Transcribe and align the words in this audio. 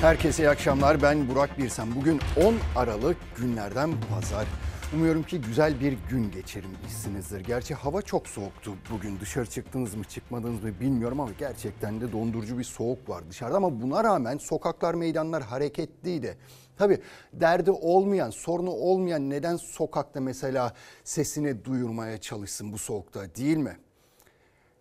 Herkese 0.00 0.42
iyi 0.42 0.48
akşamlar. 0.48 1.02
Ben 1.02 1.28
Burak 1.28 1.58
Birsen. 1.58 1.94
Bugün 1.96 2.20
10 2.46 2.54
Aralık 2.76 3.16
günlerden 3.36 3.92
pazar. 4.10 4.46
Umuyorum 4.94 5.22
ki 5.22 5.40
güzel 5.40 5.80
bir 5.80 5.92
gün 6.10 6.30
geçirmişsinizdir. 6.30 7.40
Gerçi 7.40 7.74
hava 7.74 8.02
çok 8.02 8.28
soğuktu 8.28 8.72
bugün. 8.90 9.20
Dışarı 9.20 9.46
çıktınız 9.46 9.94
mı 9.94 10.04
çıkmadınız 10.04 10.62
mı 10.62 10.80
bilmiyorum 10.80 11.20
ama 11.20 11.30
gerçekten 11.38 12.00
de 12.00 12.12
dondurucu 12.12 12.58
bir 12.58 12.64
soğuk 12.64 13.08
var 13.08 13.30
dışarıda. 13.30 13.56
Ama 13.56 13.82
buna 13.82 14.04
rağmen 14.04 14.38
sokaklar, 14.38 14.94
meydanlar 14.94 15.42
hareketliydi. 15.42 16.38
Tabii 16.76 17.00
derdi 17.32 17.70
olmayan, 17.70 18.30
sorunu 18.30 18.70
olmayan 18.70 19.30
neden 19.30 19.56
sokakta 19.56 20.20
mesela 20.20 20.72
sesini 21.04 21.64
duyurmaya 21.64 22.20
çalışsın 22.20 22.72
bu 22.72 22.78
soğukta 22.78 23.34
değil 23.34 23.56
mi? 23.56 23.76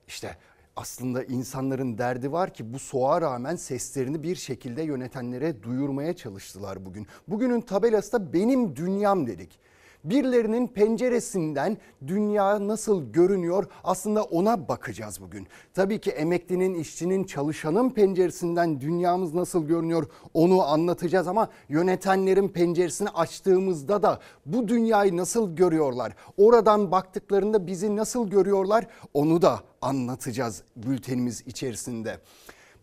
İşte 0.07 0.38
aslında 0.76 1.23
insanların 1.23 1.98
derdi 1.98 2.32
var 2.32 2.54
ki 2.54 2.73
bu 2.73 2.80
soğuğa 2.80 3.22
rağmen 3.22 3.55
seslerini 3.55 4.23
bir 4.23 4.36
şekilde 4.36 4.84
yönetenlere 4.84 5.63
duyurmaya 5.63 6.16
çalıştılar 6.16 6.86
bugün. 6.86 7.08
Bugünün 7.27 7.62
tabelası 7.62 8.12
da 8.12 8.34
benim 8.34 8.76
dünyam 8.76 9.27
dedik. 9.27 9.59
Birilerinin 10.05 10.68
penceresinden 10.68 11.77
dünya 12.08 12.68
nasıl 12.68 13.12
görünüyor 13.12 13.66
aslında 13.84 14.23
ona 14.23 14.68
bakacağız 14.68 15.22
bugün. 15.22 15.48
Tabii 15.73 16.00
ki 16.02 16.12
emeklinin, 16.12 16.73
işçinin, 16.73 17.23
çalışanın 17.23 17.90
penceresinden 17.90 18.82
dünyamız 18.82 19.34
nasıl 19.34 19.68
görünüyor 19.68 20.08
onu 20.34 20.63
anlatacağız 20.63 21.27
ama 21.27 21.49
yönetenlerin 21.70 22.49
penceresini 22.49 23.10
açtığımızda 23.10 24.04
da 24.04 24.20
bu 24.46 24.68
dünyayı 24.68 25.18
nasıl 25.18 25.55
görüyorlar? 25.55 26.16
Oradan 26.38 26.91
baktıklarında 26.91 27.68
bizi 27.68 27.96
nasıl 27.96 28.30
görüyorlar 28.30 28.88
onu 29.13 29.41
da 29.41 29.60
anlatacağız 29.82 30.63
bültenimiz 30.76 31.44
içerisinde. 31.48 32.20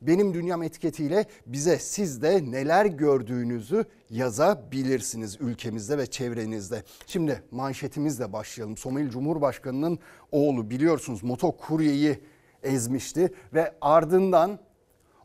Benim 0.06 0.34
Dünyam 0.34 0.62
etiketiyle 0.62 1.27
bize 1.47 1.79
siz 1.79 2.23
de 2.23 2.51
neler 2.51 2.87
gördüğünüzü 2.87 3.85
yazabilirsiniz 4.10 5.40
ülkemizde 5.40 5.99
ve 5.99 6.07
çevrenizde. 6.07 6.82
Şimdi 7.07 7.43
manşetimizle 7.51 8.32
başlayalım. 8.32 8.77
Somali 8.77 9.10
Cumhurbaşkanı'nın 9.10 9.99
oğlu 10.32 10.71
biliyorsunuz 10.71 11.23
motokuryeyi 11.23 12.18
ezmişti 12.62 13.32
ve 13.54 13.74
ardından 13.80 14.59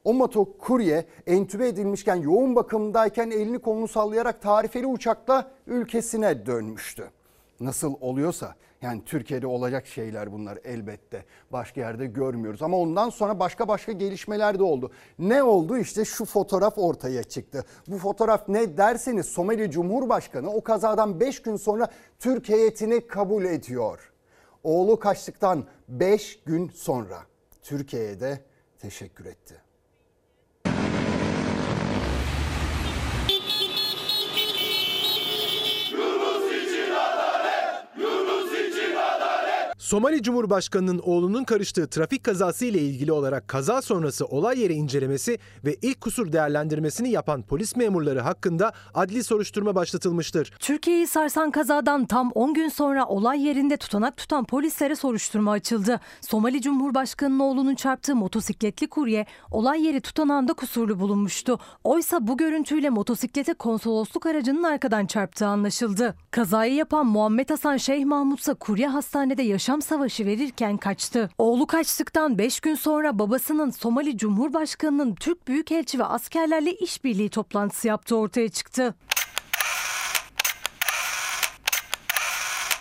o 0.03 0.13
motokurye 0.13 1.05
entübe 1.27 1.67
edilmişken 1.67 2.15
yoğun 2.15 2.55
bakımdayken 2.55 3.31
elini 3.31 3.59
kolunu 3.59 3.87
sallayarak 3.87 4.41
tarifeli 4.41 4.87
uçakla 4.87 5.51
ülkesine 5.67 6.45
dönmüştü. 6.45 7.11
Nasıl 7.59 7.93
oluyorsa 8.01 8.55
yani 8.81 9.01
Türkiye'de 9.05 9.47
olacak 9.47 9.87
şeyler 9.87 10.31
bunlar 10.31 10.59
elbette. 10.63 11.25
Başka 11.51 11.81
yerde 11.81 12.05
görmüyoruz 12.05 12.61
ama 12.61 12.77
ondan 12.77 13.09
sonra 13.09 13.39
başka 13.39 13.67
başka 13.67 13.91
gelişmeler 13.91 14.59
de 14.59 14.63
oldu. 14.63 14.91
Ne 15.19 15.43
oldu? 15.43 15.77
İşte 15.77 16.05
şu 16.05 16.25
fotoğraf 16.25 16.77
ortaya 16.77 17.23
çıktı. 17.23 17.65
Bu 17.87 17.97
fotoğraf 17.97 18.49
ne 18.49 18.77
derseniz 18.77 19.25
Somali 19.25 19.71
Cumhurbaşkanı 19.71 20.49
o 20.49 20.63
kazadan 20.63 21.19
5 21.19 21.41
gün 21.41 21.55
sonra 21.55 21.87
Türk 22.19 22.49
heyetini 22.49 23.07
kabul 23.07 23.45
ediyor. 23.45 24.13
Oğlu 24.63 24.99
kaçtıktan 24.99 25.65
5 25.87 26.43
gün 26.45 26.69
sonra 26.69 27.17
Türkiye'ye 27.61 28.19
de 28.19 28.41
teşekkür 28.79 29.25
etti. 29.25 29.66
Somali 39.87 40.23
Cumhurbaşkanı'nın 40.23 40.99
oğlunun 40.99 41.43
karıştığı 41.43 41.87
trafik 41.87 42.23
kazası 42.23 42.65
ile 42.65 42.79
ilgili 42.79 43.11
olarak 43.11 43.47
kaza 43.47 43.81
sonrası 43.81 44.25
olay 44.25 44.59
yeri 44.59 44.73
incelemesi 44.73 45.39
ve 45.65 45.75
ilk 45.81 46.01
kusur 46.01 46.31
değerlendirmesini 46.31 47.09
yapan 47.09 47.41
polis 47.41 47.75
memurları 47.75 48.19
hakkında 48.19 48.73
adli 48.93 49.23
soruşturma 49.23 49.75
başlatılmıştır. 49.75 50.53
Türkiye'yi 50.59 51.07
sarsan 51.07 51.51
kazadan 51.51 52.05
tam 52.05 52.31
10 52.31 52.53
gün 52.53 52.69
sonra 52.69 53.05
olay 53.05 53.45
yerinde 53.45 53.77
tutanak 53.77 54.17
tutan 54.17 54.45
polislere 54.45 54.95
soruşturma 54.95 55.51
açıldı. 55.51 55.99
Somali 56.21 56.61
Cumhurbaşkanı'nın 56.61 57.39
oğlunun 57.39 57.75
çarptığı 57.75 58.15
motosikletli 58.15 58.87
kurye 58.87 59.25
olay 59.51 59.85
yeri 59.85 60.01
tutanağında 60.01 60.53
kusurlu 60.53 60.99
bulunmuştu. 60.99 61.59
Oysa 61.83 62.27
bu 62.27 62.37
görüntüyle 62.37 62.89
motosiklete 62.89 63.53
konsolosluk 63.53 64.25
aracının 64.25 64.63
arkadan 64.63 65.05
çarptığı 65.05 65.47
anlaşıldı. 65.47 66.15
Kazayı 66.31 66.73
yapan 66.73 67.05
Muhammed 67.05 67.49
Hasan 67.49 67.77
Şeyh 67.77 68.05
Mahmut 68.05 68.39
ise 68.39 68.53
kurye 68.53 68.87
hastanede 68.87 69.43
yaşam 69.43 69.76
yaşam 69.77 69.97
savaşı 69.97 70.25
verirken 70.25 70.77
kaçtı. 70.77 71.29
Oğlu 71.37 71.67
kaçtıktan 71.67 72.37
5 72.37 72.59
gün 72.59 72.75
sonra 72.75 73.19
babasının 73.19 73.69
Somali 73.69 74.17
Cumhurbaşkanı'nın 74.17 75.15
Türk 75.15 75.47
Büyükelçi 75.47 75.99
ve 75.99 76.03
askerlerle 76.03 76.73
işbirliği 76.73 77.29
toplantısı 77.29 77.87
yaptığı 77.87 78.15
ortaya 78.17 78.49
çıktı. 78.49 78.95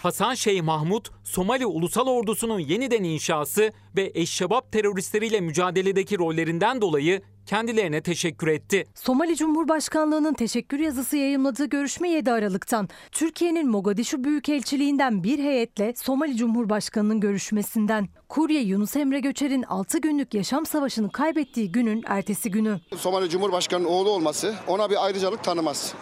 Hasan 0.02 0.34
Şeyh 0.34 0.62
Mahmut, 0.62 1.10
Somali 1.24 1.66
Ulusal 1.66 2.06
Ordusu'nun 2.06 2.58
yeniden 2.58 3.04
inşası 3.04 3.72
ve 3.96 4.12
eşşebap 4.14 4.72
teröristleriyle 4.72 5.40
mücadeledeki 5.40 6.18
rollerinden 6.18 6.80
dolayı 6.80 7.22
kendilerine 7.46 8.02
teşekkür 8.02 8.46
etti. 8.46 8.84
Somali 8.94 9.36
Cumhurbaşkanlığı'nın 9.36 10.34
teşekkür 10.34 10.78
yazısı 10.78 11.16
yayımladığı 11.16 11.66
görüşme 11.66 12.10
7 12.10 12.32
Aralık'tan 12.32 12.88
Türkiye'nin 13.12 13.70
Mogadishu 13.70 14.24
Büyükelçiliğinden 14.24 15.24
bir 15.24 15.38
heyetle 15.38 15.94
Somali 15.96 16.36
Cumhurbaşkanı'nın 16.36 17.20
görüşmesinden. 17.20 18.08
Kurye 18.28 18.60
Yunus 18.60 18.96
Emre 18.96 19.20
Göçer'in 19.20 19.62
6 19.62 19.98
günlük 19.98 20.34
yaşam 20.34 20.66
savaşını 20.66 21.12
kaybettiği 21.12 21.72
günün 21.72 22.04
ertesi 22.06 22.50
günü. 22.50 22.80
Somali 22.96 23.30
Cumhurbaşkanı'nın 23.30 23.88
oğlu 23.88 24.10
olması 24.10 24.54
ona 24.66 24.90
bir 24.90 25.04
ayrıcalık 25.04 25.44
tanımaz. 25.44 25.94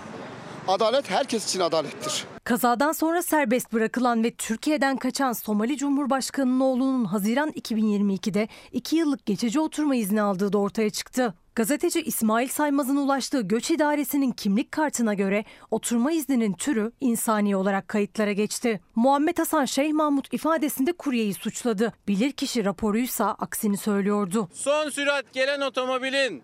Adalet 0.68 1.10
herkes 1.10 1.48
için 1.48 1.60
adalettir. 1.60 2.24
Kazadan 2.44 2.92
sonra 2.92 3.22
serbest 3.22 3.72
bırakılan 3.72 4.24
ve 4.24 4.34
Türkiye'den 4.34 4.96
kaçan 4.96 5.32
Somali 5.32 5.76
Cumhurbaşkanı'nın 5.76 6.60
oğlunun 6.60 7.04
Haziran 7.04 7.50
2022'de 7.50 8.48
2 8.72 8.96
yıllık 8.96 9.26
geçici 9.26 9.60
oturma 9.60 9.96
izni 9.96 10.22
aldığı 10.22 10.52
da 10.52 10.58
ortaya 10.58 10.90
çıktı. 10.90 11.34
Gazeteci 11.54 12.02
İsmail 12.02 12.48
Saymaz'ın 12.48 12.96
ulaştığı 12.96 13.40
göç 13.40 13.70
idaresinin 13.70 14.30
kimlik 14.32 14.72
kartına 14.72 15.14
göre 15.14 15.44
oturma 15.70 16.12
izninin 16.12 16.52
türü 16.52 16.92
insani 17.00 17.56
olarak 17.56 17.88
kayıtlara 17.88 18.32
geçti. 18.32 18.80
Muhammed 18.94 19.38
Hasan 19.38 19.64
Şeyh 19.64 19.92
Mahmut 19.92 20.34
ifadesinde 20.34 20.92
kuryeyi 20.92 21.34
suçladı. 21.34 21.92
Bilirkişi 22.08 22.64
raporuysa 22.64 23.26
aksini 23.26 23.76
söylüyordu. 23.76 24.48
Son 24.54 24.90
sürat 24.90 25.32
gelen 25.32 25.60
otomobilin 25.60 26.42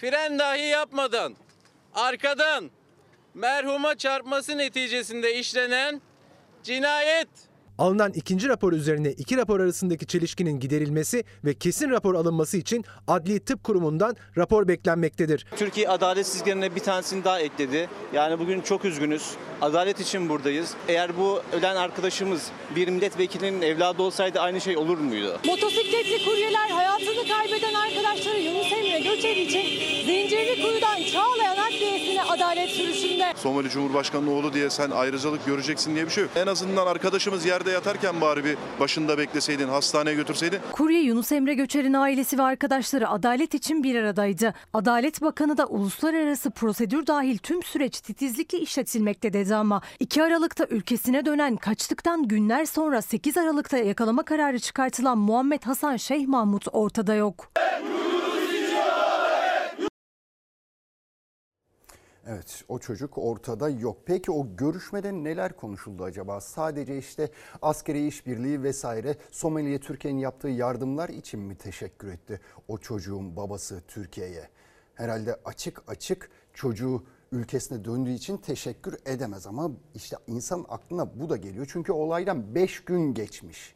fren 0.00 0.38
dahi 0.38 0.60
yapmadan 0.66 1.34
arkadan 1.94 2.70
merhuma 3.34 3.94
çarpması 3.94 4.58
neticesinde 4.58 5.34
işlenen 5.34 6.00
cinayet 6.62 7.28
Alınan 7.78 8.12
ikinci 8.12 8.48
rapor 8.48 8.72
üzerine 8.72 9.10
iki 9.12 9.36
rapor 9.36 9.60
arasındaki 9.60 10.06
çelişkinin 10.06 10.60
giderilmesi 10.60 11.24
ve 11.44 11.54
kesin 11.54 11.90
rapor 11.90 12.14
alınması 12.14 12.56
için 12.56 12.84
Adli 13.08 13.40
Tıp 13.40 13.64
Kurumu'ndan 13.64 14.16
rapor 14.38 14.68
beklenmektedir. 14.68 15.46
Türkiye 15.56 15.88
adaletsizliklerine 15.88 16.74
bir 16.74 16.80
tanesini 16.80 17.24
daha 17.24 17.40
ekledi. 17.40 17.88
Yani 18.12 18.38
bugün 18.38 18.60
çok 18.60 18.84
üzgünüz. 18.84 19.30
Adalet 19.60 20.00
için 20.00 20.28
buradayız. 20.28 20.74
Eğer 20.88 21.18
bu 21.18 21.42
ölen 21.52 21.76
arkadaşımız 21.76 22.50
bir 22.76 22.88
milletvekilinin 22.88 23.62
evladı 23.62 24.02
olsaydı 24.02 24.40
aynı 24.40 24.60
şey 24.60 24.76
olur 24.76 24.98
muydu? 24.98 25.38
Motosikletli 25.46 26.24
kuryeler 26.24 26.70
hayatını 26.70 27.28
kaybeden 27.28 27.74
arkadaşları 27.74 28.38
Yunus 28.38 28.72
Emre 28.72 28.98
Göçer 29.00 29.36
için 29.36 29.62
Zincirli 30.06 30.62
Kuyu'dan 30.62 30.96
Çağlayan 31.12 31.56
Adliyesi'ne 31.56 32.22
adalet 32.22 32.70
sürüşünde. 32.70 33.32
Somali 33.36 33.70
Cumhurbaşkanı 33.70 34.30
oğlu 34.30 34.52
diye 34.52 34.70
sen 34.70 34.90
ayrıcalık 34.90 35.46
göreceksin 35.46 35.94
diye 35.94 36.06
bir 36.06 36.10
şey 36.10 36.22
yok. 36.22 36.32
En 36.36 36.46
azından 36.46 36.86
arkadaşımız 36.86 37.44
yerde 37.46 37.71
yatarken 37.72 38.20
bari 38.20 38.44
bir 38.44 38.56
başında 38.80 39.18
bekleseydin, 39.18 39.68
hastaneye 39.68 40.14
götürseydin. 40.14 40.58
Kurye 40.72 41.00
Yunus 41.00 41.32
Emre 41.32 41.54
Göçer'in 41.54 41.92
ailesi 41.92 42.38
ve 42.38 42.42
arkadaşları 42.42 43.08
adalet 43.08 43.54
için 43.54 43.82
bir 43.82 43.96
aradaydı. 43.96 44.54
Adalet 44.74 45.22
Bakanı 45.22 45.56
da 45.56 45.66
uluslararası 45.66 46.50
prosedür 46.50 47.06
dahil 47.06 47.38
tüm 47.38 47.62
süreç 47.62 48.00
titizlikle 48.00 48.58
işletilmekte 48.58 49.32
dedi 49.32 49.54
ama 49.54 49.82
2 50.00 50.22
Aralık'ta 50.22 50.66
ülkesine 50.70 51.26
dönen 51.26 51.56
kaçtıktan 51.56 52.28
günler 52.28 52.64
sonra 52.64 53.02
8 53.02 53.36
Aralık'ta 53.36 53.78
yakalama 53.78 54.22
kararı 54.22 54.58
çıkartılan 54.58 55.18
Muhammed 55.18 55.62
Hasan 55.62 55.96
Şeyh 55.96 56.26
Mahmut 56.26 56.66
ortada 56.72 57.14
yok. 57.14 57.48
Evet 62.26 62.64
o 62.68 62.78
çocuk 62.78 63.18
ortada 63.18 63.68
yok. 63.68 63.96
Peki 64.06 64.30
o 64.30 64.46
görüşmede 64.56 65.12
neler 65.12 65.56
konuşuldu 65.56 66.04
acaba? 66.04 66.40
Sadece 66.40 66.98
işte 66.98 67.30
askeri 67.62 68.06
işbirliği 68.06 68.62
vesaire 68.62 69.16
Somali'ye 69.30 69.80
Türkiye'nin 69.80 70.18
yaptığı 70.18 70.48
yardımlar 70.48 71.08
için 71.08 71.40
mi 71.40 71.56
teşekkür 71.56 72.08
etti 72.08 72.40
o 72.68 72.78
çocuğun 72.78 73.36
babası 73.36 73.82
Türkiye'ye? 73.88 74.48
Herhalde 74.94 75.36
açık 75.44 75.82
açık 75.88 76.30
çocuğu 76.54 77.04
ülkesine 77.32 77.84
döndüğü 77.84 78.12
için 78.12 78.36
teşekkür 78.36 78.98
edemez 79.06 79.46
ama 79.46 79.70
işte 79.94 80.16
insan 80.26 80.66
aklına 80.68 81.20
bu 81.20 81.30
da 81.30 81.36
geliyor. 81.36 81.66
Çünkü 81.72 81.92
olaydan 81.92 82.54
5 82.54 82.84
gün 82.84 83.14
geçmiş. 83.14 83.74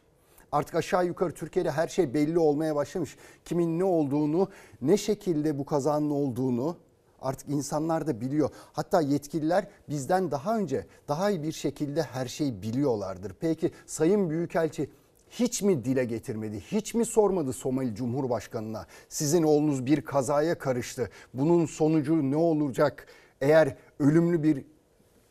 Artık 0.51 0.75
aşağı 0.75 1.05
yukarı 1.05 1.33
Türkiye'de 1.33 1.71
her 1.71 1.87
şey 1.87 2.13
belli 2.13 2.39
olmaya 2.39 2.75
başlamış. 2.75 3.17
Kimin 3.45 3.79
ne 3.79 3.83
olduğunu, 3.83 4.49
ne 4.81 4.97
şekilde 4.97 5.59
bu 5.59 5.65
kazanın 5.65 6.09
olduğunu 6.09 6.77
Artık 7.21 7.49
insanlar 7.49 8.07
da 8.07 8.21
biliyor. 8.21 8.49
Hatta 8.73 9.01
yetkililer 9.01 9.67
bizden 9.89 10.31
daha 10.31 10.57
önce 10.57 10.85
daha 11.07 11.29
iyi 11.29 11.43
bir 11.43 11.51
şekilde 11.51 12.03
her 12.03 12.25
şeyi 12.25 12.61
biliyorlardır. 12.61 13.35
Peki 13.39 13.71
Sayın 13.85 14.29
Büyükelçi 14.29 14.89
hiç 15.29 15.61
mi 15.61 15.85
dile 15.85 16.05
getirmedi? 16.05 16.59
Hiç 16.59 16.93
mi 16.93 17.05
sormadı 17.05 17.53
Somali 17.53 17.95
Cumhurbaşkanı'na? 17.95 18.85
Sizin 19.09 19.43
oğlunuz 19.43 19.85
bir 19.85 20.01
kazaya 20.01 20.57
karıştı. 20.57 21.09
Bunun 21.33 21.65
sonucu 21.65 22.31
ne 22.31 22.35
olacak? 22.35 23.07
Eğer 23.41 23.75
ölümlü 23.99 24.43
bir 24.43 24.65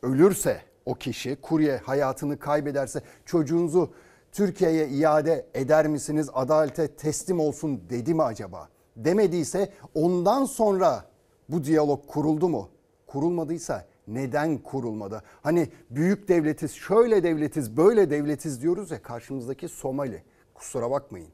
ölürse 0.03 0.61
o 0.85 0.93
kişi, 0.93 1.35
kurye 1.41 1.77
hayatını 1.77 2.39
kaybederse 2.39 3.01
çocuğunuzu 3.25 3.93
Türkiye'ye 4.31 4.89
iade 4.89 5.45
eder 5.53 5.87
misiniz? 5.87 6.29
Adalete 6.33 6.87
teslim 6.87 7.39
olsun 7.39 7.81
dedi 7.89 8.13
mi 8.13 8.23
acaba? 8.23 8.69
Demediyse 8.95 9.73
ondan 9.95 10.45
sonra 10.45 11.05
bu 11.49 11.63
diyalog 11.63 12.07
kuruldu 12.07 12.49
mu? 12.49 12.69
Kurulmadıysa 13.07 13.87
neden 14.07 14.57
kurulmadı? 14.57 15.23
Hani 15.41 15.69
büyük 15.89 16.27
devletiz, 16.27 16.71
şöyle 16.71 17.23
devletiz, 17.23 17.77
böyle 17.77 18.09
devletiz 18.09 18.61
diyoruz 18.61 18.91
ya 18.91 19.01
karşımızdaki 19.01 19.67
Somali. 19.67 20.23
Kusura 20.53 20.91
bakmayın. 20.91 21.29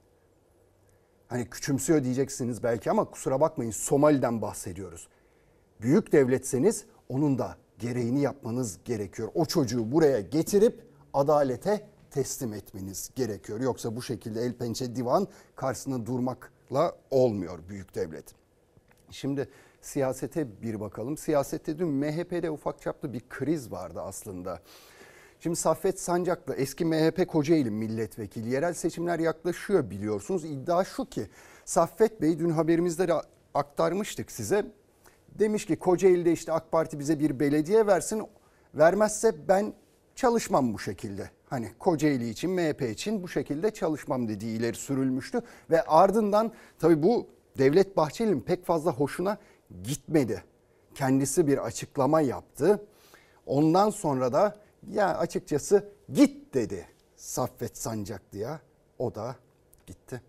Hani 1.27 1.49
küçümsüyor 1.49 2.03
diyeceksiniz 2.03 2.63
belki 2.63 2.91
ama 2.91 3.05
kusura 3.05 3.41
bakmayın 3.41 3.71
Somali'den 3.71 4.41
bahsediyoruz. 4.41 5.07
Büyük 5.81 6.11
devletseniz 6.11 6.85
onun 7.09 7.39
da 7.39 7.57
gereğini 7.79 8.21
yapmanız 8.21 8.79
gerekiyor. 8.85 9.29
O 9.35 9.45
çocuğu 9.45 9.91
buraya 9.91 10.21
getirip 10.21 10.83
adalete 11.13 11.87
teslim 12.11 12.53
etmeniz 12.53 13.09
gerekiyor. 13.15 13.59
Yoksa 13.59 13.95
bu 13.95 14.01
şekilde 14.01 14.41
el 14.41 14.53
pençe 14.53 14.95
divan 14.95 15.27
karşısında 15.55 16.05
durmakla 16.05 16.95
olmuyor 17.11 17.59
büyük 17.69 17.95
devlet. 17.95 18.25
Şimdi 19.09 19.49
siyasete 19.85 20.61
bir 20.61 20.79
bakalım. 20.79 21.17
Siyasette 21.17 21.79
dün 21.79 21.87
MHP'de 21.87 22.51
ufak 22.51 22.81
çaplı 22.81 23.13
bir 23.13 23.21
kriz 23.29 23.71
vardı 23.71 24.01
aslında. 24.01 24.59
Şimdi 25.39 25.55
Saffet 25.55 25.99
Sancaklı 25.99 26.55
eski 26.55 26.85
MHP 26.85 27.27
Kocaeli 27.27 27.71
milletvekili 27.71 28.49
yerel 28.49 28.73
seçimler 28.73 29.19
yaklaşıyor 29.19 29.89
biliyorsunuz. 29.89 30.45
İddia 30.45 30.83
şu 30.83 31.05
ki 31.05 31.27
Saffet 31.65 32.21
Bey 32.21 32.39
dün 32.39 32.49
haberimizde 32.49 33.07
de 33.07 33.13
aktarmıştık 33.53 34.31
size. 34.31 34.65
Demiş 35.39 35.65
ki 35.65 35.75
Kocaeli'de 35.75 36.31
işte 36.31 36.51
AK 36.51 36.71
Parti 36.71 36.99
bize 36.99 37.19
bir 37.19 37.39
belediye 37.39 37.87
versin. 37.87 38.23
Vermezse 38.75 39.47
ben 39.47 39.73
çalışmam 40.15 40.73
bu 40.73 40.79
şekilde. 40.79 41.29
Hani 41.45 41.71
Kocaeli 41.79 42.29
için, 42.29 42.51
MHP 42.51 42.81
için 42.81 43.23
bu 43.23 43.27
şekilde 43.27 43.71
çalışmam 43.71 44.27
dediği 44.27 44.57
ileri 44.57 44.75
sürülmüştü. 44.75 45.41
Ve 45.69 45.81
ardından 45.81 46.51
tabii 46.79 47.03
bu 47.03 47.27
Devlet 47.57 47.97
Bahçeli'nin 47.97 48.41
pek 48.41 48.65
fazla 48.65 48.91
hoşuna 48.91 49.37
gitmedi. 49.83 50.43
Kendisi 50.95 51.47
bir 51.47 51.57
açıklama 51.57 52.21
yaptı. 52.21 52.85
Ondan 53.45 53.89
sonra 53.89 54.33
da 54.33 54.55
ya 54.91 55.17
açıkçası 55.17 55.89
git 56.13 56.53
dedi 56.53 56.87
Saffet 57.15 57.77
Sancaklı'ya. 57.77 58.59
O 58.99 59.15
da 59.15 59.35
gitti. 59.87 60.21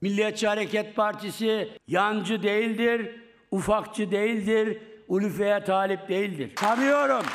Milliyetçi 0.00 0.48
Hareket 0.48 0.96
Partisi 0.96 1.68
yancı 1.86 2.42
değildir, 2.42 3.20
ufakçı 3.50 4.10
değildir, 4.10 4.82
ulufeye 5.08 5.64
talip 5.64 6.08
değildir. 6.08 6.52
Tanıyorum. 6.56 7.26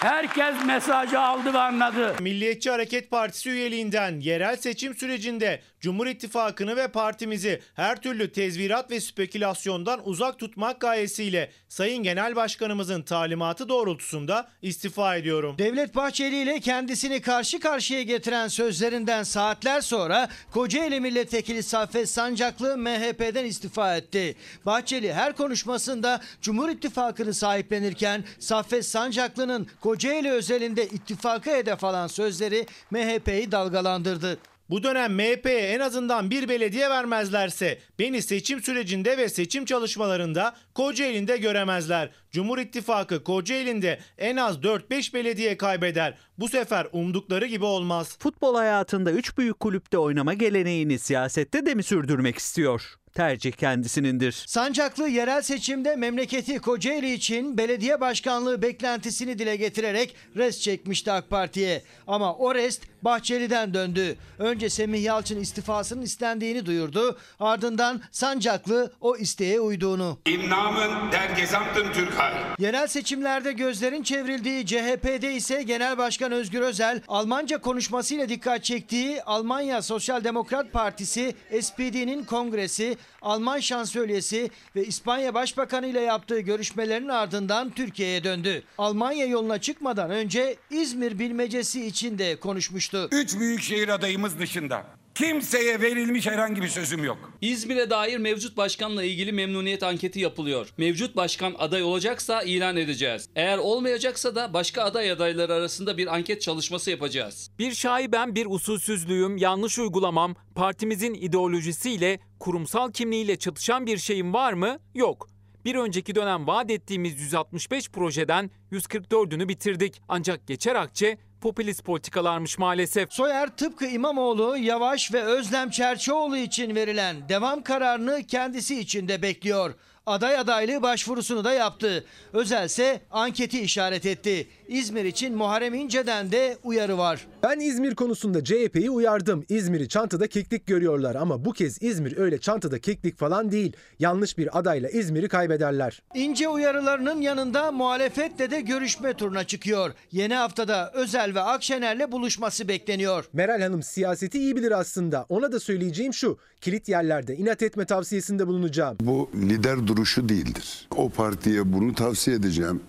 Herkes 0.00 0.64
mesajı 0.66 1.20
aldı 1.20 1.54
ve 1.54 1.58
anladı. 1.58 2.14
Milliyetçi 2.20 2.70
Hareket 2.70 3.10
Partisi 3.10 3.50
üyeliğinden 3.50 4.20
yerel 4.20 4.56
seçim 4.56 4.94
sürecinde 4.94 5.60
Cumhur 5.80 6.06
İttifakı'nı 6.06 6.76
ve 6.76 6.88
partimizi 6.88 7.60
her 7.74 8.02
türlü 8.02 8.32
tezvirat 8.32 8.90
ve 8.90 9.00
spekülasyondan 9.00 10.08
uzak 10.08 10.38
tutmak 10.38 10.80
gayesiyle 10.80 11.50
Sayın 11.68 12.02
Genel 12.02 12.36
Başkanımızın 12.36 13.02
talimatı 13.02 13.68
doğrultusunda 13.68 14.48
istifa 14.62 15.16
ediyorum. 15.16 15.58
Devlet 15.58 15.96
Bahçeli 15.96 16.42
ile 16.42 16.60
kendisini 16.60 17.20
karşı 17.20 17.60
karşıya 17.60 18.02
getiren 18.02 18.48
sözlerinden 18.48 19.22
saatler 19.22 19.80
sonra 19.80 20.28
Kocaeli 20.50 21.00
Milletvekili 21.00 21.62
Saffet 21.62 22.08
Sancaklı 22.08 22.78
MHP'den 22.78 23.44
istifa 23.44 23.96
etti. 23.96 24.36
Bahçeli 24.66 25.12
her 25.12 25.36
konuşmasında 25.36 26.20
Cumhur 26.42 26.68
İttifakı'nı 26.68 27.34
sahiplenirken 27.34 28.24
Saffet 28.38 28.86
Sancaklı'nın 28.86 29.66
Kocaeli 29.80 30.30
özelinde 30.30 30.86
ittifakı 30.86 31.50
hedef 31.50 31.84
alan 31.84 32.06
sözleri 32.06 32.66
MHP'yi 32.90 33.52
dalgalandırdı. 33.52 34.38
Bu 34.70 34.82
dönem 34.82 35.14
MHP'ye 35.14 35.60
en 35.60 35.80
azından 35.80 36.30
bir 36.30 36.48
belediye 36.48 36.90
vermezlerse 36.90 37.78
beni 37.98 38.22
seçim 38.22 38.62
sürecinde 38.62 39.18
ve 39.18 39.28
seçim 39.28 39.64
çalışmalarında 39.64 40.56
Kocaeli'nde 40.74 41.36
göremezler. 41.36 42.10
Cumhur 42.30 42.58
İttifakı 42.58 43.24
Kocaeli'nde 43.24 43.98
en 44.18 44.36
az 44.36 44.56
4-5 44.56 45.14
belediye 45.14 45.56
kaybeder. 45.56 46.14
Bu 46.38 46.48
sefer 46.48 46.86
umdukları 46.92 47.46
gibi 47.46 47.64
olmaz. 47.64 48.16
Futbol 48.18 48.54
hayatında 48.54 49.12
3 49.12 49.38
büyük 49.38 49.60
kulüpte 49.60 49.98
oynama 49.98 50.34
geleneğini 50.34 50.98
siyasette 50.98 51.66
de 51.66 51.74
mi 51.74 51.82
sürdürmek 51.82 52.38
istiyor? 52.38 52.94
Tercih 53.18 53.52
kendisinindir. 53.52 54.44
Sancaklı 54.46 55.08
yerel 55.08 55.42
seçimde 55.42 55.96
memleketi 55.96 56.58
Kocaeli 56.58 57.12
için 57.12 57.58
belediye 57.58 58.00
başkanlığı 58.00 58.62
beklentisini 58.62 59.38
dile 59.38 59.56
getirerek 59.56 60.16
rest 60.36 60.62
çekmişti 60.62 61.12
AK 61.12 61.30
Parti'ye. 61.30 61.82
Ama 62.06 62.34
o 62.34 62.54
rest 62.54 62.82
Bahçeli'den 63.02 63.74
döndü. 63.74 64.16
Önce 64.38 64.70
Semih 64.70 65.02
Yalçın 65.02 65.40
istifasının 65.40 66.02
istendiğini 66.02 66.66
duyurdu. 66.66 67.18
Ardından 67.40 68.00
Sancaklı 68.10 68.92
o 69.00 69.16
isteğe 69.16 69.60
uyduğunu. 69.60 70.18
Im 70.26 70.50
Namen 70.50 71.12
der 71.12 71.30
gesamten 71.30 71.92
Türkei. 71.92 72.32
Yerel 72.58 72.86
seçimlerde 72.86 73.52
gözlerin 73.52 74.02
çevrildiği 74.02 74.66
CHP'de 74.66 75.34
ise 75.34 75.62
Genel 75.62 75.98
Başkan 75.98 76.32
Özgür 76.32 76.60
Özel 76.60 77.00
Almanca 77.08 77.60
konuşmasıyla 77.60 78.28
dikkat 78.28 78.64
çektiği 78.64 79.22
Almanya 79.22 79.82
Sosyal 79.82 80.24
Demokrat 80.24 80.72
Partisi 80.72 81.34
SPD'nin 81.60 82.24
kongresi, 82.24 82.96
Alman 83.22 83.60
şansölyesi 83.60 84.50
ve 84.76 84.84
İspanya 84.84 85.34
Başbakanı 85.34 85.86
ile 85.86 86.00
yaptığı 86.00 86.40
görüşmelerin 86.40 87.08
ardından 87.08 87.70
Türkiye'ye 87.70 88.24
döndü. 88.24 88.62
Almanya 88.78 89.26
yoluna 89.26 89.60
çıkmadan 89.60 90.10
önce 90.10 90.56
İzmir 90.70 91.18
bilmecesi 91.18 91.86
için 91.86 92.18
de 92.18 92.36
konuşmuştu. 92.36 93.08
Üç 93.12 93.38
büyükşehir 93.38 93.88
adayımız 93.88 94.38
dışında 94.38 94.97
kimseye 95.18 95.80
verilmiş 95.80 96.26
herhangi 96.26 96.62
bir 96.62 96.68
sözüm 96.68 97.04
yok. 97.04 97.32
İzmir'e 97.40 97.90
dair 97.90 98.18
mevcut 98.18 98.56
başkanla 98.56 99.04
ilgili 99.04 99.32
memnuniyet 99.32 99.82
anketi 99.82 100.20
yapılıyor. 100.20 100.68
Mevcut 100.76 101.16
başkan 101.16 101.54
aday 101.58 101.82
olacaksa 101.82 102.42
ilan 102.42 102.76
edeceğiz. 102.76 103.28
Eğer 103.36 103.58
olmayacaksa 103.58 104.34
da 104.34 104.54
başka 104.54 104.82
aday 104.82 105.10
adayları 105.10 105.54
arasında 105.54 105.98
bir 105.98 106.14
anket 106.14 106.42
çalışması 106.42 106.90
yapacağız. 106.90 107.50
Bir 107.58 107.72
şaiben 107.72 108.34
bir 108.34 108.46
usulsüzlüğüm, 108.46 109.36
yanlış 109.36 109.78
uygulamam, 109.78 110.34
partimizin 110.54 111.14
ideolojisiyle, 111.14 112.20
kurumsal 112.40 112.92
kimliğiyle 112.92 113.36
çatışan 113.36 113.86
bir 113.86 113.98
şeyim 113.98 114.34
var 114.34 114.52
mı? 114.52 114.78
Yok. 114.94 115.28
Bir 115.64 115.74
önceki 115.74 116.14
dönem 116.14 116.46
vaat 116.46 116.70
ettiğimiz 116.70 117.20
165 117.20 117.88
projeden 117.88 118.50
144'ünü 118.72 119.48
bitirdik. 119.48 120.00
Ancak 120.08 120.46
geçer 120.46 120.74
akçe 120.74 121.18
popülist 121.40 121.84
politikalarmış 121.84 122.58
maalesef. 122.58 123.12
Soyer 123.12 123.56
tıpkı 123.56 123.86
İmamoğlu, 123.86 124.56
Yavaş 124.56 125.12
ve 125.12 125.22
Özlem 125.22 125.70
Çerçioğlu 125.70 126.36
için 126.36 126.74
verilen 126.74 127.28
devam 127.28 127.62
kararını 127.62 128.22
kendisi 128.22 128.80
için 128.80 129.08
de 129.08 129.22
bekliyor. 129.22 129.74
Aday 130.08 130.36
adaylığı 130.38 130.82
başvurusunu 130.82 131.44
da 131.44 131.52
yaptı. 131.52 132.04
Özelse 132.32 133.00
anketi 133.10 133.60
işaret 133.60 134.06
etti. 134.06 134.46
İzmir 134.68 135.04
için 135.04 135.36
Muharrem 135.36 135.74
İnce'den 135.74 136.32
de 136.32 136.56
uyarı 136.64 136.98
var. 136.98 137.26
Ben 137.42 137.60
İzmir 137.60 137.94
konusunda 137.94 138.44
CHP'yi 138.44 138.90
uyardım. 138.90 139.44
İzmir'i 139.48 139.88
çantada 139.88 140.26
keklik 140.26 140.66
görüyorlar 140.66 141.14
ama 141.14 141.44
bu 141.44 141.52
kez 141.52 141.82
İzmir 141.82 142.16
öyle 142.16 142.38
çantada 142.38 142.78
keklik 142.78 143.18
falan 143.18 143.52
değil. 143.52 143.72
Yanlış 143.98 144.38
bir 144.38 144.58
adayla 144.58 144.88
İzmir'i 144.88 145.28
kaybederler. 145.28 146.02
İnce 146.14 146.48
uyarılarının 146.48 147.20
yanında 147.20 147.72
muhalefetle 147.72 148.50
de 148.50 148.60
görüşme 148.60 149.12
turuna 149.14 149.44
çıkıyor. 149.44 149.92
Yeni 150.12 150.34
haftada 150.34 150.90
Özel 150.94 151.34
ve 151.34 151.40
Akşener'le 151.40 152.12
buluşması 152.12 152.68
bekleniyor. 152.68 153.24
Meral 153.32 153.60
Hanım 153.60 153.82
siyaseti 153.82 154.38
iyi 154.38 154.56
bilir 154.56 154.78
aslında. 154.80 155.26
Ona 155.28 155.52
da 155.52 155.60
söyleyeceğim 155.60 156.14
şu. 156.14 156.38
Kilit 156.60 156.88
yerlerde 156.88 157.36
inat 157.36 157.62
etme 157.62 157.84
tavsiyesinde 157.84 158.46
bulunacağım. 158.46 158.96
Bu 159.00 159.30
lider 159.34 159.86
duruşu 159.98 160.28
değildir. 160.28 160.88
O 160.96 161.08
partiye 161.08 161.72
bunu 161.72 161.94
tavsiye 161.94 162.36
edeceğim. 162.36 162.80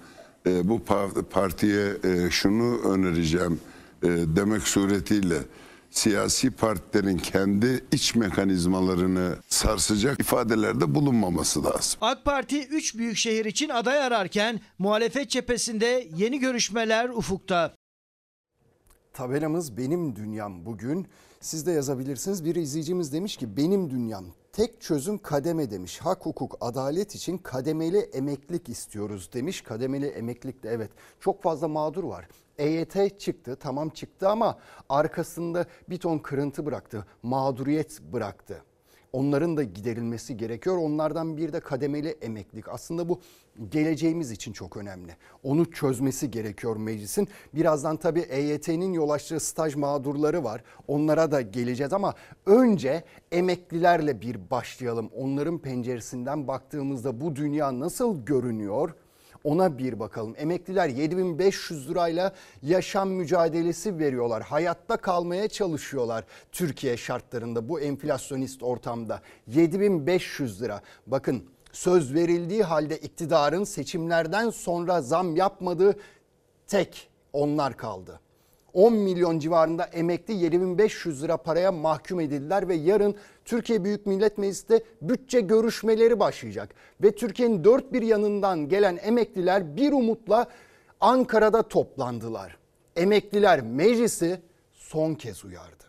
E, 0.47 0.69
bu 0.69 0.77
pa- 0.77 1.23
partiye 1.23 1.97
e, 2.03 2.29
şunu 2.29 2.77
önereceğim 2.79 3.59
e, 4.03 4.07
demek 4.07 4.61
suretiyle 4.61 5.37
siyasi 5.91 6.51
partilerin 6.51 7.17
kendi 7.17 7.83
iç 7.91 8.15
mekanizmalarını 8.15 9.35
sarsacak 9.47 10.19
ifadelerde 10.19 10.95
bulunmaması 10.95 11.63
lazım. 11.63 11.99
AK 12.01 12.25
Parti 12.25 12.67
3 12.67 12.97
büyük 12.97 13.17
şehir 13.17 13.45
için 13.45 13.69
aday 13.69 13.99
ararken 14.03 14.59
muhalefet 14.79 15.29
cephesinde 15.29 16.09
yeni 16.15 16.39
görüşmeler 16.39 17.09
ufukta. 17.09 17.75
Tabelamız 19.13 19.77
Benim 19.77 20.15
Dünyam 20.15 20.65
bugün 20.65 21.07
Siz 21.41 21.65
de 21.65 21.71
yazabilirsiniz. 21.71 22.45
Bir 22.45 22.55
izleyicimiz 22.55 23.13
demiş 23.13 23.37
ki 23.37 23.57
benim 23.57 23.89
dünyam 23.89 24.25
tek 24.59 24.81
çözüm 24.81 25.17
kademe 25.17 25.71
demiş. 25.71 25.99
Hak, 25.99 26.25
hukuk, 26.25 26.57
adalet 26.61 27.15
için 27.15 27.37
kademeli 27.37 27.97
emeklilik 27.97 28.69
istiyoruz 28.69 29.29
demiş. 29.33 29.61
Kademeli 29.61 30.07
emeklilik 30.07 30.63
de 30.63 30.69
evet 30.69 30.91
çok 31.19 31.43
fazla 31.43 31.67
mağdur 31.67 32.03
var. 32.03 32.27
EYT 32.57 33.19
çıktı 33.19 33.57
tamam 33.59 33.89
çıktı 33.89 34.29
ama 34.29 34.59
arkasında 34.89 35.65
bir 35.89 35.97
ton 35.97 36.17
kırıntı 36.17 36.65
bıraktı. 36.65 37.05
Mağduriyet 37.23 38.01
bıraktı. 38.01 38.63
Onların 39.13 39.57
da 39.57 39.63
giderilmesi 39.63 40.37
gerekiyor. 40.37 40.77
Onlardan 40.77 41.37
bir 41.37 41.53
de 41.53 41.59
kademeli 41.59 42.09
emeklilik. 42.21 42.69
Aslında 42.69 43.09
bu 43.09 43.19
geleceğimiz 43.69 44.31
için 44.31 44.53
çok 44.53 44.77
önemli. 44.77 45.15
Onu 45.43 45.71
çözmesi 45.71 46.31
gerekiyor 46.31 46.75
meclisin. 46.75 47.27
Birazdan 47.53 47.97
tabii 47.97 48.19
EYT'nin 48.19 48.93
yol 48.93 49.09
açtığı 49.09 49.39
staj 49.39 49.75
mağdurları 49.75 50.43
var. 50.43 50.63
Onlara 50.87 51.31
da 51.31 51.41
geleceğiz 51.41 51.93
ama 51.93 52.13
önce 52.45 53.03
emeklilerle 53.31 54.21
bir 54.21 54.51
başlayalım. 54.51 55.09
Onların 55.15 55.57
penceresinden 55.57 56.47
baktığımızda 56.47 57.21
bu 57.21 57.35
dünya 57.35 57.79
nasıl 57.79 58.25
görünüyor? 58.25 58.93
Ona 59.43 59.77
bir 59.77 59.99
bakalım. 59.99 60.35
Emekliler 60.37 60.87
7500 60.87 61.89
lirayla 61.89 62.33
yaşam 62.63 63.09
mücadelesi 63.09 63.99
veriyorlar. 63.99 64.43
Hayatta 64.43 64.97
kalmaya 64.97 65.47
çalışıyorlar 65.47 66.25
Türkiye 66.51 66.97
şartlarında 66.97 67.69
bu 67.69 67.81
enflasyonist 67.81 68.63
ortamda. 68.63 69.21
7500 69.47 70.61
lira. 70.61 70.81
Bakın 71.07 71.43
söz 71.71 72.13
verildiği 72.13 72.63
halde 72.63 72.97
iktidarın 72.97 73.63
seçimlerden 73.63 74.49
sonra 74.49 75.01
zam 75.01 75.35
yapmadığı 75.35 75.95
tek 76.67 77.09
onlar 77.33 77.77
kaldı. 77.77 78.19
10 78.73 78.93
milyon 78.93 79.39
civarında 79.39 79.83
emekli 79.83 80.33
7500 80.33 81.23
lira 81.23 81.37
paraya 81.37 81.71
mahkum 81.71 82.19
edildiler 82.19 82.67
ve 82.67 82.75
yarın 82.75 83.15
Türkiye 83.45 83.83
Büyük 83.83 84.05
Millet 84.05 84.37
Meclisi'nde 84.37 84.83
bütçe 85.01 85.41
görüşmeleri 85.41 86.19
başlayacak. 86.19 86.69
Ve 87.03 87.15
Türkiye'nin 87.15 87.63
dört 87.63 87.93
bir 87.93 88.01
yanından 88.01 88.69
gelen 88.69 88.99
emekliler 89.01 89.75
bir 89.75 89.91
umutla 89.91 90.47
Ankara'da 91.01 91.63
toplandılar. 91.63 92.57
Emekliler 92.95 93.61
meclisi 93.61 94.41
son 94.73 95.13
kez 95.13 95.45
uyardı. 95.45 95.83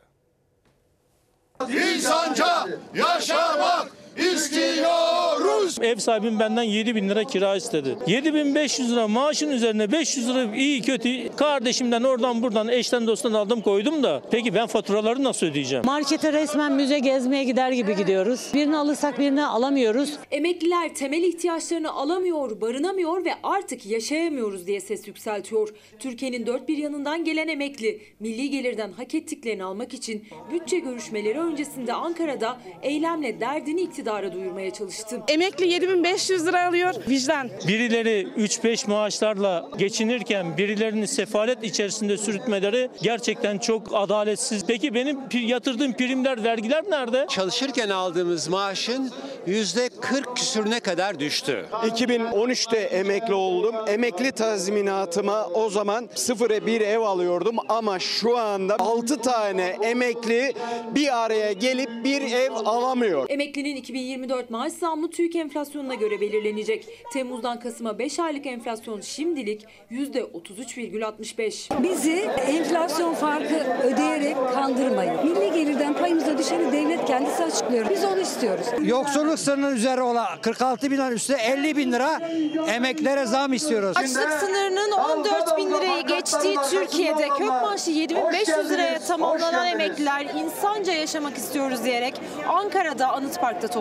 İnsanca 1.69 2.69
yaşamak 2.95 3.93
istiyoruz. 4.17 5.76
Ev 5.83 5.97
sahibim 5.97 6.38
benden 6.38 6.62
7 6.62 6.95
bin 6.95 7.09
lira 7.09 7.25
kira 7.25 7.57
istedi. 7.57 7.97
7500 8.07 8.93
lira 8.93 9.09
maaşın 9.09 9.50
üzerine 9.50 9.93
500 9.93 10.29
lira 10.29 10.57
iyi 10.57 10.83
kötü 10.83 11.37
kardeşimden 11.37 12.02
oradan 12.02 12.43
buradan 12.43 12.69
eşten 12.69 13.07
dosttan 13.07 13.33
aldım 13.33 13.61
koydum 13.61 14.02
da 14.02 14.23
peki 14.31 14.55
ben 14.55 14.67
faturaları 14.67 15.25
nasıl 15.25 15.47
ödeyeceğim? 15.47 15.85
Markete 15.87 16.33
resmen 16.33 16.73
müze 16.73 16.99
gezmeye 16.99 17.45
gider 17.45 17.73
gibi 17.73 17.97
gidiyoruz. 17.97 18.50
Birini 18.55 18.76
alırsak 18.76 19.19
birini 19.19 19.47
alamıyoruz. 19.47 20.19
Emekliler 20.31 20.95
temel 20.95 21.23
ihtiyaçlarını 21.23 21.93
alamıyor, 21.93 22.61
barınamıyor 22.61 23.25
ve 23.25 23.31
artık 23.43 23.87
yaşayamıyoruz 23.87 24.67
diye 24.67 24.81
ses 24.81 25.09
yükseltiyor. 25.09 25.69
Türkiye'nin 25.99 26.47
dört 26.47 26.69
bir 26.69 26.79
yanından 26.79 27.25
gelen 27.25 27.49
emekli 27.49 28.00
milli 28.21 28.50
gelirden 28.50 28.93
hak 28.93 29.14
ettiklerini 29.14 29.64
almak 29.64 29.95
için 29.95 30.25
bütçe 30.52 30.79
görüşmeleri 30.79 31.38
öncesinde 31.38 31.93
Ankara'da 31.93 32.59
eylemle 32.83 33.40
derdini 33.40 33.81
iktidara 34.00 34.33
duyurmaya 34.33 34.73
çalıştı. 34.73 35.21
Emekli 35.28 35.69
7500 35.73 36.47
lira 36.47 36.69
alıyor. 36.69 36.95
Vicdan. 37.09 37.50
Birileri 37.69 38.28
3-5 38.38 38.90
maaşlarla 38.90 39.69
geçinirken 39.78 40.57
birilerini 40.59 41.07
sefalet 41.07 41.64
içerisinde 41.64 42.16
sürütmeleri 42.16 42.90
gerçekten 43.02 43.59
çok 43.59 43.95
adaletsiz. 43.95 44.66
Peki 44.66 44.95
benim 44.95 45.19
yatırdığım 45.33 45.92
primler, 45.92 46.45
vergiler 46.45 46.85
nerede? 46.90 47.26
Çalışırken 47.28 47.88
aldığımız 47.88 48.49
maaşın 48.49 49.11
yüzde 49.47 49.88
40 50.00 50.37
küsürüne 50.37 50.80
kadar 50.80 51.21
düştü. 51.21 51.66
2013'te 51.73 52.78
emekli 52.78 53.35
oldum. 53.35 53.75
Emekli 53.87 54.33
tazminatıma 54.33 55.47
o 55.47 55.71
zaman 55.71 56.09
sıfıra 56.14 56.66
bir 56.66 56.80
ev 56.80 57.00
alıyordum 57.00 57.57
ama 57.69 57.99
şu 57.99 58.38
anda 58.38 58.76
6 58.78 59.16
tane 59.16 59.76
emekli 59.83 60.52
bir 60.95 61.25
araya 61.25 61.52
gelip 61.52 62.04
bir 62.04 62.23
ev 62.23 62.52
alamıyor. 62.52 63.26
Emeklinin 63.28 63.76
2024 63.90 64.50
maaş 64.50 64.73
zammı 64.73 65.11
TÜİK 65.11 65.37
enflasyonuna 65.37 65.94
göre 65.94 66.20
belirlenecek. 66.20 66.88
Temmuz'dan 67.12 67.61
Kasım'a 67.61 67.99
5 67.99 68.18
aylık 68.18 68.47
enflasyon 68.47 69.00
şimdilik 69.00 69.66
%33,65. 69.90 71.82
Bizi 71.82 72.30
enflasyon 72.47 73.14
farkı 73.14 73.54
ödeyerek 73.85 74.37
kandırmayın. 74.54 75.14
Milli 75.25 75.54
gelirden 75.54 75.94
payımıza 75.94 76.38
düşeni 76.38 76.73
devlet 76.73 77.04
kendisi 77.04 77.44
açıklıyor. 77.44 77.90
Biz 77.90 78.04
onu 78.04 78.20
istiyoruz. 78.20 78.66
Yoksulluk 78.82 79.38
sınırının 79.38 79.76
üzeri 79.76 80.00
olan 80.00 80.26
46 80.42 80.90
bin 80.90 80.97
lira 80.97 81.12
üstü 81.12 81.32
50 81.32 81.76
bin 81.76 81.92
lira 81.92 82.20
emeklere 82.68 83.26
zam 83.26 83.52
istiyoruz. 83.52 83.97
Açlık 83.97 84.32
sınırının 84.32 84.90
14 84.90 85.59
bin 85.59 85.70
lirayı 85.70 86.06
geçtiği 86.06 86.56
Türkiye'de 86.70 87.28
kök 87.28 87.49
maaşı 87.49 87.90
7500 87.90 88.70
liraya 88.70 88.99
tamamlanan 88.99 89.66
emekliler 89.66 90.26
insanca 90.44 90.92
yaşamak 90.92 91.37
istiyoruz 91.37 91.85
diyerek 91.85 92.14
Ankara'da 92.49 93.12
Anıt 93.12 93.40
Park'ta 93.40 93.68
toplandı. 93.68 93.80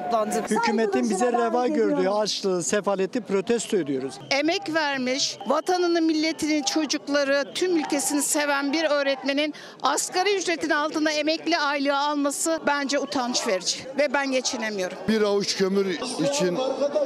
Hükümetin 0.50 1.10
bize 1.10 1.32
reva 1.32 1.68
gördüğü 1.68 2.10
açlığı, 2.10 2.64
sefaleti 2.64 3.22
protesto 3.22 3.78
ediyoruz. 3.78 4.14
emek 4.32 4.74
vermiş, 4.74 5.38
vatanını, 5.48 6.02
milletini, 6.02 6.66
çocukları, 6.66 7.52
tüm 7.56 7.78
ülkesini 7.78 8.22
seven 8.22 8.74
bir 8.74 8.84
öğretmenin 8.84 9.54
asgari 9.82 10.38
ücretin 10.38 10.70
altında 10.70 11.12
emekli 11.12 11.58
aylığı 11.58 11.98
alması 11.98 12.60
bence 12.68 13.00
utanç 13.00 13.48
verici 13.48 13.80
ve 14.00 14.14
ben 14.14 14.32
geçinemiyorum. 14.32 14.98
Bir 15.08 15.22
avuç 15.22 15.58
kömür 15.58 15.86
için 16.32 16.58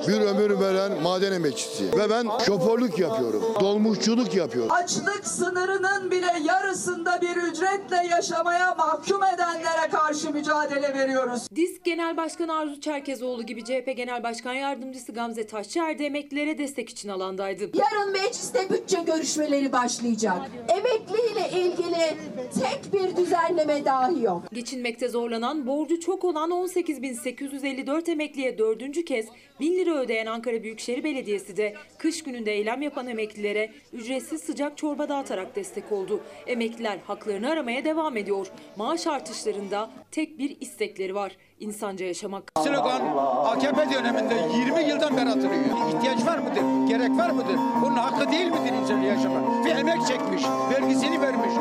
bir 0.08 0.22
ömür 0.22 0.60
veren 0.60 1.02
maden 1.02 1.32
emekçisi. 1.32 1.84
Ve 1.98 2.10
ben 2.10 2.28
şoförlük 2.46 3.00
yapıyorum. 3.00 3.44
Dolmuşçuluk 3.60 4.36
yapıyorum. 4.36 4.72
Açlık 4.72 5.28
sınırının 5.28 6.12
bile 6.12 6.34
yarısında 6.44 7.22
bir 7.22 7.36
ücretle 7.36 8.08
yaşamaya 8.12 8.76
mahkum 8.76 9.24
edenlere 9.24 9.90
karşı 9.92 10.30
mücadele 10.30 10.94
veriyoruz. 10.94 11.48
DİSK 11.56 11.84
Genel 11.84 12.18
Başkanı 12.18 12.54
Arzu 12.58 12.82
Çerkezoğlu 12.84 13.46
gibi 13.46 13.64
CHP 13.64 13.98
Genel 13.98 14.24
Başkan 14.24 14.54
Yardımcısı 14.54 15.12
Gamze 15.14 15.48
Taşçıer 15.48 16.00
de 16.00 16.06
emeklilere 16.06 16.58
destek 16.58 16.90
için 16.90 17.10
alandaydı. 17.10 17.70
Yarın 17.74 18.12
mecliste 18.12 18.70
bütçe 18.70 18.98
görüşmeleri 19.06 19.72
başlayacak. 19.72 20.52
Emekliyle 20.70 21.62
ilgili 21.62 22.18
tek 22.38 22.94
bir 22.94 23.18
düzenleme 23.18 23.86
dahi 23.86 24.24
yok. 24.24 24.44
Geçinmekte 24.54 25.10
zorlanan, 25.10 25.68
borcu 25.68 26.00
çok 26.00 26.24
olan 26.24 26.50
18.854 26.50 28.12
emekliye 28.12 28.58
dördüncü 28.58 29.06
kez 29.06 29.26
1000 29.60 29.78
lira 29.78 29.96
ödeyen 29.96 30.26
Ankara 30.26 30.64
Büyükşehir 30.64 31.04
Belediyesi 31.04 31.58
de 31.58 31.74
kış 31.98 32.24
gününde 32.24 32.52
eylem 32.52 32.82
yapan 32.82 33.08
emeklilere 33.08 33.72
ücretsiz 33.94 34.42
sıcak 34.42 34.78
çorba 34.78 35.10
dağıtarak 35.10 35.56
destek 35.56 35.92
oldu. 35.92 36.22
Emekliler 36.48 36.98
haklarını 37.08 37.50
aramaya 37.50 37.86
devam 37.86 38.18
ediyor. 38.18 38.48
Maaş 38.76 39.08
artışlarında 39.08 39.90
tek 40.12 40.40
bir 40.40 40.58
istekleri 40.62 41.16
var. 41.16 41.38
İnsanca 41.64 42.06
yaşamak. 42.06 42.52
Slogan 42.64 43.02
AKP 43.46 43.92
döneminde 43.92 44.58
20 44.58 44.84
yıldan 44.84 45.18
beri 45.18 45.30
atılıyor. 45.30 45.96
İhtiyaç 45.96 46.26
var 46.26 46.38
mıdır? 46.38 46.88
Gerek 46.88 47.12
var 47.12 47.30
mıdır? 47.30 47.58
Bunun 47.82 47.96
hakkı 47.96 48.32
değil 48.32 48.48
midir 48.48 48.74
insan 48.74 48.98
yaşamak? 48.98 49.66
Bir 49.66 49.76
emek 49.76 50.08
çekmiş, 50.08 50.44
vergisini 50.72 51.22
vermiş. 51.22 51.54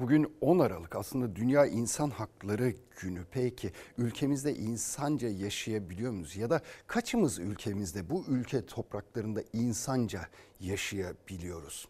Bugün 0.00 0.36
10 0.40 0.58
Aralık 0.58 0.96
aslında 0.96 1.36
Dünya 1.36 1.66
İnsan 1.66 2.10
Hakları 2.10 2.74
Günü. 3.00 3.24
Peki 3.30 3.72
ülkemizde 3.98 4.54
insanca 4.54 5.28
yaşayabiliyor 5.28 6.12
muyuz? 6.12 6.36
Ya 6.36 6.50
da 6.50 6.60
kaçımız 6.86 7.38
ülkemizde 7.38 8.10
bu 8.10 8.24
ülke 8.28 8.66
topraklarında 8.66 9.40
insanca 9.52 10.20
yaşayabiliyoruz? 10.60 11.88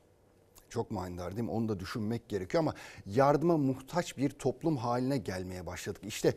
Çok 0.70 0.90
manidar 0.90 1.36
değil 1.36 1.44
mi? 1.44 1.50
Onu 1.50 1.68
da 1.68 1.80
düşünmek 1.80 2.28
gerekiyor 2.28 2.62
ama 2.62 2.74
yardıma 3.06 3.56
muhtaç 3.56 4.16
bir 4.16 4.30
toplum 4.30 4.76
haline 4.76 5.18
gelmeye 5.18 5.66
başladık. 5.66 6.02
İşte 6.04 6.34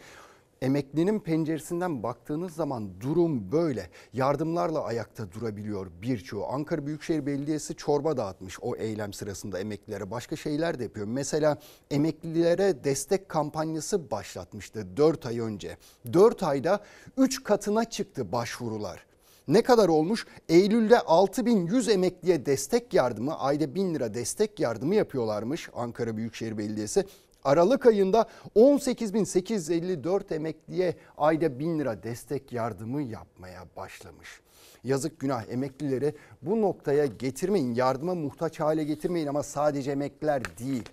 emeklinin 0.62 1.20
penceresinden 1.20 2.04
baktığınız 2.04 2.54
zaman 2.54 3.02
durum 3.02 3.52
böyle. 3.52 3.90
Yardımlarla 4.14 4.84
ayakta 4.84 5.32
durabiliyor 5.32 5.88
birçoğu. 6.02 6.48
Ankara 6.48 6.86
Büyükşehir 6.86 7.26
Belediyesi 7.26 7.76
çorba 7.76 8.18
dağıtmış 8.18 8.58
o 8.62 8.76
eylem 8.76 9.14
sırasında 9.14 9.60
emeklilere. 9.60 10.12
Başka 10.12 10.36
şeyler 10.36 10.80
de 10.80 10.84
yapıyor. 10.84 11.08
Mesela 11.08 11.58
emeklilere 11.92 12.84
destek 12.84 13.30
kampanyası 13.30 14.12
başlatmıştı 14.12 14.98
4 14.98 15.26
ay 15.26 15.40
önce. 15.40 15.78
4 16.14 16.44
ayda 16.44 16.84
3 17.18 17.44
katına 17.44 17.90
çıktı 17.90 18.32
başvurular. 18.32 19.06
Ne 19.48 19.62
kadar 19.62 19.90
olmuş? 19.90 20.28
Eylül'de 20.50 21.00
6100 21.00 21.90
emekliye 21.90 22.46
destek 22.46 22.94
yardımı, 22.94 23.40
ayda 23.40 23.76
1000 23.76 23.96
lira 23.96 24.14
destek 24.14 24.60
yardımı 24.60 24.96
yapıyorlarmış 24.96 25.70
Ankara 25.74 26.18
Büyükşehir 26.18 26.58
Belediyesi. 26.58 27.06
Aralık 27.44 27.86
ayında 27.86 28.28
18.854 28.56 30.36
emekliye 30.36 30.96
ayda 31.18 31.60
1000 31.60 31.80
lira 31.80 32.04
destek 32.04 32.54
yardımı 32.54 33.02
yapmaya 33.02 33.64
başlamış. 33.78 34.42
Yazık 34.84 35.20
günah 35.20 35.50
emeklileri 35.50 36.16
bu 36.42 36.62
noktaya 36.62 37.06
getirmeyin, 37.06 37.76
yardıma 37.76 38.16
muhtaç 38.16 38.60
hale 38.60 38.84
getirmeyin 38.84 39.28
ama 39.28 39.44
sadece 39.44 39.92
emekliler 39.92 40.42
değil. 40.60 40.90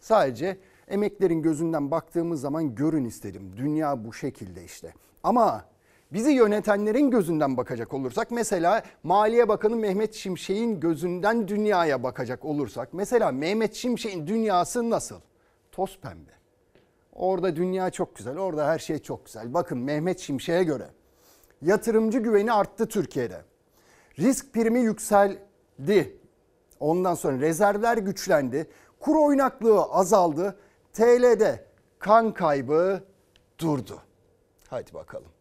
Sadece 0.00 0.58
Emeklerin 0.88 1.42
gözünden 1.42 1.90
baktığımız 1.90 2.40
zaman 2.40 2.74
görün 2.74 3.04
istedim. 3.04 3.52
Dünya 3.56 4.04
bu 4.04 4.12
şekilde 4.12 4.64
işte. 4.64 4.94
Ama 5.22 5.64
bizi 6.12 6.32
yönetenlerin 6.32 7.10
gözünden 7.10 7.56
bakacak 7.56 7.94
olursak 7.94 8.30
mesela 8.30 8.82
Maliye 9.02 9.48
Bakanı 9.48 9.76
Mehmet 9.76 10.14
Şimşek'in 10.14 10.80
gözünden 10.80 11.48
dünyaya 11.48 12.02
bakacak 12.02 12.44
olursak 12.44 12.88
mesela 12.92 13.32
Mehmet 13.32 13.74
Şimşek'in 13.74 14.26
dünyası 14.26 14.90
nasıl? 14.90 15.20
Toz 15.72 15.98
pembe. 15.98 16.30
Orada 17.12 17.56
dünya 17.56 17.90
çok 17.90 18.16
güzel, 18.16 18.38
orada 18.38 18.66
her 18.66 18.78
şey 18.78 18.98
çok 18.98 19.26
güzel. 19.26 19.54
Bakın 19.54 19.78
Mehmet 19.78 20.20
Şimşek'e 20.20 20.64
göre 20.64 20.90
yatırımcı 21.62 22.18
güveni 22.18 22.52
arttı 22.52 22.88
Türkiye'de. 22.88 23.42
Risk 24.18 24.52
primi 24.52 24.80
yükseldi. 24.80 26.16
Ondan 26.80 27.14
sonra 27.14 27.40
rezervler 27.40 27.98
güçlendi. 27.98 28.70
Kur 29.00 29.16
oynaklığı 29.16 29.82
azaldı. 29.82 30.58
TL'de 30.92 31.64
kan 31.98 32.34
kaybı 32.34 33.04
durdu. 33.58 34.02
Hadi 34.68 34.94
bakalım. 34.94 35.31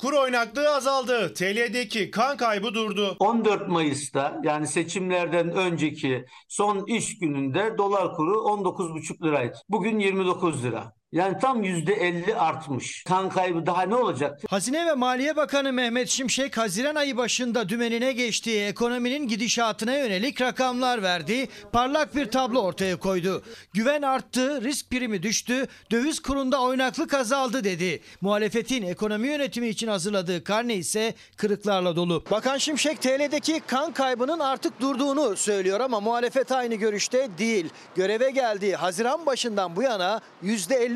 Kur 0.00 0.12
oynaklığı 0.12 0.74
azaldı. 0.74 1.34
TL'deki 1.34 2.10
kan 2.10 2.36
kaybı 2.36 2.74
durdu. 2.74 3.16
14 3.18 3.68
Mayıs'ta 3.68 4.40
yani 4.44 4.66
seçimlerden 4.66 5.50
önceki 5.50 6.24
son 6.48 6.86
iş 6.86 7.18
gününde 7.18 7.78
dolar 7.78 8.14
kuru 8.14 8.32
19,5 8.34 9.26
liraydı. 9.26 9.58
Bugün 9.68 9.98
29 9.98 10.64
lira. 10.64 10.99
Yani 11.12 11.38
tam 11.38 11.64
%50 11.64 12.34
artmış. 12.34 13.04
Kan 13.04 13.28
kaybı 13.28 13.66
daha 13.66 13.82
ne 13.82 13.94
olacak? 13.94 14.40
Hazine 14.48 14.86
ve 14.86 14.94
Maliye 14.94 15.36
Bakanı 15.36 15.72
Mehmet 15.72 16.08
Şimşek 16.08 16.58
Haziran 16.58 16.94
ayı 16.94 17.16
başında 17.16 17.68
dümenine 17.68 18.12
geçtiği 18.12 18.60
ekonominin 18.64 19.28
gidişatına 19.28 19.96
yönelik 19.96 20.40
rakamlar 20.40 21.02
verdi. 21.02 21.48
Parlak 21.72 22.16
bir 22.16 22.30
tablo 22.30 22.60
ortaya 22.60 22.96
koydu. 22.96 23.42
Güven 23.72 24.02
arttı, 24.02 24.64
risk 24.64 24.90
primi 24.90 25.22
düştü, 25.22 25.66
döviz 25.90 26.20
kurunda 26.22 26.62
oynaklık 26.62 27.14
azaldı 27.14 27.64
dedi. 27.64 28.00
Muhalefetin 28.20 28.82
ekonomi 28.82 29.28
yönetimi 29.28 29.68
için 29.68 29.88
hazırladığı 29.88 30.44
karne 30.44 30.74
ise 30.74 31.14
kırıklarla 31.36 31.96
dolu. 31.96 32.24
Bakan 32.30 32.58
Şimşek 32.58 33.02
TL'deki 33.02 33.60
kan 33.66 33.92
kaybının 33.92 34.38
artık 34.38 34.80
durduğunu 34.80 35.36
söylüyor 35.36 35.80
ama 35.80 36.00
muhalefet 36.00 36.52
aynı 36.52 36.74
görüşte 36.74 37.28
değil. 37.38 37.68
Göreve 37.94 38.30
geldiği 38.30 38.76
Haziran 38.76 39.26
başından 39.26 39.76
bu 39.76 39.82
yana 39.82 40.20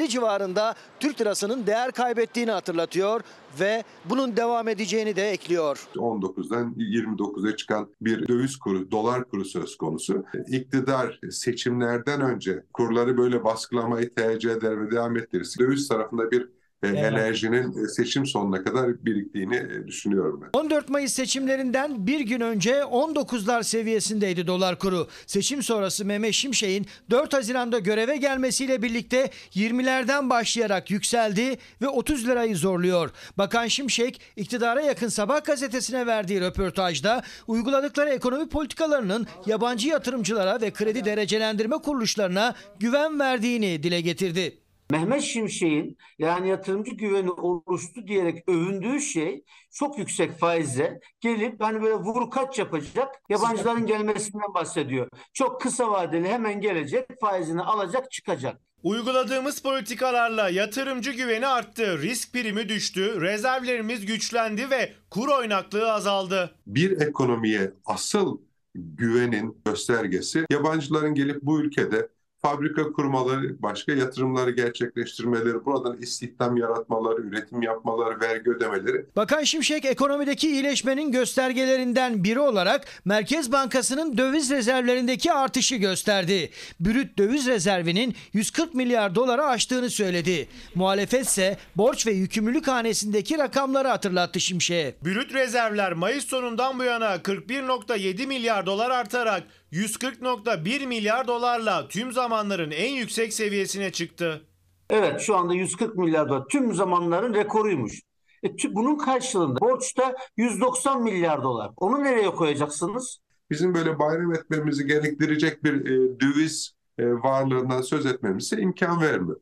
%50 0.05 0.09
civarında 0.09 0.75
Türk 1.01 1.21
lirasının 1.21 1.67
değer 1.67 1.93
kaybettiğini 1.93 2.51
hatırlatıyor 2.51 3.21
ve 3.61 3.85
bunun 4.05 4.37
devam 4.37 4.69
edeceğini 4.69 5.17
de 5.17 5.31
ekliyor. 5.31 5.89
19'dan 5.95 6.75
29'a 6.75 7.57
çıkan 7.57 7.89
bir 8.01 8.29
döviz 8.29 8.57
kuru, 8.57 8.91
dolar 8.91 9.25
kuru 9.29 9.45
söz 9.45 9.77
konusu. 9.77 10.25
İktidar 10.49 11.21
seçimlerden 11.31 12.21
önce 12.21 12.65
kurları 12.73 13.19
böyle 13.19 13.45
baskılamayı 13.45 14.15
tercih 14.15 14.51
eder 14.51 14.81
ve 14.81 14.91
devam 14.91 15.17
ettirirse 15.17 15.59
döviz 15.59 15.89
tarafında 15.89 16.31
bir 16.31 16.49
Evet. 16.85 17.05
enerjinin 17.05 17.87
seçim 17.87 18.27
sonuna 18.27 18.65
kadar 18.65 19.05
biriktiğini 19.05 19.57
e, 19.57 19.87
düşünüyorum 19.87 20.41
ben. 20.43 20.59
14 20.59 20.89
Mayıs 20.89 21.13
seçimlerinden 21.13 22.07
bir 22.07 22.21
gün 22.21 22.41
önce 22.41 22.73
19'lar 22.73 23.65
seviyesindeydi 23.65 24.47
dolar 24.47 24.79
kuru. 24.79 25.09
Seçim 25.27 25.63
sonrası 25.63 26.05
Mehmet 26.05 26.35
Şimşek'in 26.35 26.87
4 27.11 27.33
Haziran'da 27.33 27.79
göreve 27.79 28.17
gelmesiyle 28.17 28.83
birlikte 28.83 29.31
20'lerden 29.55 30.31
başlayarak 30.31 30.91
yükseldi 30.91 31.59
ve 31.83 31.89
30 31.89 32.27
lirayı 32.27 32.57
zorluyor. 32.57 33.11
Bakan 33.39 33.67
Şimşek 33.67 34.21
iktidara 34.37 34.81
yakın 34.81 35.09
Sabah 35.09 35.45
gazetesine 35.45 36.07
verdiği 36.07 36.41
röportajda 36.41 37.23
uyguladıkları 37.47 38.11
ekonomi 38.11 38.49
politikalarının 38.49 39.27
yabancı 39.47 39.89
yatırımcılara 39.89 40.61
ve 40.61 40.71
kredi 40.71 41.05
derecelendirme 41.05 41.77
kuruluşlarına 41.77 42.55
güven 42.81 43.21
verdiğini 43.21 43.83
dile 43.83 44.01
getirdi. 44.01 44.64
Mehmet 44.91 45.23
Şimşek'in 45.23 45.99
yani 46.19 46.49
yatırımcı 46.49 46.91
güveni 46.91 47.31
oluştu 47.31 48.07
diyerek 48.07 48.49
övündüğü 48.49 49.01
şey 49.01 49.45
çok 49.71 49.99
yüksek 49.99 50.39
faizle 50.39 51.01
gelip 51.21 51.61
hani 51.61 51.83
böyle 51.83 51.95
vur 51.95 52.31
kaç 52.31 52.59
yapacak 52.59 53.15
yabancıların 53.29 53.87
gelmesinden 53.87 54.55
bahsediyor. 54.55 55.09
Çok 55.33 55.61
kısa 55.61 55.91
vadeli 55.91 56.29
hemen 56.29 56.61
gelecek 56.61 57.21
faizini 57.21 57.63
alacak 57.63 58.11
çıkacak. 58.11 58.61
Uyguladığımız 58.83 59.63
politikalarla 59.63 60.49
yatırımcı 60.49 61.11
güveni 61.13 61.47
arttı, 61.47 62.03
risk 62.03 62.33
primi 62.33 62.69
düştü, 62.69 63.21
rezervlerimiz 63.21 64.07
güçlendi 64.07 64.71
ve 64.71 64.93
kur 65.11 65.29
oynaklığı 65.29 65.93
azaldı. 65.93 66.55
Bir 66.67 67.01
ekonomiye 67.01 67.73
asıl 67.85 68.39
güvenin 68.75 69.63
göstergesi 69.67 70.47
yabancıların 70.51 71.15
gelip 71.15 71.43
bu 71.43 71.61
ülkede 71.61 72.09
fabrika 72.45 72.93
kurmaları, 72.93 73.63
başka 73.63 73.93
yatırımları 73.93 74.51
gerçekleştirmeleri, 74.51 75.65
buradan 75.65 75.97
istihdam 75.99 76.57
yaratmaları, 76.57 77.23
üretim 77.23 77.63
yapmaları, 77.63 78.21
vergi 78.21 78.51
ödemeleri. 78.51 79.07
Bakan 79.17 79.43
Şimşek 79.43 79.85
ekonomideki 79.85 80.51
iyileşmenin 80.51 81.13
göstergelerinden 81.13 82.25
biri 82.25 82.41
olarak 82.41 82.85
Merkez 83.05 83.53
Bankası'nın 83.53 84.19
döviz 84.19 84.51
rezervlerindeki 84.51 85.33
artışı 85.33 85.77
gösterdi. 85.77 86.51
Brüt 86.81 87.19
döviz 87.19 87.47
rezervinin 87.47 88.15
140 88.33 88.75
milyar 88.75 89.15
doları 89.15 89.45
aştığını 89.45 89.91
söyledi. 89.91 90.49
Muhalefet 90.75 91.27
ise 91.27 91.57
borç 91.77 92.07
ve 92.07 92.13
yükümlülük 92.13 92.69
hanesindeki 92.69 93.39
rakamları 93.39 93.89
hatırlattı 93.89 94.41
Şimşek'e. 94.41 94.95
Brüt 95.05 95.35
rezervler 95.35 95.93
Mayıs 95.93 96.25
sonundan 96.25 96.79
bu 96.79 96.85
yana 96.85 97.17
41.7 97.17 98.27
milyar 98.27 98.67
dolar 98.67 98.91
artarak 98.91 99.43
140.1 99.75 100.87
milyar 100.87 101.29
dolarla 101.29 101.89
tüm 101.89 102.13
zamanların 102.13 102.71
en 102.71 102.93
yüksek 102.93 103.35
seviyesine 103.35 103.93
çıktı. 103.93 104.47
Evet 104.91 105.21
şu 105.21 105.37
anda 105.37 105.55
140 105.55 105.97
milyar 105.97 106.29
dolar 106.29 106.45
tüm 106.49 106.75
zamanların 106.75 107.35
rekoruymuş. 107.35 108.01
E, 108.43 108.49
tü- 108.49 108.75
bunun 108.75 108.99
karşılığında 108.99 109.61
borçta 109.61 110.15
190 110.37 111.03
milyar 111.03 111.43
dolar. 111.43 111.71
Onu 111.77 112.05
nereye 112.05 112.31
koyacaksınız? 112.31 113.21
Bizim 113.51 113.75
böyle 113.75 113.99
bayram 113.99 114.35
etmemizi 114.35 114.87
gerektirecek 114.87 115.65
bir 115.65 115.75
e, 115.75 116.21
döviz 116.21 116.75
e, 116.99 117.13
varlığından 117.13 117.83
söz 117.83 118.07
etmemize 118.07 118.57
imkan 118.57 119.01
vermiyor. 119.03 119.41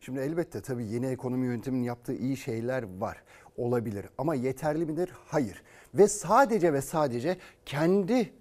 Şimdi 0.00 0.20
elbette 0.20 0.62
tabii 0.62 0.86
yeni 0.86 1.06
ekonomi 1.06 1.46
yönetiminin 1.46 1.84
yaptığı 1.84 2.14
iyi 2.14 2.36
şeyler 2.36 3.00
var. 3.00 3.22
Olabilir 3.56 4.06
ama 4.18 4.34
yeterli 4.34 4.86
midir? 4.86 5.10
Hayır. 5.26 5.62
Ve 5.94 6.08
sadece 6.08 6.72
ve 6.72 6.82
sadece 6.82 7.36
kendi 7.66 8.32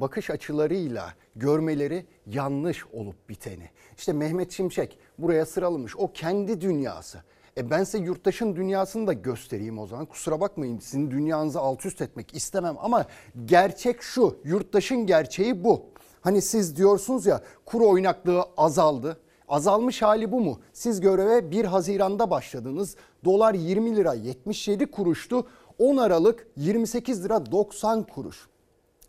bakış 0.00 0.30
açılarıyla 0.30 1.14
görmeleri 1.36 2.06
yanlış 2.26 2.86
olup 2.86 3.28
biteni. 3.28 3.70
İşte 3.96 4.12
Mehmet 4.12 4.52
Şimşek 4.52 4.98
buraya 5.18 5.46
sıralamış. 5.46 5.96
O 5.96 6.12
kendi 6.12 6.60
dünyası. 6.60 7.18
E 7.56 7.70
ben 7.70 7.84
size 7.84 7.98
yurttaşın 7.98 8.56
dünyasını 8.56 9.06
da 9.06 9.12
göstereyim 9.12 9.78
o 9.78 9.86
zaman. 9.86 10.06
Kusura 10.06 10.40
bakmayın 10.40 10.78
sizin 10.78 11.10
dünyanızı 11.10 11.60
alt 11.60 11.86
üst 11.86 12.00
etmek 12.00 12.34
istemem 12.34 12.76
ama 12.78 13.06
gerçek 13.44 14.02
şu. 14.02 14.36
Yurttaşın 14.44 15.06
gerçeği 15.06 15.64
bu. 15.64 15.86
Hani 16.20 16.42
siz 16.42 16.76
diyorsunuz 16.76 17.26
ya 17.26 17.40
kur 17.64 17.80
oynaklığı 17.80 18.44
azaldı. 18.56 19.20
Azalmış 19.48 20.02
hali 20.02 20.32
bu 20.32 20.40
mu? 20.40 20.60
Siz 20.72 21.00
göreve 21.00 21.50
1 21.50 21.64
Haziran'da 21.64 22.30
başladınız. 22.30 22.96
Dolar 23.24 23.54
20 23.54 23.96
lira 23.96 24.14
77 24.14 24.86
kuruştu. 24.86 25.46
10 25.78 25.96
Aralık 25.96 26.46
28 26.56 27.24
lira 27.24 27.52
90 27.52 28.02
kuruş. 28.02 28.48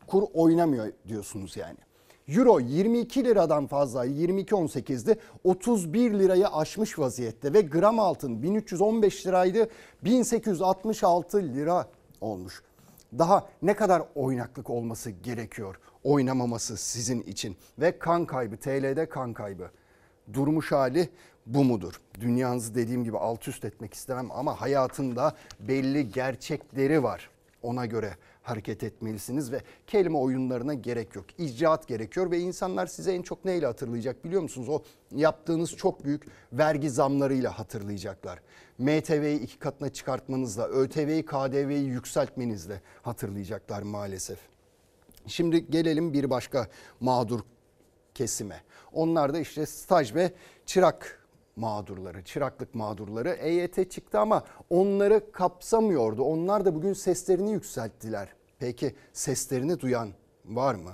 Kur 0.08 0.24
oynamıyor 0.34 0.92
diyorsunuz 1.08 1.58
yani. 1.58 1.78
Euro 2.28 2.60
22 2.60 3.26
liradan 3.26 3.68
fazla 3.68 4.06
22.18'di 4.06 5.18
31 5.44 6.13
lirayı 6.20 6.48
aşmış 6.48 7.00
vaziyette 7.00 7.54
ve 7.54 7.62
gram 7.62 8.00
altın 8.00 8.44
1315 8.44 9.28
liraydı 9.28 9.70
1866 10.04 11.44
lira 11.44 11.88
olmuş. 12.22 12.63
Daha 13.18 13.48
ne 13.62 13.76
kadar 13.76 14.04
oynaklık 14.16 14.70
olması 14.70 15.10
gerekiyor 15.12 15.80
oynamaması 16.04 16.78
sizin 16.78 17.22
için 17.22 17.58
ve 17.80 18.00
kan 18.00 18.26
kaybı 18.26 18.58
TL'de 18.58 19.10
kan 19.10 19.34
kaybı 19.34 19.72
durmuş 20.34 20.72
hali 20.72 21.10
bu 21.46 21.63
mudur? 21.63 22.02
Dünyanızı 22.22 22.76
dediğim 22.76 23.04
gibi 23.04 23.18
alt 23.18 23.48
üst 23.48 23.66
etmek 23.66 23.94
istemem 23.94 24.32
ama 24.32 24.62
hayatında 24.62 25.36
belli 25.60 26.12
gerçekleri 26.12 27.04
var. 27.04 27.30
Ona 27.62 27.86
göre 27.86 28.18
hareket 28.43 28.84
etmelisiniz 28.84 29.51
ve 29.51 29.62
kelime 29.88 30.17
oyunlarına 30.17 30.73
gerek 30.73 31.15
yok. 31.15 31.25
İcraat 31.38 31.88
gerekiyor 31.88 32.32
ve 32.32 32.39
insanlar 32.39 32.88
size 32.88 33.13
en 33.13 33.21
çok 33.21 33.45
neyle 33.45 33.65
hatırlayacak 33.65 34.25
biliyor 34.25 34.41
musunuz? 34.41 34.69
O 34.69 34.84
yaptığınız 35.12 35.75
çok 35.75 36.06
büyük 36.06 36.23
vergi 36.53 36.89
zamlarıyla 36.89 37.60
hatırlayacaklar. 37.60 38.39
MTV'yi 38.77 39.39
iki 39.39 39.60
katına 39.60 39.89
çıkartmanızla, 39.89 40.67
ÖTV'yi, 40.67 41.25
KDV'yi 41.25 41.86
yükseltmenizle 41.86 42.82
hatırlayacaklar 43.01 43.82
maalesef. 43.82 44.39
Şimdi 45.27 45.71
gelelim 45.71 46.13
bir 46.13 46.29
başka 46.29 46.67
mağdur 46.99 47.39
kesime. 48.13 48.62
Onlar 48.93 49.34
da 49.34 49.39
işte 49.39 49.65
staj 49.65 50.15
ve 50.15 50.34
çırak 50.65 51.23
mağdurları, 51.56 52.24
çıraklık 52.24 52.76
mağdurları 52.76 53.30
EYT 53.30 53.92
çıktı 53.92 54.20
ama 54.20 54.44
onları 54.70 55.32
kapsamıyordu. 55.32 56.24
Onlar 56.24 56.66
da 56.66 56.76
bugün 56.76 56.94
seslerini 56.94 57.52
yükselttiler. 57.52 58.30
Peki 58.60 58.96
seslerini 59.13 59.80
duyan 59.80 60.10
var 60.46 60.76
mı? 60.76 60.92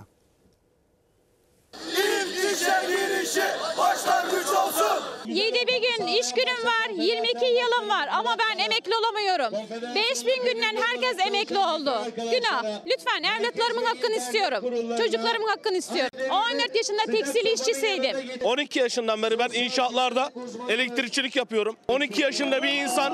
7 5.29 5.67
bir 5.67 5.81
gün 5.81 6.07
iş 6.07 6.33
günüm 6.33 6.65
var, 6.65 6.89
22 7.03 7.45
yılım 7.45 7.89
var 7.89 8.09
ama 8.11 8.35
ben 8.39 8.63
emekli 8.63 8.91
olamıyorum. 8.95 9.53
5000 9.95 10.45
günden 10.45 10.75
herkes 10.81 11.27
emekli 11.27 11.57
oldu. 11.57 11.93
Günah. 12.15 12.63
Lütfen 12.87 13.23
evlatlarımın 13.23 13.83
hakkını 13.85 14.15
istiyorum. 14.15 14.63
Çocuklarımın 14.97 15.47
hakkını 15.47 15.77
istiyorum. 15.77 16.11
14 16.31 16.75
yaşında 16.75 17.05
tekstil 17.11 17.45
işçisiydim. 17.45 18.17
12 18.43 18.79
yaşından 18.79 19.21
beri 19.21 19.39
ben 19.39 19.49
inşaatlarda 19.53 20.31
elektrikçilik 20.69 21.35
yapıyorum. 21.35 21.75
12 21.87 22.21
yaşında 22.21 22.63
bir 22.63 22.73
insan 22.73 23.13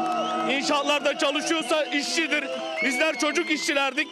inşaatlarda 0.52 1.18
çalışıyorsa 1.18 1.84
işçidir. 1.84 2.44
Bizler 2.84 3.20
çocuk 3.20 3.52
işçilerdik. 3.52 4.08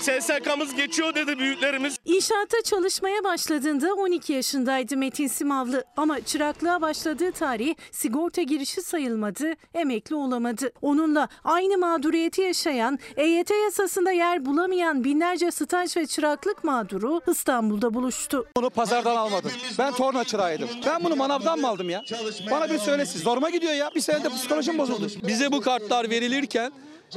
SSK'mız 0.00 0.74
geçiyor 0.74 1.14
dedi 1.14 1.38
büyüklerimiz. 1.38 1.96
İnşaatta 2.04 2.62
çalışmaya 2.64 3.24
başladığında 3.24 3.94
12 3.94 4.32
yaşındaydı 4.32 4.96
Metin 4.96 5.26
Simavlı 5.26 5.84
ama 5.96 6.20
çıraklığa 6.20 6.80
başladığı 6.80 7.32
tarih 7.38 7.74
sigorta 7.92 8.42
girişi 8.42 8.82
sayılmadı, 8.82 9.54
emekli 9.74 10.14
olamadı. 10.14 10.72
Onunla 10.82 11.28
aynı 11.44 11.78
mağduriyeti 11.78 12.40
yaşayan, 12.42 12.98
EYT 13.16 13.50
yasasında 13.64 14.12
yer 14.12 14.46
bulamayan 14.46 15.04
binlerce 15.04 15.50
staj 15.50 15.96
ve 15.96 16.06
çıraklık 16.06 16.64
mağduru 16.64 17.20
İstanbul'da 17.30 17.94
buluştu. 17.94 18.46
Bunu 18.56 18.70
pazardan 18.70 19.16
almadım. 19.16 19.50
Ben 19.78 19.92
torna 19.92 20.24
çırağıydım. 20.24 20.68
Ben 20.86 21.04
bunu 21.04 21.16
manavdan 21.16 21.58
mı 21.60 21.68
aldım 21.68 21.90
ya? 21.90 22.02
Bana 22.50 22.70
bir 22.70 22.78
söylesin. 22.78 23.20
Zoruma 23.20 23.50
gidiyor 23.50 23.72
ya. 23.72 23.90
Bir 23.94 24.00
senede 24.00 24.28
psikolojim 24.28 24.78
bozuldu. 24.78 25.06
Bize 25.26 25.52
bu 25.52 25.60
kartlar 25.60 26.10
verilirken 26.10 26.72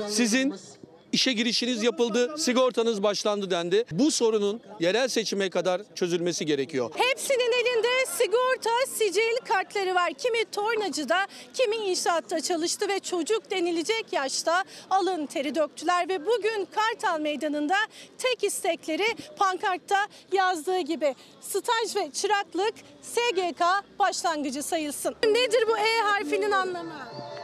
sizin 0.07 0.53
işe 1.11 1.33
girişiniz 1.33 1.83
yapıldı, 1.83 2.37
sigortanız 2.37 3.03
başlandı 3.03 3.51
dendi. 3.51 3.85
Bu 3.91 4.11
sorunun 4.11 4.61
yerel 4.79 5.07
seçime 5.07 5.49
kadar 5.49 5.81
çözülmesi 5.95 6.45
gerekiyor. 6.45 6.91
Hepsinin 6.95 7.51
elinde 7.61 8.05
sigorta, 8.17 8.69
sicil 8.97 9.45
kartları 9.47 9.95
var. 9.95 10.13
Kimi 10.13 10.45
tornacıda, 10.51 11.27
kimi 11.53 11.75
inşaatta 11.75 12.41
çalıştı 12.41 12.87
ve 12.89 12.99
çocuk 12.99 13.51
denilecek 13.51 14.05
yaşta 14.11 14.63
alın 14.89 15.25
teri 15.25 15.55
döktüler 15.55 16.09
ve 16.09 16.25
bugün 16.25 16.67
Kartal 16.75 17.19
Meydanı'nda 17.19 17.75
tek 18.17 18.43
istekleri 18.43 19.05
pankartta 19.37 20.07
yazdığı 20.31 20.79
gibi 20.79 21.15
staj 21.41 21.95
ve 21.95 22.11
çıraklık 22.11 22.73
SGK 23.01 23.61
başlangıcı 23.99 24.63
sayılsın. 24.63 25.15
Nedir 25.25 25.67
bu 25.67 25.77
E 25.77 26.01
harfinin 26.03 26.51
anlamı? 26.51 26.93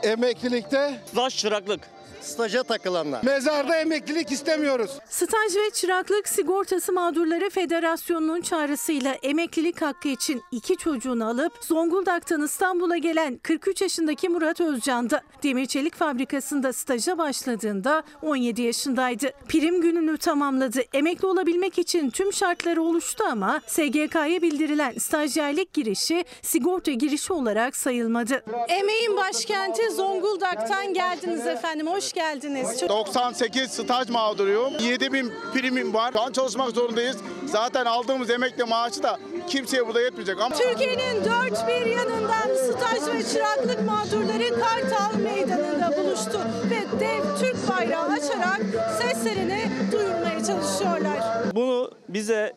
Emeklilikte 0.04 1.00
Staj 1.12 1.38
çıraklık. 1.38 1.97
Staja 2.28 2.64
takılanlar. 2.64 3.24
Mezarda 3.24 3.76
emeklilik 3.76 4.32
istemiyoruz. 4.32 4.92
Staj 5.10 5.56
ve 5.56 5.70
Çıraklık 5.74 6.30
Sigortası 6.30 6.94
Mağdurları 6.94 7.50
Federasyonu'nun 7.50 8.42
çağrısıyla 8.42 9.14
emeklilik 9.24 9.82
hakkı 9.82 10.08
için 10.08 10.42
iki 10.52 10.78
çocuğunu 10.78 11.28
alıp 11.28 11.54
Zonguldak'tan 11.62 12.42
İstanbul'a 12.42 12.98
gelen 12.98 13.38
43 13.38 13.82
yaşındaki 13.82 14.30
Murat 14.30 14.62
Özcan'da 14.62 15.22
demir 15.44 15.66
çelik 15.66 15.96
fabrikasında 15.96 16.74
staja 16.74 17.18
başladığında 17.18 18.04
17 18.22 18.62
yaşındaydı. 18.62 19.32
Prim 19.48 19.82
gününü 19.82 20.18
tamamladı. 20.18 20.80
Emekli 20.94 21.28
olabilmek 21.28 21.80
için 21.80 22.10
tüm 22.10 22.34
şartları 22.34 22.82
oluştu 22.82 23.24
ama 23.32 23.62
SGK'ya 23.68 24.42
bildirilen 24.42 24.94
stajyerlik 24.98 25.74
girişi 25.74 26.26
sigorta 26.42 26.92
girişi 26.92 27.34
olarak 27.34 27.76
sayılmadı. 27.76 28.44
Emeğin 28.70 29.18
başkenti 29.18 29.90
Zonguldak'tan 29.92 30.94
geldiniz 30.94 31.48
efendim. 31.48 31.88
Hoş 31.88 32.14
geldiniz. 32.18 32.90
98 32.90 33.72
staj 33.72 34.10
mağduruyum. 34.10 34.74
7000 34.80 35.34
primim 35.54 35.94
var. 35.94 36.12
Şu 36.14 36.22
an 36.22 36.32
çalışmak 36.32 36.70
zorundayız. 36.72 37.18
Zaten 37.46 37.86
aldığımız 37.86 38.30
emekli 38.30 38.64
maaşı 38.64 39.04
da 39.04 39.20
kimseye 39.48 39.88
burada 39.88 40.02
yetmeyecek 40.02 40.42
ama 40.42 40.56
Türkiye'nin 40.56 41.26
dört 41.26 41.68
bir 41.68 41.86
yanından 41.86 42.56
staj 42.56 43.16
ve 43.16 43.24
çıraklık 43.34 43.86
mağdurları 43.86 44.60
Kartal 44.60 45.20
Meydanı'nda 45.20 45.98
buluştu 45.98 46.40
ve 46.70 47.00
dev 47.00 47.22
Türk 47.40 47.70
bayrağı 47.70 48.08
açarak 48.08 48.62
seslerini 49.02 49.70
duyurmaya 49.92 50.44
çalışıyorlar. 50.44 51.20
Bunu 51.56 51.92
bize 52.10 52.54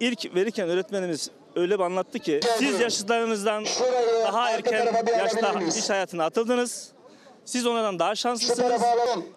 ilk 0.00 0.34
verirken 0.34 0.68
öğretmenimiz 0.68 1.30
öyle 1.56 1.78
bir 1.78 1.84
anlattı 1.84 2.18
ki 2.18 2.40
siz 2.58 2.80
yaşlılarınızdan 2.80 3.64
daha 4.24 4.50
erken 4.50 4.94
yaşta 5.18 5.60
iş 5.78 5.90
hayatına 5.90 6.24
atıldınız. 6.24 6.99
Siz 7.44 7.66
onlardan 7.66 7.98
daha 7.98 8.14
şanslısınız. 8.14 8.82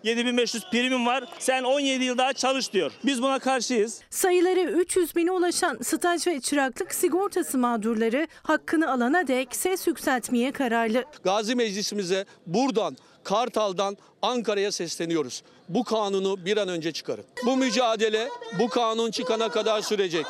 7500 0.03 0.63
primim 0.71 1.05
var. 1.05 1.23
Sen 1.39 1.63
17 1.63 2.03
yıl 2.03 2.17
daha 2.17 2.33
çalış 2.33 2.73
diyor. 2.73 2.91
Biz 3.05 3.21
buna 3.21 3.39
karşıyız. 3.39 4.01
Sayıları 4.09 4.59
300 4.59 5.15
bine 5.15 5.31
ulaşan 5.31 5.77
staj 5.83 6.27
ve 6.27 6.41
çıraklık 6.41 6.93
sigortası 6.95 7.57
mağdurları 7.57 8.27
hakkını 8.43 8.91
alana 8.91 9.27
dek 9.27 9.55
ses 9.55 9.87
yükseltmeye 9.87 10.51
kararlı. 10.51 11.03
Gazi 11.23 11.55
Meclisimize 11.55 12.25
buradan 12.47 12.97
Kartal'dan 13.23 13.97
Ankara'ya 14.21 14.71
sesleniyoruz. 14.71 15.43
Bu 15.69 15.83
kanunu 15.83 16.45
bir 16.45 16.57
an 16.57 16.67
önce 16.67 16.91
çıkarın. 16.91 17.25
Bu 17.45 17.57
mücadele 17.57 18.29
bu 18.59 18.69
kanun 18.69 19.11
çıkana 19.11 19.49
kadar 19.49 19.81
sürecek. 19.81 20.25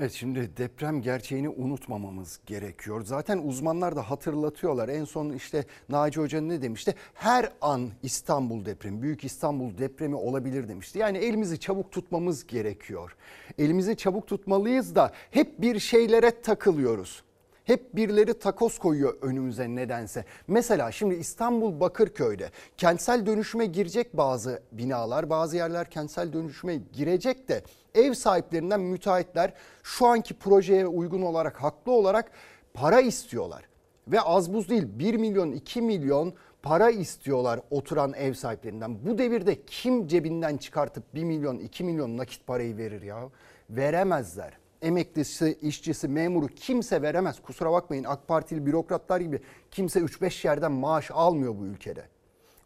Evet 0.00 0.12
şimdi 0.12 0.56
deprem 0.56 1.02
gerçeğini 1.02 1.48
unutmamamız 1.48 2.40
gerekiyor. 2.46 3.04
Zaten 3.04 3.38
uzmanlar 3.38 3.96
da 3.96 4.10
hatırlatıyorlar. 4.10 4.88
En 4.88 5.04
son 5.04 5.32
işte 5.32 5.64
Naci 5.88 6.20
Hoca 6.20 6.40
ne 6.40 6.62
demişti? 6.62 6.94
Her 7.14 7.52
an 7.60 7.90
İstanbul 8.02 8.64
depremi, 8.64 9.02
Büyük 9.02 9.24
İstanbul 9.24 9.78
depremi 9.78 10.14
olabilir 10.14 10.68
demişti. 10.68 10.98
Yani 10.98 11.18
elimizi 11.18 11.58
çabuk 11.58 11.92
tutmamız 11.92 12.46
gerekiyor. 12.46 13.16
Elimizi 13.58 13.96
çabuk 13.96 14.26
tutmalıyız 14.26 14.94
da 14.94 15.12
hep 15.30 15.60
bir 15.60 15.78
şeylere 15.78 16.40
takılıyoruz. 16.42 17.22
Hep 17.70 17.96
birileri 17.96 18.38
takoz 18.38 18.78
koyuyor 18.78 19.18
önümüze 19.22 19.68
nedense. 19.68 20.24
Mesela 20.48 20.92
şimdi 20.92 21.14
İstanbul 21.14 21.80
Bakırköy'de 21.80 22.50
kentsel 22.76 23.26
dönüşüme 23.26 23.66
girecek 23.66 24.16
bazı 24.16 24.62
binalar, 24.72 25.30
bazı 25.30 25.56
yerler 25.56 25.90
kentsel 25.90 26.32
dönüşüme 26.32 26.80
girecek 26.92 27.48
de 27.48 27.62
ev 27.94 28.14
sahiplerinden 28.14 28.80
müteahhitler 28.80 29.54
şu 29.82 30.06
anki 30.06 30.34
projeye 30.34 30.86
uygun 30.86 31.22
olarak 31.22 31.62
haklı 31.62 31.92
olarak 31.92 32.30
para 32.74 33.00
istiyorlar. 33.00 33.64
Ve 34.08 34.20
az 34.20 34.54
buz 34.54 34.68
değil 34.68 34.84
1 34.86 35.14
milyon 35.14 35.52
2 35.52 35.82
milyon 35.82 36.34
para 36.62 36.90
istiyorlar 36.90 37.60
oturan 37.70 38.12
ev 38.12 38.34
sahiplerinden. 38.34 39.06
Bu 39.06 39.18
devirde 39.18 39.64
kim 39.64 40.06
cebinden 40.06 40.56
çıkartıp 40.56 41.14
1 41.14 41.24
milyon 41.24 41.58
2 41.58 41.84
milyon 41.84 42.16
nakit 42.16 42.46
parayı 42.46 42.76
verir 42.76 43.02
ya? 43.02 43.28
Veremezler 43.70 44.59
emeklisi, 44.82 45.58
işçisi, 45.62 46.08
memuru 46.08 46.46
kimse 46.46 47.02
veremez. 47.02 47.42
Kusura 47.42 47.72
bakmayın 47.72 48.04
AK 48.04 48.28
Partili 48.28 48.66
bürokratlar 48.66 49.20
gibi 49.20 49.40
kimse 49.70 50.00
3-5 50.00 50.46
yerden 50.46 50.72
maaş 50.72 51.10
almıyor 51.10 51.58
bu 51.58 51.66
ülkede. 51.66 52.04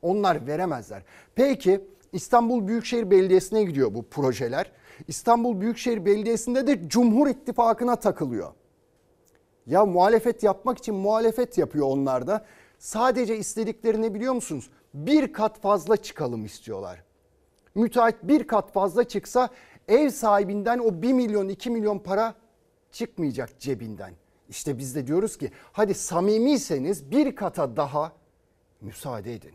Onlar 0.02 0.46
veremezler. 0.46 1.02
Peki 1.34 1.80
İstanbul 2.12 2.68
Büyükşehir 2.68 3.10
Belediyesi'ne 3.10 3.64
gidiyor 3.64 3.94
bu 3.94 4.02
projeler. 4.02 4.72
İstanbul 5.08 5.60
Büyükşehir 5.60 6.04
Belediyesi'nde 6.04 6.66
de 6.66 6.88
Cumhur 6.88 7.28
İttifakı'na 7.28 7.96
takılıyor. 7.96 8.52
Ya 9.66 9.84
muhalefet 9.84 10.42
yapmak 10.42 10.78
için 10.78 10.94
muhalefet 10.94 11.58
yapıyor 11.58 11.86
onlar 11.86 12.26
da. 12.26 12.44
Sadece 12.78 13.38
istedikleri 13.38 14.02
ne 14.02 14.14
biliyor 14.14 14.34
musunuz? 14.34 14.70
Bir 14.94 15.32
kat 15.32 15.60
fazla 15.60 15.96
çıkalım 15.96 16.44
istiyorlar. 16.44 17.04
Müteahhit 17.74 18.16
bir 18.22 18.46
kat 18.46 18.72
fazla 18.72 19.04
çıksa 19.04 19.48
ev 19.88 20.10
sahibinden 20.10 20.78
o 20.78 21.02
1 21.02 21.12
milyon 21.12 21.48
2 21.48 21.70
milyon 21.70 21.98
para 21.98 22.34
çıkmayacak 22.92 23.60
cebinden. 23.60 24.14
İşte 24.48 24.78
biz 24.78 24.94
de 24.94 25.06
diyoruz 25.06 25.36
ki 25.36 25.50
hadi 25.72 25.94
samimiyseniz 25.94 27.10
bir 27.10 27.36
kata 27.36 27.76
daha 27.76 28.12
müsaade 28.80 29.34
edin. 29.34 29.54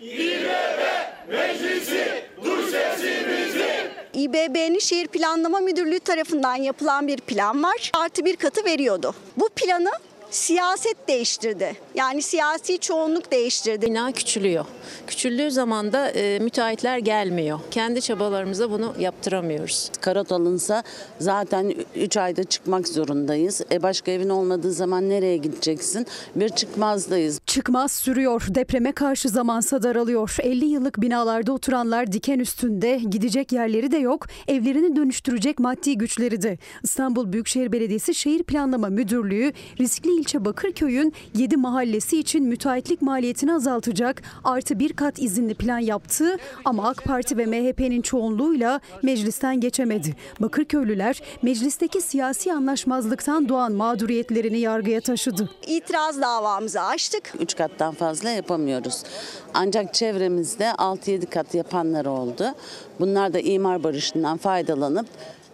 İBB 0.00 1.28
meclisi 1.28 2.24
duy 2.44 2.62
sesimizi. 2.70 3.90
İBB'nin 4.14 4.78
Şehir 4.78 5.08
Planlama 5.08 5.60
Müdürlüğü 5.60 6.00
tarafından 6.00 6.56
yapılan 6.56 7.06
bir 7.06 7.18
plan 7.20 7.62
var. 7.62 7.90
Artı 7.94 8.24
bir 8.24 8.36
katı 8.36 8.64
veriyordu. 8.64 9.14
Bu 9.36 9.48
planı 9.48 9.90
siyaset 10.32 11.08
değiştirdi. 11.08 11.76
Yani 11.94 12.22
siyasi 12.22 12.78
çoğunluk 12.78 13.32
değiştirdi. 13.32 13.86
Bina 13.86 14.12
küçülüyor. 14.12 14.64
Küçüldüğü 15.06 15.50
zaman 15.50 15.92
da 15.92 16.10
e, 16.10 16.38
müteahhitler 16.38 16.98
gelmiyor. 16.98 17.60
Kendi 17.70 18.02
çabalarımızla 18.02 18.70
bunu 18.70 18.94
yaptıramıyoruz. 18.98 19.90
Karat 20.00 20.32
alınsa 20.32 20.82
zaten 21.18 21.74
3 21.96 22.16
ayda 22.16 22.44
çıkmak 22.44 22.88
zorundayız. 22.88 23.60
E 23.72 23.82
başka 23.82 24.10
evin 24.10 24.28
olmadığı 24.28 24.72
zaman 24.72 25.08
nereye 25.08 25.36
gideceksin? 25.36 26.06
Bir 26.36 26.48
çıkmazdayız. 26.48 27.40
Çıkmaz 27.46 27.92
sürüyor. 27.92 28.42
Depreme 28.48 28.92
karşı 28.92 29.28
zamansa 29.28 29.82
daralıyor. 29.82 30.36
50 30.42 30.64
yıllık 30.64 31.00
binalarda 31.00 31.52
oturanlar 31.52 32.12
diken 32.12 32.38
üstünde. 32.38 33.00
Gidecek 33.10 33.52
yerleri 33.52 33.92
de 33.92 33.98
yok. 33.98 34.26
Evlerini 34.48 34.96
dönüştürecek 34.96 35.58
maddi 35.58 35.98
güçleri 35.98 36.42
de. 36.42 36.58
İstanbul 36.82 37.32
Büyükşehir 37.32 37.72
Belediyesi 37.72 38.14
Şehir 38.14 38.42
Planlama 38.42 38.88
Müdürlüğü 38.88 39.52
riskli 39.80 40.21
ilçe 40.22 40.44
Bakırköy'ün 40.44 41.12
7 41.34 41.56
mahallesi 41.56 42.18
için 42.18 42.44
müteahhitlik 42.44 43.02
maliyetini 43.02 43.54
azaltacak 43.54 44.22
artı 44.44 44.78
bir 44.78 44.92
kat 44.92 45.18
izinli 45.18 45.54
plan 45.54 45.78
yaptı 45.78 46.36
ama 46.64 46.88
AK 46.88 47.04
Parti 47.04 47.36
ve 47.38 47.46
MHP'nin 47.46 48.02
çoğunluğuyla 48.02 48.80
meclisten 49.02 49.60
geçemedi. 49.60 50.16
Bakırköylüler 50.40 51.22
meclisteki 51.42 52.00
siyasi 52.00 52.52
anlaşmazlıktan 52.52 53.48
doğan 53.48 53.72
mağduriyetlerini 53.72 54.58
yargıya 54.58 55.00
taşıdı. 55.00 55.50
İtiraz 55.66 56.20
davamızı 56.20 56.82
açtık. 56.82 57.32
3 57.40 57.56
kattan 57.56 57.94
fazla 57.94 58.30
yapamıyoruz. 58.30 59.02
Ancak 59.54 59.94
çevremizde 59.94 60.64
6-7 60.64 61.26
kat 61.26 61.54
yapanlar 61.54 62.06
oldu. 62.06 62.54
Bunlar 63.00 63.32
da 63.34 63.40
imar 63.40 63.84
barışından 63.84 64.36
faydalanıp 64.36 65.06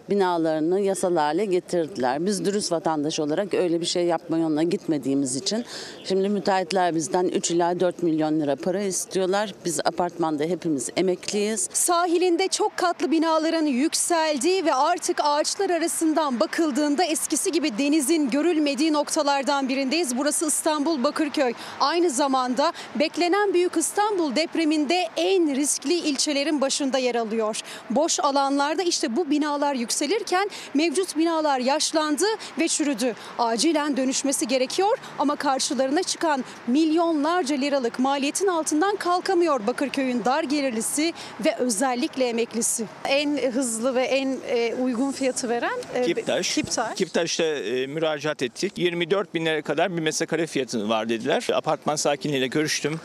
binalarını 0.09 0.79
yasal 0.79 1.09
getirdiler. 1.45 2.25
Biz 2.25 2.45
dürüst 2.45 2.71
vatandaş 2.71 3.19
olarak 3.19 3.53
öyle 3.53 3.81
bir 3.81 3.85
şey 3.85 4.05
yapma 4.05 4.37
yoluna 4.37 4.63
gitmediğimiz 4.63 5.35
için 5.35 5.65
şimdi 6.03 6.29
müteahhitler 6.29 6.95
bizden 6.95 7.25
3 7.27 7.51
ila 7.51 7.79
4 7.79 8.03
milyon 8.03 8.39
lira 8.39 8.55
para 8.55 8.81
istiyorlar. 8.81 9.53
Biz 9.65 9.79
apartmanda 9.79 10.43
hepimiz 10.43 10.89
emekliyiz. 10.97 11.69
Sahilinde 11.73 12.47
çok 12.47 12.77
katlı 12.77 13.11
binaların 13.11 13.65
yükseldiği 13.65 14.65
ve 14.65 14.73
artık 14.73 15.19
ağaçlar 15.23 15.69
arasından 15.69 16.39
bakıldığında 16.39 17.03
eskisi 17.03 17.51
gibi 17.51 17.77
denizin 17.77 18.29
görülmediği 18.29 18.93
noktalardan 18.93 19.69
birindeyiz. 19.69 20.17
Burası 20.17 20.47
İstanbul 20.47 21.03
Bakırköy. 21.03 21.53
Aynı 21.79 22.09
zamanda 22.09 22.73
beklenen 22.95 23.53
Büyük 23.53 23.77
İstanbul 23.77 24.35
depreminde 24.35 25.07
en 25.17 25.55
riskli 25.55 25.93
ilçelerin 25.93 26.61
başında 26.61 26.97
yer 26.97 27.15
alıyor. 27.15 27.61
Boş 27.89 28.19
alanlarda 28.19 28.83
işte 28.83 29.15
bu 29.15 29.29
binalar 29.29 29.73
yükselirken 30.01 30.49
mevcut 30.73 31.17
binalar 31.17 31.59
yaşlandı 31.59 32.25
ve 32.59 32.67
çürüdü. 32.67 33.15
Acilen 33.39 33.97
dönüşmesi 33.97 34.47
gerekiyor 34.47 34.97
ama 35.19 35.35
karşılarına 35.35 36.03
çıkan 36.03 36.45
milyonlarca 36.67 37.55
liralık 37.55 37.99
maliyetin 37.99 38.47
altından 38.47 38.95
kalkamıyor 38.95 39.67
Bakırköy'ün 39.67 40.25
dar 40.25 40.43
gelirlisi 40.43 41.13
ve 41.45 41.55
özellikle 41.55 42.25
emeklisi. 42.25 42.85
En 43.05 43.51
hızlı 43.51 43.95
ve 43.95 44.03
en 44.03 44.37
e, 44.47 44.75
uygun 44.75 45.11
fiyatı 45.11 45.49
veren 45.49 45.79
e, 45.93 46.05
Kiptaş. 46.05 46.55
Kiptaş. 46.55 46.95
Kiptaş'ta 46.95 47.43
e, 47.43 47.87
müracaat 47.87 48.43
ettik. 48.43 48.73
24 48.77 49.33
bin 49.33 49.45
lira 49.45 49.61
kadar 49.61 49.97
bir 49.97 50.01
metrekare 50.01 50.47
fiyatı 50.47 50.89
var 50.89 51.09
dediler. 51.09 51.47
Apartman 51.53 51.95
sakiniyle 51.95 52.47
görüştüm. 52.47 52.99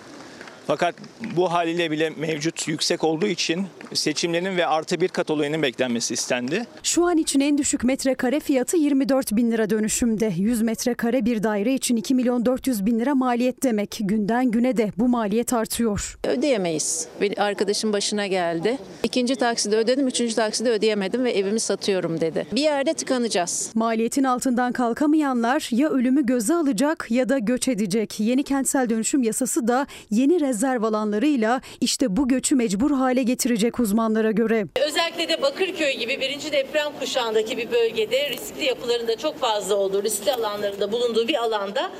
Fakat 0.67 0.95
bu 1.37 1.53
haliyle 1.53 1.91
bile 1.91 2.11
mevcut 2.11 2.69
yüksek 2.69 3.05
olduğu 3.05 3.27
için 3.27 3.67
seçimlerin 3.95 4.57
ve 4.57 4.67
artı 4.67 5.01
bir 5.01 5.09
kat 5.09 5.31
olayının 5.31 5.63
beklenmesi 5.63 6.15
istendi. 6.15 6.65
Şu 6.83 7.07
an 7.07 7.17
için 7.17 7.41
en 7.41 7.59
düşük 7.59 7.85
metrekare 7.85 8.41
fiyatı 8.41 8.77
24 8.77 9.37
bin 9.37 9.53
lira 9.53 9.71
dönüşümde. 9.71 10.33
100 10.37 10.63
metrekare 10.63 11.25
bir 11.25 11.43
daire 11.43 11.75
için 11.75 11.97
2 11.97 12.15
milyon 12.15 12.47
400 12.47 12.87
bin 12.87 13.01
lira 13.01 13.15
maliyet 13.15 13.63
demek. 13.63 13.99
Günden 14.01 14.51
güne 14.51 14.77
de 14.77 14.93
bu 14.99 15.09
maliyet 15.09 15.53
artıyor. 15.53 16.19
Ödeyemeyiz. 16.25 17.09
Bir 17.21 17.43
arkadaşım 17.43 17.93
başına 17.93 18.27
geldi. 18.27 18.79
İkinci 19.03 19.37
takside 19.37 19.77
ödedim, 19.77 20.09
üçüncü 20.09 20.35
takside 20.35 20.71
ödeyemedim 20.71 21.25
ve 21.25 21.33
evimi 21.33 21.61
satıyorum 21.61 22.21
dedi. 22.21 22.47
Bir 22.53 22.61
yerde 22.61 22.95
tıkanacağız. 22.95 23.71
Maliyetin 23.75 24.25
altından 24.25 24.73
kalkamayanlar 24.73 25.69
ya 25.71 25.89
ölümü 25.89 26.27
göze 26.27 26.55
alacak 26.55 27.07
ya 27.11 27.29
da 27.29 27.39
göç 27.39 27.69
edecek. 27.69 28.21
Yeni 28.21 28.43
kentsel 28.43 28.91
dönüşüm 28.91 29.23
yasası 29.23 29.69
da 29.69 29.87
yeni 30.11 30.41
rezerv 30.55 30.83
alanlarıyla 30.83 31.61
işte 31.81 32.17
bu 32.17 32.29
göçü 32.29 32.57
mecbur 32.57 32.91
hale 32.91 33.23
getirecek 33.23 33.81
uzmanlara 33.81 34.31
göre. 34.31 34.67
Özellikle 34.87 35.29
de 35.29 35.43
Bakırköy 35.43 35.97
gibi 35.97 36.21
birinci 36.21 36.53
deprem 36.53 36.93
kuşağındaki 37.01 37.57
bir 37.57 37.71
bölgede 37.73 38.31
riskli 38.31 38.65
yapıların 38.65 39.09
da 39.09 39.17
çok 39.17 39.39
fazla 39.39 39.75
olduğu, 39.75 40.03
riskli 40.03 40.33
alanların 40.33 40.81
da 40.81 40.93
bulunduğu 40.93 41.29
bir 41.29 41.35
alanda 41.35 41.91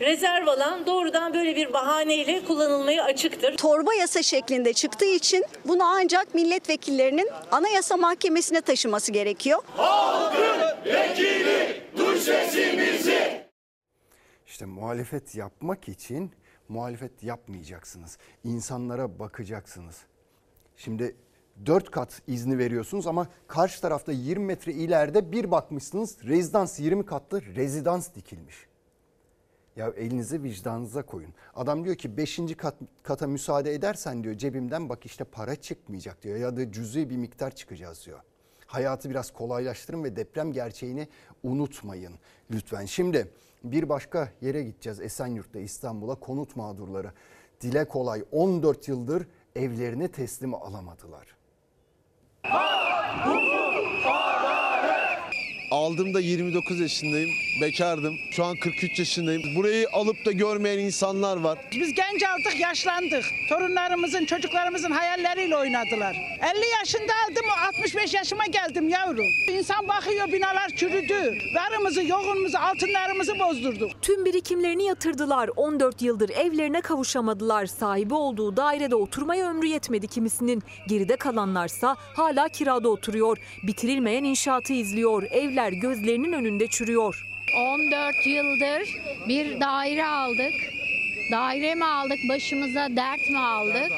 rezerv 0.00 0.46
alan 0.46 0.86
doğrudan 0.86 1.34
böyle 1.34 1.56
bir 1.56 1.72
bahaneyle 1.72 2.44
kullanılmaya 2.44 3.04
açıktır. 3.04 3.56
Torba 3.56 3.94
yasa 3.94 4.22
şeklinde 4.22 4.72
çıktığı 4.72 5.14
için 5.14 5.44
bunu 5.64 5.82
ancak 5.84 6.34
milletvekillerinin 6.34 7.28
Anayasa 7.50 7.96
Mahkemesi'ne 7.96 8.60
taşıması 8.60 9.12
gerekiyor. 9.12 9.58
Halkın 9.76 10.76
vekili 10.84 11.82
duy 11.98 12.18
sesimizi. 12.18 13.46
İşte 14.46 14.66
muhalefet 14.66 15.34
yapmak 15.34 15.88
için 15.88 16.30
muhalefet 16.68 17.22
yapmayacaksınız. 17.22 18.18
İnsanlara 18.44 19.18
bakacaksınız. 19.18 19.96
Şimdi 20.76 21.16
4 21.66 21.90
kat 21.90 22.22
izni 22.26 22.58
veriyorsunuz 22.58 23.06
ama 23.06 23.26
karşı 23.46 23.80
tarafta 23.80 24.12
20 24.12 24.44
metre 24.44 24.72
ileride 24.72 25.32
bir 25.32 25.50
bakmışsınız 25.50 26.24
rezidans 26.24 26.80
20 26.80 27.06
katlı 27.06 27.42
rezidans 27.42 28.14
dikilmiş. 28.14 28.66
Ya 29.76 29.86
elinizi 29.96 30.42
vicdanınıza 30.42 31.02
koyun. 31.02 31.34
Adam 31.54 31.84
diyor 31.84 31.96
ki 31.96 32.16
5. 32.16 32.40
kat, 32.56 32.74
kata 33.02 33.26
müsaade 33.26 33.74
edersen 33.74 34.24
diyor 34.24 34.34
cebimden 34.34 34.88
bak 34.88 35.06
işte 35.06 35.24
para 35.24 35.56
çıkmayacak 35.56 36.22
diyor 36.22 36.36
ya 36.36 36.56
da 36.56 36.72
cüzi 36.72 37.10
bir 37.10 37.16
miktar 37.16 37.54
çıkacağız 37.54 38.06
diyor. 38.06 38.20
Hayatı 38.66 39.10
biraz 39.10 39.32
kolaylaştırın 39.32 40.04
ve 40.04 40.16
deprem 40.16 40.52
gerçeğini 40.52 41.08
unutmayın 41.42 42.14
lütfen. 42.50 42.84
Şimdi 42.84 43.30
bir 43.64 43.88
başka 43.88 44.32
yere 44.40 44.62
gideceğiz 44.62 45.00
Esenyurt'ta 45.00 45.58
İstanbul'a 45.58 46.14
konut 46.14 46.56
mağdurları. 46.56 47.12
Dile 47.60 47.84
kolay 47.88 48.24
14 48.32 48.88
yıldır 48.88 49.26
evlerini 49.56 50.08
teslim 50.08 50.54
alamadılar. 50.54 51.36
Aldığımda 55.86 56.20
29 56.20 56.80
yaşındayım, 56.80 57.30
bekardım. 57.60 58.18
Şu 58.30 58.44
an 58.44 58.56
43 58.56 58.98
yaşındayım. 58.98 59.42
Burayı 59.54 59.88
alıp 59.92 60.26
da 60.26 60.32
görmeyen 60.32 60.78
insanlar 60.78 61.36
var. 61.36 61.58
Biz 61.72 61.94
genç 61.94 62.22
aldık, 62.22 62.60
yaşlandık. 62.60 63.24
Torunlarımızın, 63.48 64.24
çocuklarımızın 64.24 64.90
hayalleriyle 64.90 65.56
oynadılar. 65.56 66.16
50 66.56 66.66
yaşında 66.78 67.12
aldım, 67.28 67.44
65 67.68 68.14
yaşıma 68.14 68.46
geldim 68.46 68.88
yavrum. 68.88 69.26
İnsan 69.50 69.88
bakıyor, 69.88 70.32
binalar 70.32 70.68
çürüdü. 70.68 71.34
Varımızı, 71.56 72.02
yoğunumuzu, 72.02 72.58
altınlarımızı 72.58 73.38
bozdurduk. 73.38 73.90
Tüm 74.02 74.24
birikimlerini 74.24 74.84
yatırdılar. 74.84 75.50
14 75.56 76.02
yıldır 76.02 76.28
evlerine 76.30 76.80
kavuşamadılar. 76.80 77.66
Sahibi 77.66 78.14
olduğu 78.14 78.56
dairede 78.56 78.94
oturmaya 78.94 79.50
ömrü 79.50 79.66
yetmedi 79.66 80.08
kimisinin. 80.08 80.62
Geride 80.88 81.16
kalanlarsa 81.16 81.96
hala 81.98 82.48
kirada 82.48 82.88
oturuyor. 82.88 83.38
Bitirilmeyen 83.66 84.24
inşaatı 84.24 84.72
izliyor. 84.72 85.22
Evler 85.22 85.75
gözlerinin 85.80 86.32
önünde 86.32 86.66
çürüyor. 86.66 87.26
14 87.56 88.26
yıldır 88.26 88.82
bir 89.28 89.60
daire 89.60 90.06
aldık. 90.06 90.54
Daire 91.30 91.74
mi 91.74 91.84
aldık, 91.84 92.18
başımıza 92.28 92.88
dert 92.96 93.30
mi 93.30 93.38
aldık? 93.38 93.92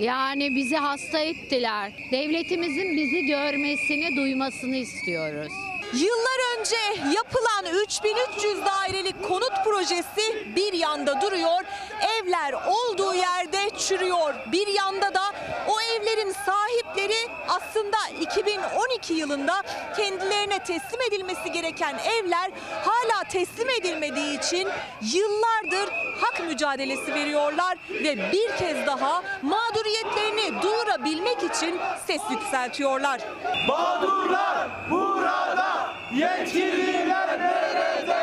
Yani 0.00 0.54
bizi 0.56 0.76
hasta 0.76 1.18
ettiler. 1.20 1.92
Devletimizin 2.12 2.96
bizi 2.96 3.26
görmesini, 3.26 4.16
duymasını 4.16 4.76
istiyoruz. 4.76 5.52
Yıllar 5.92 6.58
önce 6.58 6.76
yapılan 7.12 7.64
3300 7.82 8.58
dairelik 8.64 9.28
konut 9.28 9.52
projesi 9.64 10.52
bir 10.56 10.72
yanda 10.72 11.20
duruyor. 11.20 11.64
Evler 12.00 12.52
olduğu 12.52 13.14
yerde 13.14 13.70
çürüyor. 13.78 14.34
Bir 14.52 14.66
yanda 14.66 15.14
da 15.14 15.22
o 15.68 15.80
evlerin 15.80 16.34
sahipleri 16.46 17.28
aslında 17.48 17.96
2012 18.20 19.14
yılında 19.14 19.62
kendilerine 19.96 20.58
teslim 20.58 21.00
edilmesi 21.08 21.52
gereken 21.52 21.98
evler 21.98 22.50
hala 22.84 23.24
teslim 23.30 23.70
edilmediği 23.70 24.38
için 24.38 24.68
yıllardır 25.02 25.92
hak 26.20 26.40
mücadelesi 26.48 27.14
veriyorlar 27.14 27.78
ve 27.90 28.32
bir 28.32 28.56
kez 28.56 28.86
daha 28.86 29.22
mağduriyetlerini 29.42 30.62
duyurabilmek 30.62 31.42
için 31.42 31.80
ses 32.06 32.22
yükseltiyorlar. 32.30 33.20
Mağdurlar 33.68 34.68
burada, 34.90 35.77
yetkililer 36.14 37.38
nerede? 37.40 38.16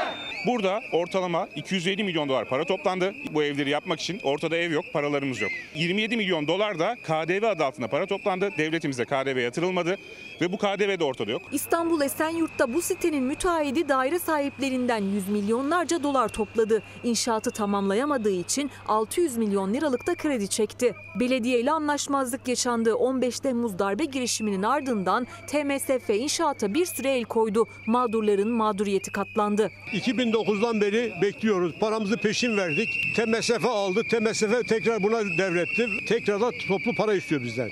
Burada 0.47 0.81
ortalama 0.91 1.47
250 1.55 2.03
milyon 2.03 2.29
dolar 2.29 2.45
para 2.45 2.65
toplandı. 2.65 3.13
Bu 3.31 3.43
evleri 3.43 3.69
yapmak 3.69 3.99
için 3.99 4.19
ortada 4.23 4.57
ev 4.57 4.71
yok, 4.71 4.85
paralarımız 4.93 5.41
yok. 5.41 5.51
27 5.75 6.17
milyon 6.17 6.47
dolar 6.47 6.79
da 6.79 6.95
KDV 6.95 7.43
adı 7.43 7.65
altında 7.65 7.87
para 7.87 8.05
toplandı. 8.05 8.51
Devletimize 8.57 9.05
KDV 9.05 9.37
yatırılmadı 9.37 9.97
ve 10.41 10.51
bu 10.51 10.57
KDV 10.57 10.99
de 10.99 11.03
ortada 11.03 11.31
yok. 11.31 11.41
İstanbul 11.51 12.01
Esenyurt'ta 12.01 12.73
bu 12.73 12.81
sitenin 12.81 13.23
müteahhidi 13.23 13.89
daire 13.89 14.19
sahiplerinden 14.19 15.03
yüz 15.03 15.29
milyonlarca 15.29 16.03
dolar 16.03 16.27
topladı. 16.27 16.83
İnşaatı 17.03 17.51
tamamlayamadığı 17.51 18.31
için 18.31 18.71
600 18.87 19.37
milyon 19.37 19.73
liralık 19.73 20.07
da 20.07 20.15
kredi 20.15 20.47
çekti. 20.47 20.95
Belediye 21.19 21.59
ile 21.59 21.71
anlaşmazlık 21.71 22.47
yaşandığı 22.47 22.95
15 22.95 23.39
Temmuz 23.39 23.79
darbe 23.79 24.05
girişiminin 24.05 24.63
ardından 24.63 25.27
TMSF 25.47 26.09
inşaata 26.09 26.73
bir 26.73 26.85
süre 26.85 27.09
el 27.09 27.23
koydu. 27.23 27.67
Mağdurların 27.87 28.49
mağduriyeti 28.49 29.11
katlandı. 29.11 29.71
2009'dan 29.93 30.81
beri 30.81 31.13
bekliyoruz. 31.21 31.79
Paramızı 31.79 32.17
peşin 32.17 32.57
verdik. 32.57 32.89
TMSF 33.15 33.65
aldı. 33.65 34.01
TMSF 34.11 34.69
tekrar 34.69 35.03
buna 35.03 35.21
devretti. 35.37 35.87
Tekrar 36.07 36.41
da 36.41 36.51
toplu 36.67 36.95
para 36.97 37.13
istiyor 37.13 37.41
bizden. 37.41 37.69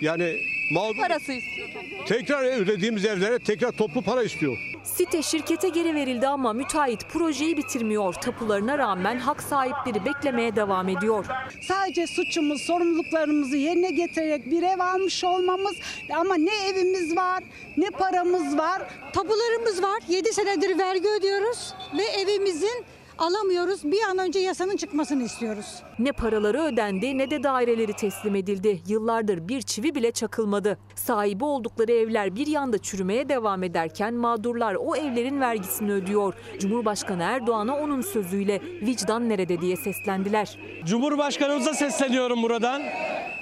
Yani 0.00 0.36
Mağdur 0.70 0.96
Parası 0.96 1.32
istiyor. 1.32 1.68
tekrar 2.06 2.44
ödediğimiz 2.44 3.04
evlere 3.04 3.38
tekrar 3.38 3.72
toplu 3.72 4.02
para 4.02 4.22
istiyor. 4.22 4.58
Site 4.84 5.22
şirkete 5.22 5.68
geri 5.68 5.94
verildi 5.94 6.26
ama 6.26 6.52
müteahhit 6.52 7.08
projeyi 7.08 7.56
bitirmiyor. 7.56 8.14
Tapularına 8.14 8.78
rağmen 8.78 9.18
hak 9.18 9.42
sahipleri 9.42 10.04
beklemeye 10.04 10.56
devam 10.56 10.88
ediyor. 10.88 11.26
Sadece 11.68 12.06
suçumuz, 12.06 12.62
sorumluluklarımızı 12.62 13.56
yerine 13.56 13.90
getirerek 13.90 14.50
bir 14.50 14.62
ev 14.62 14.80
almış 14.80 15.24
olmamız 15.24 15.74
ama 16.14 16.34
ne 16.34 16.54
evimiz 16.68 17.16
var, 17.16 17.44
ne 17.76 17.90
paramız 17.90 18.58
var. 18.58 18.82
Tapularımız 19.12 19.82
var. 19.82 20.02
7 20.08 20.32
senedir 20.32 20.78
vergi 20.78 21.08
ödüyoruz 21.08 21.74
ve 21.98 22.02
evimizin 22.02 22.84
alamıyoruz. 23.18 23.84
Bir 23.84 24.02
an 24.10 24.18
önce 24.18 24.38
yasanın 24.38 24.76
çıkmasını 24.76 25.22
istiyoruz. 25.22 25.82
Ne 25.98 26.12
paraları 26.12 26.62
ödendi 26.62 27.18
ne 27.18 27.30
de 27.30 27.42
daireleri 27.42 27.92
teslim 27.92 28.34
edildi. 28.34 28.82
Yıllardır 28.86 29.48
bir 29.48 29.62
çivi 29.62 29.94
bile 29.94 30.12
çakılmadı. 30.12 30.78
Sahibi 30.94 31.44
oldukları 31.44 31.92
evler 31.92 32.36
bir 32.36 32.46
yanda 32.46 32.78
çürümeye 32.78 33.28
devam 33.28 33.62
ederken 33.62 34.14
mağdurlar 34.14 34.74
o 34.74 34.96
evlerin 34.96 35.40
vergisini 35.40 35.92
ödüyor. 35.92 36.34
Cumhurbaşkanı 36.58 37.22
Erdoğan'a 37.22 37.76
onun 37.76 38.00
sözüyle 38.00 38.60
vicdan 38.62 39.28
nerede 39.28 39.60
diye 39.60 39.76
seslendiler. 39.76 40.58
Cumhurbaşkanımıza 40.84 41.74
sesleniyorum 41.74 42.42
buradan. 42.42 42.82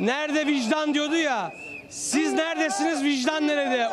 Nerede 0.00 0.46
vicdan 0.46 0.94
diyordu 0.94 1.16
ya. 1.16 1.52
Siz 1.90 2.32
neredesiniz 2.32 3.04
vicdan 3.04 3.48
nerede? 3.48 3.88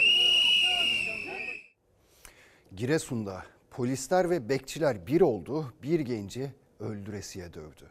Giresun'da 2.75 3.43
polisler 3.71 4.29
ve 4.29 4.49
bekçiler 4.49 5.07
bir 5.07 5.21
oldu, 5.21 5.73
bir 5.83 5.99
genci 5.99 6.51
öldüresiye 6.79 7.53
dövdü. 7.53 7.85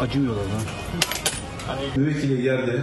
Acımıyorlar 0.00 0.42
lan. 0.42 0.62
Müvekkili 1.96 2.42
yerde 2.42 2.80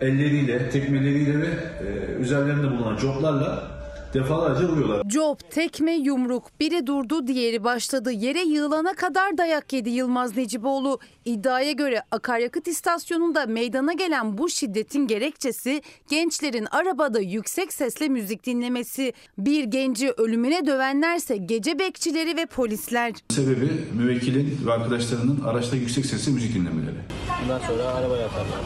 elleriyle, 0.00 0.70
tekmeleriyle 0.70 1.40
ve 1.40 1.46
e, 1.46 2.12
üzerlerinde 2.12 2.70
bulunan 2.70 2.96
coplarla 2.96 3.77
defalarca 4.14 4.68
vuruyorlar. 4.68 5.02
Job, 5.10 5.38
tekme, 5.50 5.92
yumruk. 5.92 6.60
Biri 6.60 6.86
durdu, 6.86 7.26
diğeri 7.26 7.64
başladı. 7.64 8.12
Yere 8.12 8.42
yığılana 8.42 8.94
kadar 8.94 9.38
dayak 9.38 9.72
yedi 9.72 9.90
Yılmaz 9.90 10.36
Neciboğlu. 10.36 10.98
İddiaya 11.24 11.72
göre 11.72 12.02
akaryakıt 12.10 12.68
istasyonunda 12.68 13.46
meydana 13.46 13.92
gelen 13.92 14.38
bu 14.38 14.48
şiddetin 14.48 15.06
gerekçesi 15.06 15.82
gençlerin 16.10 16.66
arabada 16.70 17.20
yüksek 17.20 17.72
sesle 17.72 18.08
müzik 18.08 18.46
dinlemesi. 18.46 19.12
Bir 19.38 19.64
genci 19.64 20.10
ölümüne 20.10 20.66
dövenlerse 20.66 21.36
gece 21.36 21.78
bekçileri 21.78 22.36
ve 22.36 22.46
polisler. 22.46 23.12
Sebebi 23.30 23.70
müvekkilin 23.94 24.58
ve 24.66 24.72
arkadaşlarının 24.72 25.40
araçta 25.44 25.76
yüksek 25.76 26.06
sesle 26.06 26.32
müzik 26.32 26.54
dinlemeleri. 26.54 26.98
Bundan 27.42 27.58
sonra 27.58 27.84
araba 27.84 28.16
yaparlar. 28.16 28.60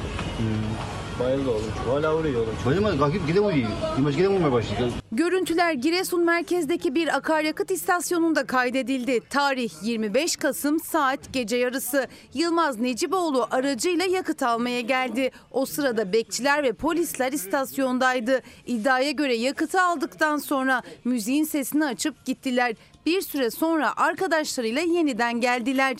Bayıldı 1.24 1.50
oğlum. 1.50 1.62
Hala 1.86 2.16
vuruyor 2.16 2.40
oğlum. 2.42 2.54
Bayılmadı 2.66 2.98
kalkıp 2.98 3.26
gide 3.26 3.40
vuruyor. 3.40 3.68
İmaj 3.98 4.16
gide 4.16 4.28
vurmaya 4.28 4.52
başladı. 4.52 4.90
Görüntüler 5.12 5.72
Giresun 5.72 6.24
merkezdeki 6.24 6.94
bir 6.94 7.16
akaryakıt 7.16 7.70
istasyonunda 7.70 8.46
kaydedildi. 8.46 9.20
Tarih 9.30 9.70
25 9.82 10.36
Kasım 10.36 10.80
saat 10.80 11.32
gece 11.32 11.56
yarısı. 11.56 12.06
Yılmaz 12.34 12.78
Neciboğlu 12.78 13.46
aracıyla 13.50 14.04
yakıt 14.04 14.42
almaya 14.42 14.80
geldi. 14.80 15.30
O 15.50 15.66
sırada 15.66 16.12
bekçiler 16.12 16.62
ve 16.62 16.72
polisler 16.72 17.32
istasyondaydı. 17.32 18.40
İddiaya 18.66 19.10
göre 19.10 19.34
yakıtı 19.34 19.82
aldıktan 19.82 20.36
sonra 20.36 20.82
müziğin 21.04 21.44
sesini 21.44 21.84
açıp 21.84 22.24
gittiler. 22.24 22.74
Bir 23.06 23.20
süre 23.20 23.50
sonra 23.50 23.92
arkadaşlarıyla 23.96 24.82
yeniden 24.82 25.40
geldiler. 25.40 25.96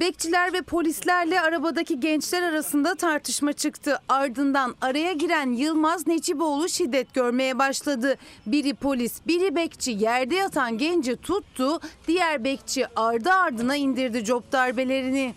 Bekçiler 0.00 0.52
ve 0.52 0.62
polislerle 0.62 1.40
arabadaki 1.40 2.00
gençler 2.00 2.42
arasında 2.42 2.94
tartışma 2.94 3.52
çıktı. 3.52 3.98
Ardından 4.08 4.74
araya 4.80 5.12
giren 5.12 5.52
Yılmaz 5.52 6.06
Neciboğlu 6.06 6.68
şiddet 6.68 7.14
görmeye 7.14 7.58
başladı. 7.58 8.16
Biri 8.46 8.74
polis, 8.74 9.12
biri 9.26 9.56
bekçi 9.56 9.90
yerde 9.90 10.34
yatan 10.34 10.78
genci 10.78 11.16
tuttu. 11.16 11.80
Diğer 12.08 12.44
bekçi 12.44 12.86
ardı 12.96 13.30
ardına 13.30 13.76
indirdi 13.76 14.24
cop 14.24 14.52
darbelerini. 14.52 15.34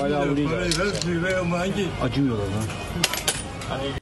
Hala 0.00 0.28
vuruyor. 0.28 0.50
Acımıyorlar 2.02 2.44
lan. 2.44 2.64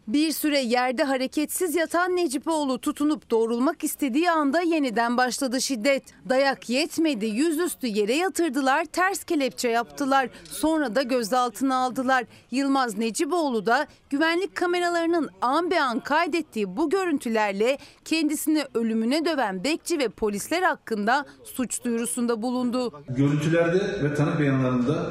Bir 0.08 0.32
süre 0.32 0.60
yerde 0.60 1.04
hareketsiz 1.04 1.74
yatan 1.74 2.16
Necipoğlu 2.16 2.78
tutunup 2.78 3.30
doğrulmak 3.30 3.84
istediği 3.84 4.30
anda 4.30 4.60
yeniden 4.60 5.16
başladı 5.16 5.60
şiddet. 5.60 6.02
Dayak 6.28 6.70
yetmedi, 6.70 7.26
yüzüstü 7.26 7.86
yere 7.86 8.14
yatırdılar, 8.14 8.84
ters 8.84 9.24
kelepçe 9.24 9.68
yaptılar. 9.68 10.28
Sonra 10.44 10.94
da 10.94 11.02
gözaltına 11.02 11.76
aldılar. 11.76 12.24
Yılmaz 12.50 12.98
Necipoğlu 12.98 13.66
da 13.66 13.86
güvenlik 14.10 14.56
kameralarının 14.56 15.30
an 15.40 15.70
be 15.70 15.82
an 15.82 16.00
kaydettiği 16.00 16.76
bu 16.76 16.90
görüntülerle 16.90 17.78
kendisini 18.04 18.64
ölümüne 18.74 19.24
döven 19.24 19.64
bekçi 19.64 19.98
ve 19.98 20.08
polisler 20.08 20.62
hakkında 20.62 21.26
suç 21.44 21.84
duyurusunda 21.84 22.42
bulundu. 22.42 23.02
Görüntülerde 23.08 24.04
ve 24.04 24.14
tanık 24.14 24.40
beyanlarında 24.40 25.10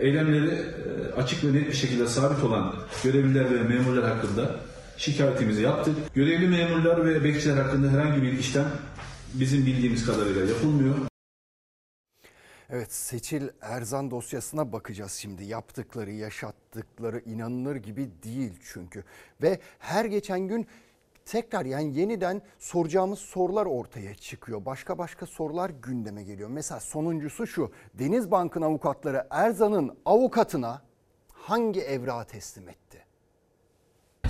eylemleri 0.00 0.50
e, 0.50 1.12
açık 1.16 1.44
ve 1.44 1.52
net 1.52 1.68
bir 1.68 1.72
şekilde 1.72 2.06
sabit 2.06 2.44
olan 2.44 2.74
görevliler 3.04 3.54
ve 3.54 3.62
memurlar 3.62 4.04
hakkında 4.04 4.56
şikayetimizi 4.96 5.62
yaptık. 5.62 5.96
Görevli 6.14 6.48
memurlar 6.48 7.06
ve 7.06 7.24
bekçiler 7.24 7.56
hakkında 7.56 7.88
herhangi 7.88 8.22
bir 8.22 8.32
işlem 8.32 8.70
bizim 9.34 9.66
bildiğimiz 9.66 10.06
kadarıyla 10.06 10.46
yapılmıyor. 10.46 10.94
Evet 12.70 12.92
Seçil 12.92 13.48
Erzan 13.60 14.10
dosyasına 14.10 14.72
bakacağız 14.72 15.12
şimdi. 15.12 15.44
Yaptıkları, 15.44 16.10
yaşattıkları 16.10 17.20
inanılır 17.20 17.76
gibi 17.76 18.08
değil 18.24 18.52
çünkü. 18.72 19.04
Ve 19.42 19.60
her 19.78 20.04
geçen 20.04 20.40
gün 20.40 20.66
tekrar 21.26 21.64
yani 21.64 21.98
yeniden 21.98 22.42
soracağımız 22.58 23.18
sorular 23.18 23.66
ortaya 23.66 24.14
çıkıyor. 24.14 24.64
Başka 24.64 24.98
başka 24.98 25.26
sorular 25.26 25.70
gündeme 25.70 26.22
geliyor. 26.22 26.48
Mesela 26.48 26.80
sonuncusu 26.80 27.46
şu. 27.46 27.72
Denizbank'ın 27.94 28.62
avukatları 28.62 29.26
Erzan'ın 29.30 29.98
avukatına 30.04 30.82
hangi 31.32 31.80
evrağı 31.80 32.24
teslim 32.24 32.68
etti? 32.68 33.02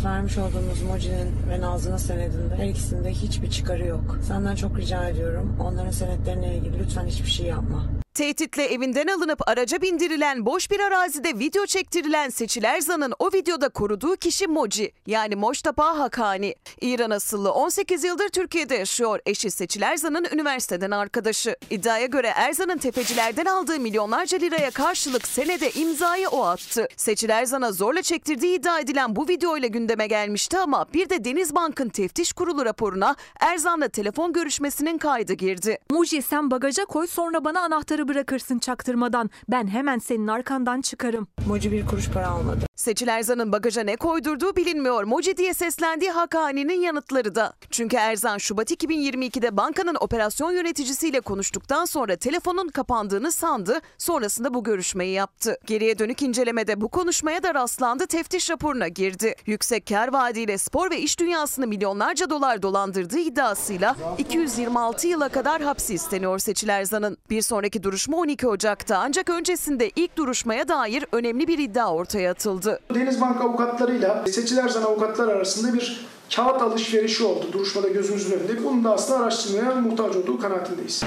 Vermiş 0.04 0.38
olduğumuz 0.38 0.82
Moji'nin 0.82 1.50
ve 1.50 1.60
Nazlı'nın 1.60 1.96
senedinde 1.96 2.56
her 2.56 2.68
ikisinde 2.68 3.10
hiçbir 3.10 3.50
çıkarı 3.50 3.86
yok. 3.86 4.18
Senden 4.28 4.54
çok 4.54 4.78
rica 4.78 5.08
ediyorum. 5.08 5.56
Onların 5.64 5.90
senetlerine 5.90 6.56
ilgili 6.56 6.78
lütfen 6.78 7.06
hiçbir 7.06 7.30
şey 7.30 7.46
yapma. 7.46 7.86
Tehditle 8.16 8.64
evinden 8.64 9.06
alınıp 9.06 9.48
araca 9.48 9.82
bindirilen 9.82 10.46
boş 10.46 10.70
bir 10.70 10.80
arazide 10.80 11.38
video 11.38 11.66
çektirilen 11.66 12.28
Seçil 12.28 12.64
Erzan'ın 12.64 13.12
o 13.18 13.26
videoda 13.32 13.68
koruduğu 13.68 14.16
kişi 14.16 14.46
Moji 14.46 14.92
yani 15.06 15.36
Moştapa 15.36 15.98
Hakani. 15.98 16.54
İran 16.80 17.10
asıllı 17.10 17.52
18 17.52 18.04
yıldır 18.04 18.28
Türkiye'de 18.28 18.74
yaşıyor. 18.74 19.20
Eşi 19.26 19.50
Seçil 19.50 19.82
Erzan'ın 19.82 20.26
üniversiteden 20.32 20.90
arkadaşı. 20.90 21.56
İddiaya 21.70 22.06
göre 22.06 22.32
Erzan'ın 22.36 22.78
tefecilerden 22.78 23.44
aldığı 23.44 23.80
milyonlarca 23.80 24.38
liraya 24.38 24.70
karşılık 24.70 25.28
senede 25.28 25.70
imzayı 25.70 26.28
o 26.28 26.44
attı. 26.44 26.88
Seçil 26.96 27.28
Erzan'a 27.28 27.72
zorla 27.72 28.02
çektirdiği 28.02 28.58
iddia 28.58 28.80
edilen 28.80 29.16
bu 29.16 29.28
videoyla 29.28 29.68
gündeme 29.68 30.06
gelmişti 30.06 30.58
ama 30.58 30.86
bir 30.94 31.10
de 31.10 31.24
Denizbank'ın 31.24 31.88
teftiş 31.88 32.32
kurulu 32.32 32.64
raporuna 32.64 33.16
Erzan'la 33.40 33.88
telefon 33.88 34.32
görüşmesinin 34.32 34.98
kaydı 34.98 35.32
girdi. 35.32 35.78
Muji 35.90 36.22
sen 36.22 36.50
bagaja 36.50 36.84
koy 36.84 37.06
sonra 37.06 37.44
bana 37.44 37.60
anahtarı 37.60 38.05
bırakırsın 38.08 38.58
çaktırmadan. 38.58 39.30
Ben 39.48 39.66
hemen 39.66 39.98
senin 39.98 40.26
arkandan 40.26 40.80
çıkarım. 40.80 41.28
Moji 41.48 41.72
bir 41.72 41.86
kuruş 41.86 42.08
para 42.10 42.28
almadı. 42.28 42.66
Seçil 42.76 43.08
Erzan'ın 43.08 43.52
bagaja 43.52 43.80
ne 43.82 43.96
koydurduğu 43.96 44.56
bilinmiyor. 44.56 45.04
Moji 45.04 45.36
diye 45.36 45.54
seslendiği 45.54 46.10
Hakkani'nin 46.10 46.80
yanıtları 46.80 47.34
da. 47.34 47.52
Çünkü 47.70 47.96
Erzan 47.96 48.38
Şubat 48.38 48.70
2022'de 48.70 49.56
bankanın 49.56 49.96
operasyon 50.00 50.52
yöneticisiyle 50.52 51.20
konuştuktan 51.20 51.84
sonra 51.84 52.16
telefonun 52.16 52.68
kapandığını 52.68 53.32
sandı. 53.32 53.80
Sonrasında 53.98 54.54
bu 54.54 54.64
görüşmeyi 54.64 55.12
yaptı. 55.12 55.58
Geriye 55.66 55.98
dönük 55.98 56.22
incelemede 56.22 56.80
bu 56.80 56.88
konuşmaya 56.88 57.42
da 57.42 57.54
rastlandı. 57.54 58.06
Teftiş 58.06 58.50
raporuna 58.50 58.88
girdi. 58.88 59.34
Yüksek 59.46 59.86
kar 59.86 60.12
vaadiyle 60.12 60.58
spor 60.58 60.90
ve 60.90 60.98
iş 61.00 61.18
dünyasını 61.20 61.66
milyonlarca 61.66 62.30
dolar 62.30 62.62
dolandırdığı 62.62 63.18
iddiasıyla 63.18 63.96
226 64.18 65.06
yıla 65.08 65.28
kadar 65.28 65.62
hapsi 65.62 65.94
isteniyor 65.94 66.38
Seçil 66.38 66.68
Erzan'ın. 66.68 67.16
Bir 67.30 67.42
sonraki 67.42 67.82
duruşma 67.96 68.16
12 68.16 68.48
Ocak'ta 68.48 68.98
ancak 68.98 69.30
öncesinde 69.30 69.90
ilk 69.96 70.16
duruşmaya 70.16 70.68
dair 70.68 71.04
önemli 71.12 71.48
bir 71.48 71.58
iddia 71.58 71.94
ortaya 71.94 72.30
atıldı. 72.30 72.80
Denizbank 72.94 73.40
avukatlarıyla 73.40 74.24
Seçil 74.26 74.58
Erzan 74.58 74.82
avukatlar 74.82 75.28
arasında 75.28 75.74
bir 75.74 76.06
kağıt 76.36 76.62
alışverişi 76.62 77.24
oldu 77.24 77.46
duruşmada 77.52 77.88
gözümüzün 77.88 78.38
önünde. 78.38 78.64
Bunun 78.64 78.84
da 78.84 78.92
aslında 78.92 79.18
araştırmaya 79.18 79.74
muhtaç 79.74 80.16
olduğu 80.16 80.40
kanaatindeyiz. 80.40 81.02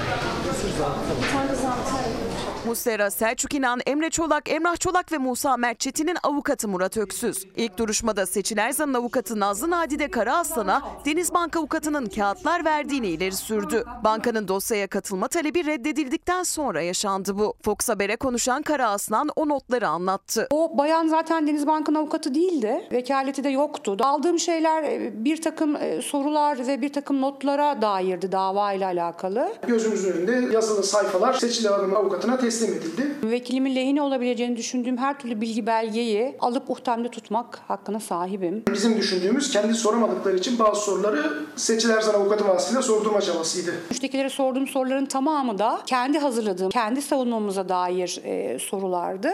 Muslera 2.65 3.11
Selçuk 3.11 3.53
İnan, 3.53 3.79
Emre 3.85 4.09
Çolak, 4.09 4.49
Emrah 4.51 4.79
Çolak 4.79 5.11
ve 5.11 5.17
Musa 5.17 5.57
Mert 5.57 5.79
Çetin'in 5.79 6.17
avukatı 6.23 6.67
Murat 6.67 6.97
Öksüz. 6.97 7.45
İlk 7.55 7.77
duruşmada 7.77 8.25
Seçil 8.25 8.57
Erzan'ın 8.57 8.93
avukatı 8.93 9.39
Nazlı 9.39 9.69
Nadide 9.69 10.11
Karaaslan'a 10.11 10.81
Denizbank 11.05 11.57
avukatının 11.57 12.05
kağıtlar 12.05 12.65
verdiğini 12.65 13.07
ileri 13.07 13.35
sürdü. 13.35 13.83
Bankanın 14.03 14.47
dosyaya 14.47 14.87
katılma 14.87 15.27
talebi 15.27 15.65
reddedildikten 15.65 16.43
sonra 16.43 16.81
yaşandı 16.81 17.37
bu. 17.37 17.53
Fox 17.61 17.89
Haber'e 17.89 18.15
konuşan 18.15 18.61
Karaaslan 18.61 19.29
o 19.35 19.49
notları 19.49 19.87
anlattı. 19.87 20.47
O 20.51 20.77
bayan 20.77 21.07
zaten 21.07 21.47
Denizbank'ın 21.47 21.95
avukatı 21.95 22.35
değildi. 22.35 22.87
Vekaleti 22.91 23.43
de 23.43 23.49
yoktu. 23.49 23.97
Aldığım 24.01 24.39
şeyler 24.39 24.83
e, 24.83 25.25
bir 25.25 25.41
takım 25.41 25.75
e, 25.75 26.01
sorular 26.01 26.67
ve 26.67 26.81
bir 26.81 26.93
takım 26.93 27.21
notlara 27.21 27.81
dairdi 27.81 28.31
dava 28.31 28.73
ile 28.73 28.85
alakalı. 28.85 29.53
Gözümüzün 29.67 30.11
önünde 30.11 30.53
yazılı 30.53 30.83
sayfalar 30.83 31.33
Seçil 31.33 31.65
Hanım'ın 31.65 31.95
avukatına 31.95 32.37
teslim 32.37 32.48
edildi. 32.49 33.07
Vekilimin 33.23 33.75
lehine 33.75 34.01
olabileceğini 34.01 34.57
düşündüğüm 34.57 34.97
her 34.97 35.19
türlü 35.19 35.41
bilgi 35.41 35.65
belgeyi 35.67 36.35
alıp 36.39 36.69
uhtemde 36.69 37.09
tutmak 37.09 37.59
hakkına 37.67 37.99
sahibim. 37.99 38.63
Bizim 38.73 38.97
düşündüğümüz 38.97 39.51
kendi 39.51 39.73
soramadıkları 39.73 40.37
için 40.37 40.59
bazı 40.59 40.81
soruları 40.81 41.33
Seçil 41.55 41.89
Erzan 41.89 42.13
avukatı 42.13 42.47
vasıtasıyla 42.47 42.81
sordurma 42.81 43.21
çabasıydı. 43.21 43.73
Müştekilere 43.89 44.29
sorduğum 44.29 44.67
soruların 44.67 45.05
tamamı 45.05 45.57
da 45.57 45.79
kendi 45.85 46.19
hazırladığım, 46.19 46.69
kendi 46.69 47.01
savunmamıza 47.01 47.69
dair 47.69 48.21
e, 48.23 48.59
sorulardı. 48.59 49.31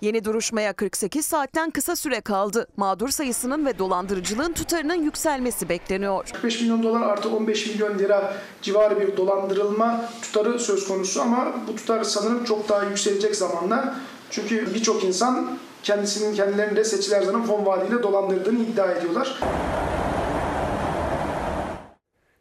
Yeni 0.00 0.24
duruşmaya 0.24 0.72
48 0.72 1.26
saatten 1.26 1.70
kısa 1.70 1.96
süre 1.96 2.20
kaldı. 2.20 2.66
Mağdur 2.76 3.08
sayısının 3.08 3.66
ve 3.66 3.78
dolandırıcılığın 3.78 4.52
tutarının 4.52 5.02
yükselmesi 5.02 5.68
bekleniyor. 5.68 6.28
45 6.32 6.60
milyon 6.60 6.82
dolar 6.82 7.00
artı 7.00 7.28
15 7.28 7.66
milyon 7.66 7.98
lira 7.98 8.34
civarı 8.62 9.00
bir 9.00 9.16
dolandırılma 9.16 10.04
tutarı 10.22 10.58
söz 10.58 10.88
konusu 10.88 11.22
ama 11.22 11.54
bu 11.68 11.76
tutar 11.76 12.04
sanırım 12.04 12.44
çok 12.44 12.68
daha 12.68 12.84
yükselecek 12.84 13.36
zamanla. 13.36 13.94
Çünkü 14.30 14.74
birçok 14.74 15.04
insan 15.04 15.58
kendisinin 15.82 16.34
kendilerini 16.34 16.76
de 16.76 16.84
Seçil 16.84 17.12
Erzan'ın 17.12 17.42
fon 17.42 17.66
vaadiyle 17.66 18.02
dolandırdığını 18.02 18.58
iddia 18.58 18.92
ediyorlar. 18.92 19.40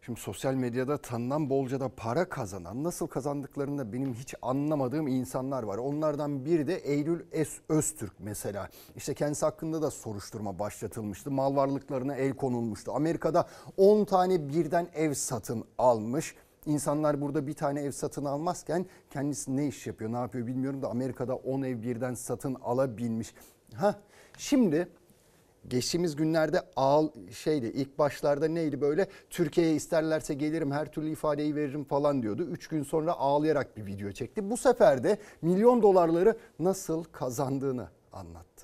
Şimdi 0.08 0.20
sosyal 0.20 0.54
medyada 0.54 0.98
tanınan 0.98 1.50
bolca 1.50 1.80
da 1.80 1.90
para 1.90 2.30
kazanan, 2.30 2.84
nasıl 2.84 3.08
kazandıklarını 3.08 3.78
da 3.78 3.94
benim 3.94 4.14
hiç 4.14 4.36
anlamadığım 4.42 5.08
insanlar 5.08 5.64
var. 5.64 5.78
Onlardan 5.78 6.46
biri 6.46 6.68
de 6.68 6.76
Eylül 6.76 7.26
Es 7.32 7.58
Öztürk 7.70 8.14
mesela. 8.20 8.70
İşte 8.96 9.14
kendisi 9.14 9.46
hakkında 9.46 9.82
da 9.82 9.92
soruşturma 9.92 10.60
başlatılmıştı. 10.60 11.32
Mal 11.32 11.56
varlıklarına 11.56 12.16
el 12.16 12.34
konulmuştu. 12.34 12.92
Amerika'da 12.96 13.48
10 13.78 14.06
tane 14.06 14.50
birden 14.50 14.88
ev 14.96 15.14
satın 15.14 15.64
almış. 15.78 16.36
İnsanlar 16.66 17.22
burada 17.22 17.48
bir 17.48 17.54
tane 17.54 17.82
ev 17.82 17.92
satın 17.92 18.26
almazken 18.26 18.86
kendisi 19.10 19.58
ne 19.58 19.68
iş 19.68 19.88
yapıyor, 19.88 20.12
ne 20.12 20.18
yapıyor 20.18 20.48
bilmiyorum 20.48 20.82
da 20.82 20.90
Amerika'da 20.90 21.36
10 21.36 21.62
ev 21.62 21.82
birden 21.82 22.14
satın 22.14 22.56
alabilmiş. 22.56 23.34
Ha, 23.76 23.96
şimdi 24.38 24.88
Geçtiğimiz 25.68 26.16
günlerde 26.16 26.62
ağl 26.76 27.10
şeydi 27.32 27.66
ilk 27.66 28.00
başlarda 28.00 28.48
neydi 28.48 28.82
böyle 28.82 29.08
Türkiye'ye 29.30 29.76
isterlerse 29.76 30.34
gelirim 30.34 30.72
her 30.72 30.92
türlü 30.92 31.12
ifadeyi 31.12 31.56
veririm 31.56 31.84
falan 31.84 32.24
diyordu. 32.24 32.44
Üç 32.44 32.68
gün 32.68 32.84
sonra 32.84 33.14
ağlayarak 33.14 33.78
bir 33.78 33.86
video 33.86 34.12
çekti. 34.12 34.50
Bu 34.50 34.58
sefer 34.58 35.04
de 35.04 35.18
milyon 35.42 35.82
dolarları 35.82 36.38
nasıl 36.60 37.04
kazandığını 37.04 37.88
anlattı. 38.14 38.57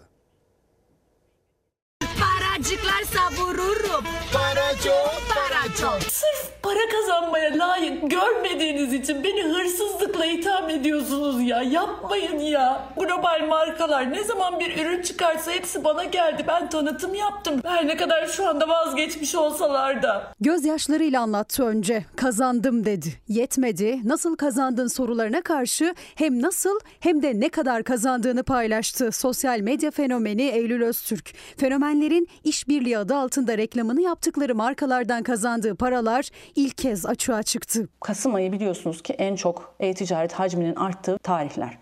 Paracıklar 2.63 3.03
savururum. 3.19 4.05
Para 4.33 4.77
çok, 4.83 5.21
para 5.29 5.75
çok. 5.81 6.11
Sırf 6.11 6.53
para 6.61 6.79
kazanmaya 6.91 7.57
layık 7.59 8.11
görmediğiniz 8.11 8.93
için 8.93 9.23
beni 9.23 9.43
hırsızlıkla 9.43 10.25
itham 10.25 10.69
ediyorsunuz 10.69 11.41
ya. 11.41 11.61
Yapmayın 11.61 12.39
ya. 12.39 12.89
Global 12.97 13.47
markalar 13.47 14.11
ne 14.11 14.23
zaman 14.23 14.59
bir 14.59 14.77
ürün 14.77 15.01
çıkarsa 15.01 15.51
hepsi 15.51 15.83
bana 15.83 16.03
geldi. 16.03 16.43
Ben 16.47 16.69
tanıtım 16.69 17.15
yaptım. 17.15 17.61
Her 17.65 17.87
ne 17.87 17.97
kadar 17.97 18.27
şu 18.27 18.47
anda 18.47 18.67
vazgeçmiş 18.67 19.35
olsalar 19.35 20.03
da. 20.03 20.33
Gözyaşlarıyla 20.39 21.21
anlattı 21.21 21.63
önce. 21.63 22.05
Kazandım 22.15 22.85
dedi. 22.85 23.13
Yetmedi. 23.27 23.99
Nasıl 24.03 24.35
kazandın 24.35 24.87
sorularına 24.87 25.41
karşı 25.41 25.95
hem 26.15 26.41
nasıl 26.41 26.79
hem 26.99 27.23
de 27.23 27.39
ne 27.39 27.49
kadar 27.49 27.83
kazandığını 27.83 28.43
paylaştı. 28.43 29.11
Sosyal 29.11 29.59
medya 29.59 29.91
fenomeni 29.91 30.43
Eylül 30.43 30.81
Öztürk. 30.83 31.33
Fenomenlerin 31.57 32.27
işbirliği 32.53 32.97
adı 32.97 33.15
altında 33.15 33.57
reklamını 33.57 34.01
yaptıkları 34.01 34.55
markalardan 34.55 35.23
kazandığı 35.23 35.75
paralar 35.75 36.29
ilk 36.55 36.77
kez 36.77 37.05
açığa 37.05 37.43
çıktı. 37.43 37.87
Kasım 37.99 38.35
ayı 38.35 38.51
biliyorsunuz 38.51 39.03
ki 39.03 39.13
en 39.13 39.35
çok 39.35 39.75
e-ticaret 39.79 40.33
hacminin 40.33 40.75
arttığı 40.75 41.17
tarihler. 41.17 41.77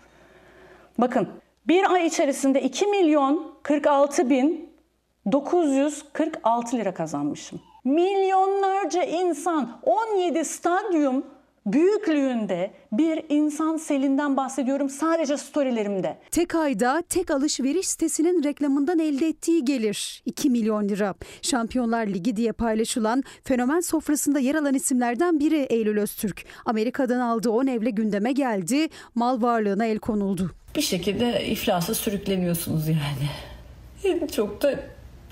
Bakın 0.98 1.28
bir 1.68 1.92
ay 1.92 2.06
içerisinde 2.06 2.62
2 2.62 2.86
milyon 2.86 3.54
46 3.62 4.30
bin 4.30 4.72
946 5.32 6.76
lira 6.76 6.94
kazanmışım. 6.94 7.60
Milyonlarca 7.84 9.02
insan 9.02 9.80
17 9.82 10.44
stadyum 10.44 11.26
büyüklüğünde 11.66 12.70
bir 12.92 13.24
insan 13.28 13.76
selinden 13.76 14.36
bahsediyorum 14.36 14.88
sadece 14.88 15.36
storylerimde. 15.36 16.18
Tek 16.30 16.54
ayda 16.54 17.02
tek 17.08 17.30
alışveriş 17.30 17.88
sitesinin 17.88 18.42
reklamından 18.44 18.98
elde 18.98 19.28
ettiği 19.28 19.64
gelir 19.64 20.22
2 20.26 20.50
milyon 20.50 20.88
lira. 20.88 21.14
Şampiyonlar 21.42 22.06
Ligi 22.06 22.36
diye 22.36 22.52
paylaşılan 22.52 23.22
fenomen 23.44 23.80
sofrasında 23.80 24.38
yer 24.38 24.54
alan 24.54 24.74
isimlerden 24.74 25.40
biri 25.40 25.58
Eylül 25.58 25.98
Öztürk. 25.98 26.44
Amerika'dan 26.64 27.20
aldığı 27.20 27.50
10 27.50 27.66
evle 27.66 27.90
gündeme 27.90 28.32
geldi, 28.32 28.88
mal 29.14 29.42
varlığına 29.42 29.86
el 29.86 29.98
konuldu. 29.98 30.50
Bir 30.76 30.82
şekilde 30.82 31.46
iflasa 31.46 31.94
sürükleniyorsunuz 31.94 32.88
yani. 32.88 33.30
En 34.04 34.26
çok 34.26 34.62
da 34.62 34.80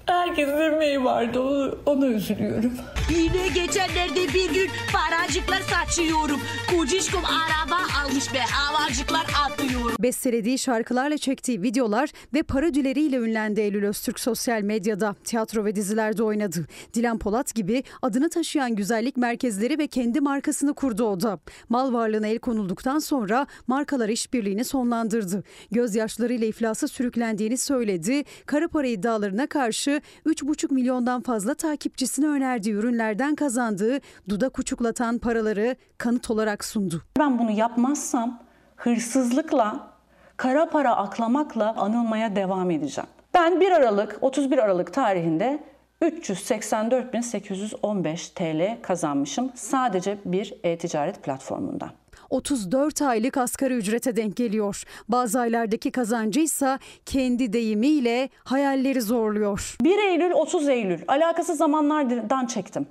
herkesin 0.06 0.58
emeği 0.60 1.04
vardı 1.04 1.40
onu, 1.40 1.78
ona 1.86 2.06
üzülüyorum. 2.06 2.72
Yine 3.10 3.48
geçenlerde 3.48 4.34
bir 4.34 4.54
gün 4.54 4.70
paracıklar 4.92 5.60
saçıyorum. 5.60 6.40
Kocişkom 6.76 7.22
araba 7.24 7.76
almış 8.04 8.34
be 8.34 8.38
havacıklar 8.38 9.26
atıyorum. 9.46 9.96
Bestelediği 10.00 10.58
şarkılarla 10.58 11.18
çektiği 11.18 11.62
videolar 11.62 12.10
ve 12.34 12.42
parodileriyle 12.42 13.16
ünlendi 13.16 13.60
Eylül 13.60 13.84
Öztürk 13.84 14.20
sosyal 14.20 14.62
medyada. 14.62 15.14
Tiyatro 15.24 15.64
ve 15.64 15.76
dizilerde 15.76 16.22
oynadı. 16.22 16.66
Dilan 16.94 17.18
Polat 17.18 17.54
gibi 17.54 17.82
adını 18.02 18.30
taşıyan 18.30 18.74
güzellik 18.74 19.16
merkezleri 19.16 19.78
ve 19.78 19.86
kendi 19.86 20.20
markasını 20.20 20.74
kurdu 20.74 21.04
o 21.04 21.20
da. 21.20 21.38
Mal 21.68 21.92
varlığına 21.92 22.26
el 22.26 22.38
konulduktan 22.38 22.98
sonra 22.98 23.46
markalar 23.66 24.08
işbirliğini 24.08 24.64
sonlandırdı. 24.64 25.44
Gözyaşlarıyla 25.70 26.46
iflasa 26.46 26.88
sürüklendiğini 26.88 27.58
söyledi. 27.58 28.24
Kara 28.46 28.68
para 28.68 28.86
iddialarına 28.86 29.46
karşı 29.46 29.99
3,5 30.26 30.74
milyondan 30.74 31.22
fazla 31.22 31.54
takipçisine 31.54 32.26
önerdiği 32.26 32.74
ürünlerden 32.74 33.34
kazandığı 33.34 33.98
dudak 34.28 34.58
uçuklatan 34.58 35.18
paraları 35.18 35.76
kanıt 35.98 36.30
olarak 36.30 36.64
sundu. 36.64 37.02
Ben 37.18 37.38
bunu 37.38 37.50
yapmazsam 37.50 38.42
hırsızlıkla, 38.76 39.90
kara 40.36 40.70
para 40.70 40.96
aklamakla 40.96 41.74
anılmaya 41.76 42.36
devam 42.36 42.70
edeceğim. 42.70 43.10
Ben 43.34 43.60
1 43.60 43.72
Aralık, 43.72 44.18
31 44.20 44.58
Aralık 44.58 44.92
tarihinde 44.92 45.64
384.815 46.02 48.34
TL 48.34 48.82
kazanmışım 48.82 49.52
sadece 49.54 50.18
bir 50.24 50.54
e-ticaret 50.64 51.22
platformundan. 51.22 51.90
34 52.30 53.02
aylık 53.02 53.36
asgari 53.36 53.74
ücrete 53.74 54.16
denk 54.16 54.36
geliyor. 54.36 54.82
Bazı 55.08 55.40
aylardaki 55.40 55.90
kazancı 55.90 56.40
ise 56.40 56.78
kendi 57.06 57.52
deyimiyle 57.52 58.28
hayalleri 58.44 59.02
zorluyor. 59.02 59.76
1 59.80 59.98
Eylül 59.98 60.32
30 60.32 60.68
Eylül 60.68 61.00
alakasız 61.08 61.58
zamanlardan 61.58 62.46
çektim. 62.46 62.86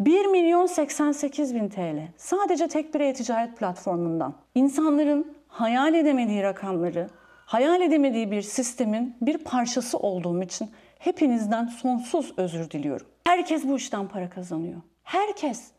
1 0.00 0.26
milyon 0.26 0.66
88 0.66 1.54
bin 1.54 1.68
TL 1.68 2.08
sadece 2.16 2.68
tek 2.68 2.94
bir 2.94 3.00
e-ticaret 3.00 3.58
platformundan. 3.58 4.34
İnsanların 4.54 5.32
hayal 5.48 5.94
edemediği 5.94 6.42
rakamları, 6.42 7.08
hayal 7.46 7.80
edemediği 7.80 8.30
bir 8.30 8.42
sistemin 8.42 9.16
bir 9.20 9.38
parçası 9.38 9.98
olduğum 9.98 10.42
için 10.42 10.70
hepinizden 10.98 11.66
sonsuz 11.66 12.32
özür 12.36 12.70
diliyorum. 12.70 13.06
Herkes 13.26 13.64
bu 13.64 13.76
işten 13.76 14.08
para 14.08 14.30
kazanıyor. 14.30 14.80
Herkes. 15.02 15.77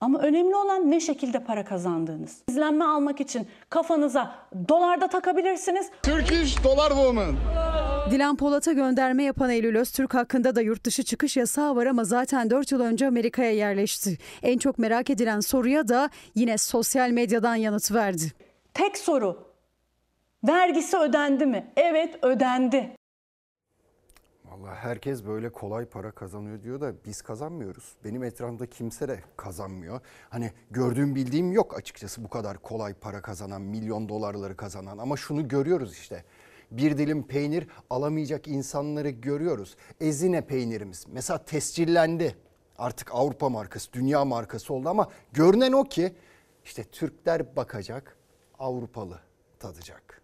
Ama 0.00 0.18
önemli 0.18 0.56
olan 0.56 0.90
ne 0.90 1.00
şekilde 1.00 1.44
para 1.44 1.64
kazandığınız. 1.64 2.36
İzlenme 2.48 2.84
almak 2.84 3.20
için 3.20 3.48
kafanıza 3.70 4.34
dolarda 4.68 5.08
takabilirsiniz. 5.08 5.90
Turkish 6.02 6.64
Dolar 6.64 6.88
Woman. 6.88 7.36
Dilan 8.10 8.36
Polat'a 8.36 8.72
gönderme 8.72 9.22
yapan 9.24 9.50
Eylül 9.50 9.76
Öztürk 9.76 10.14
hakkında 10.14 10.56
da 10.56 10.60
yurt 10.60 10.84
dışı 10.84 11.02
çıkış 11.02 11.36
yasağı 11.36 11.76
var 11.76 11.86
ama 11.86 12.04
zaten 12.04 12.50
4 12.50 12.72
yıl 12.72 12.80
önce 12.80 13.06
Amerika'ya 13.06 13.52
yerleşti. 13.52 14.18
En 14.42 14.58
çok 14.58 14.78
merak 14.78 15.10
edilen 15.10 15.40
soruya 15.40 15.88
da 15.88 16.10
yine 16.34 16.58
sosyal 16.58 17.10
medyadan 17.10 17.54
yanıt 17.54 17.92
verdi. 17.92 18.32
Tek 18.74 18.98
soru. 18.98 19.48
Vergisi 20.48 20.96
ödendi 20.96 21.46
mi? 21.46 21.72
Evet 21.76 22.18
ödendi. 22.22 22.97
Vallahi 24.68 24.80
herkes 24.80 25.26
böyle 25.26 25.48
kolay 25.48 25.84
para 25.84 26.10
kazanıyor 26.10 26.62
diyor 26.62 26.80
da 26.80 26.92
biz 27.04 27.22
kazanmıyoruz. 27.22 27.96
Benim 28.04 28.22
etrafımda 28.24 28.66
kimse 28.66 29.08
de 29.08 29.20
kazanmıyor. 29.36 30.00
Hani 30.30 30.52
gördüğüm 30.70 31.14
bildiğim 31.14 31.52
yok 31.52 31.78
açıkçası 31.78 32.24
bu 32.24 32.28
kadar 32.28 32.58
kolay 32.58 32.94
para 32.94 33.22
kazanan, 33.22 33.62
milyon 33.62 34.08
dolarları 34.08 34.56
kazanan. 34.56 34.98
Ama 34.98 35.16
şunu 35.16 35.48
görüyoruz 35.48 35.92
işte. 35.92 36.24
Bir 36.70 36.98
dilim 36.98 37.26
peynir 37.26 37.66
alamayacak 37.90 38.48
insanları 38.48 39.10
görüyoruz. 39.10 39.76
Ezine 40.00 40.46
peynirimiz 40.46 41.06
mesela 41.08 41.44
tescillendi. 41.44 42.36
Artık 42.78 43.14
Avrupa 43.14 43.48
markası, 43.48 43.92
dünya 43.92 44.24
markası 44.24 44.74
oldu 44.74 44.88
ama 44.88 45.08
görünen 45.32 45.72
o 45.72 45.84
ki 45.84 46.14
işte 46.64 46.84
Türkler 46.84 47.56
bakacak, 47.56 48.16
Avrupalı 48.58 49.20
tadacak. 49.58 50.17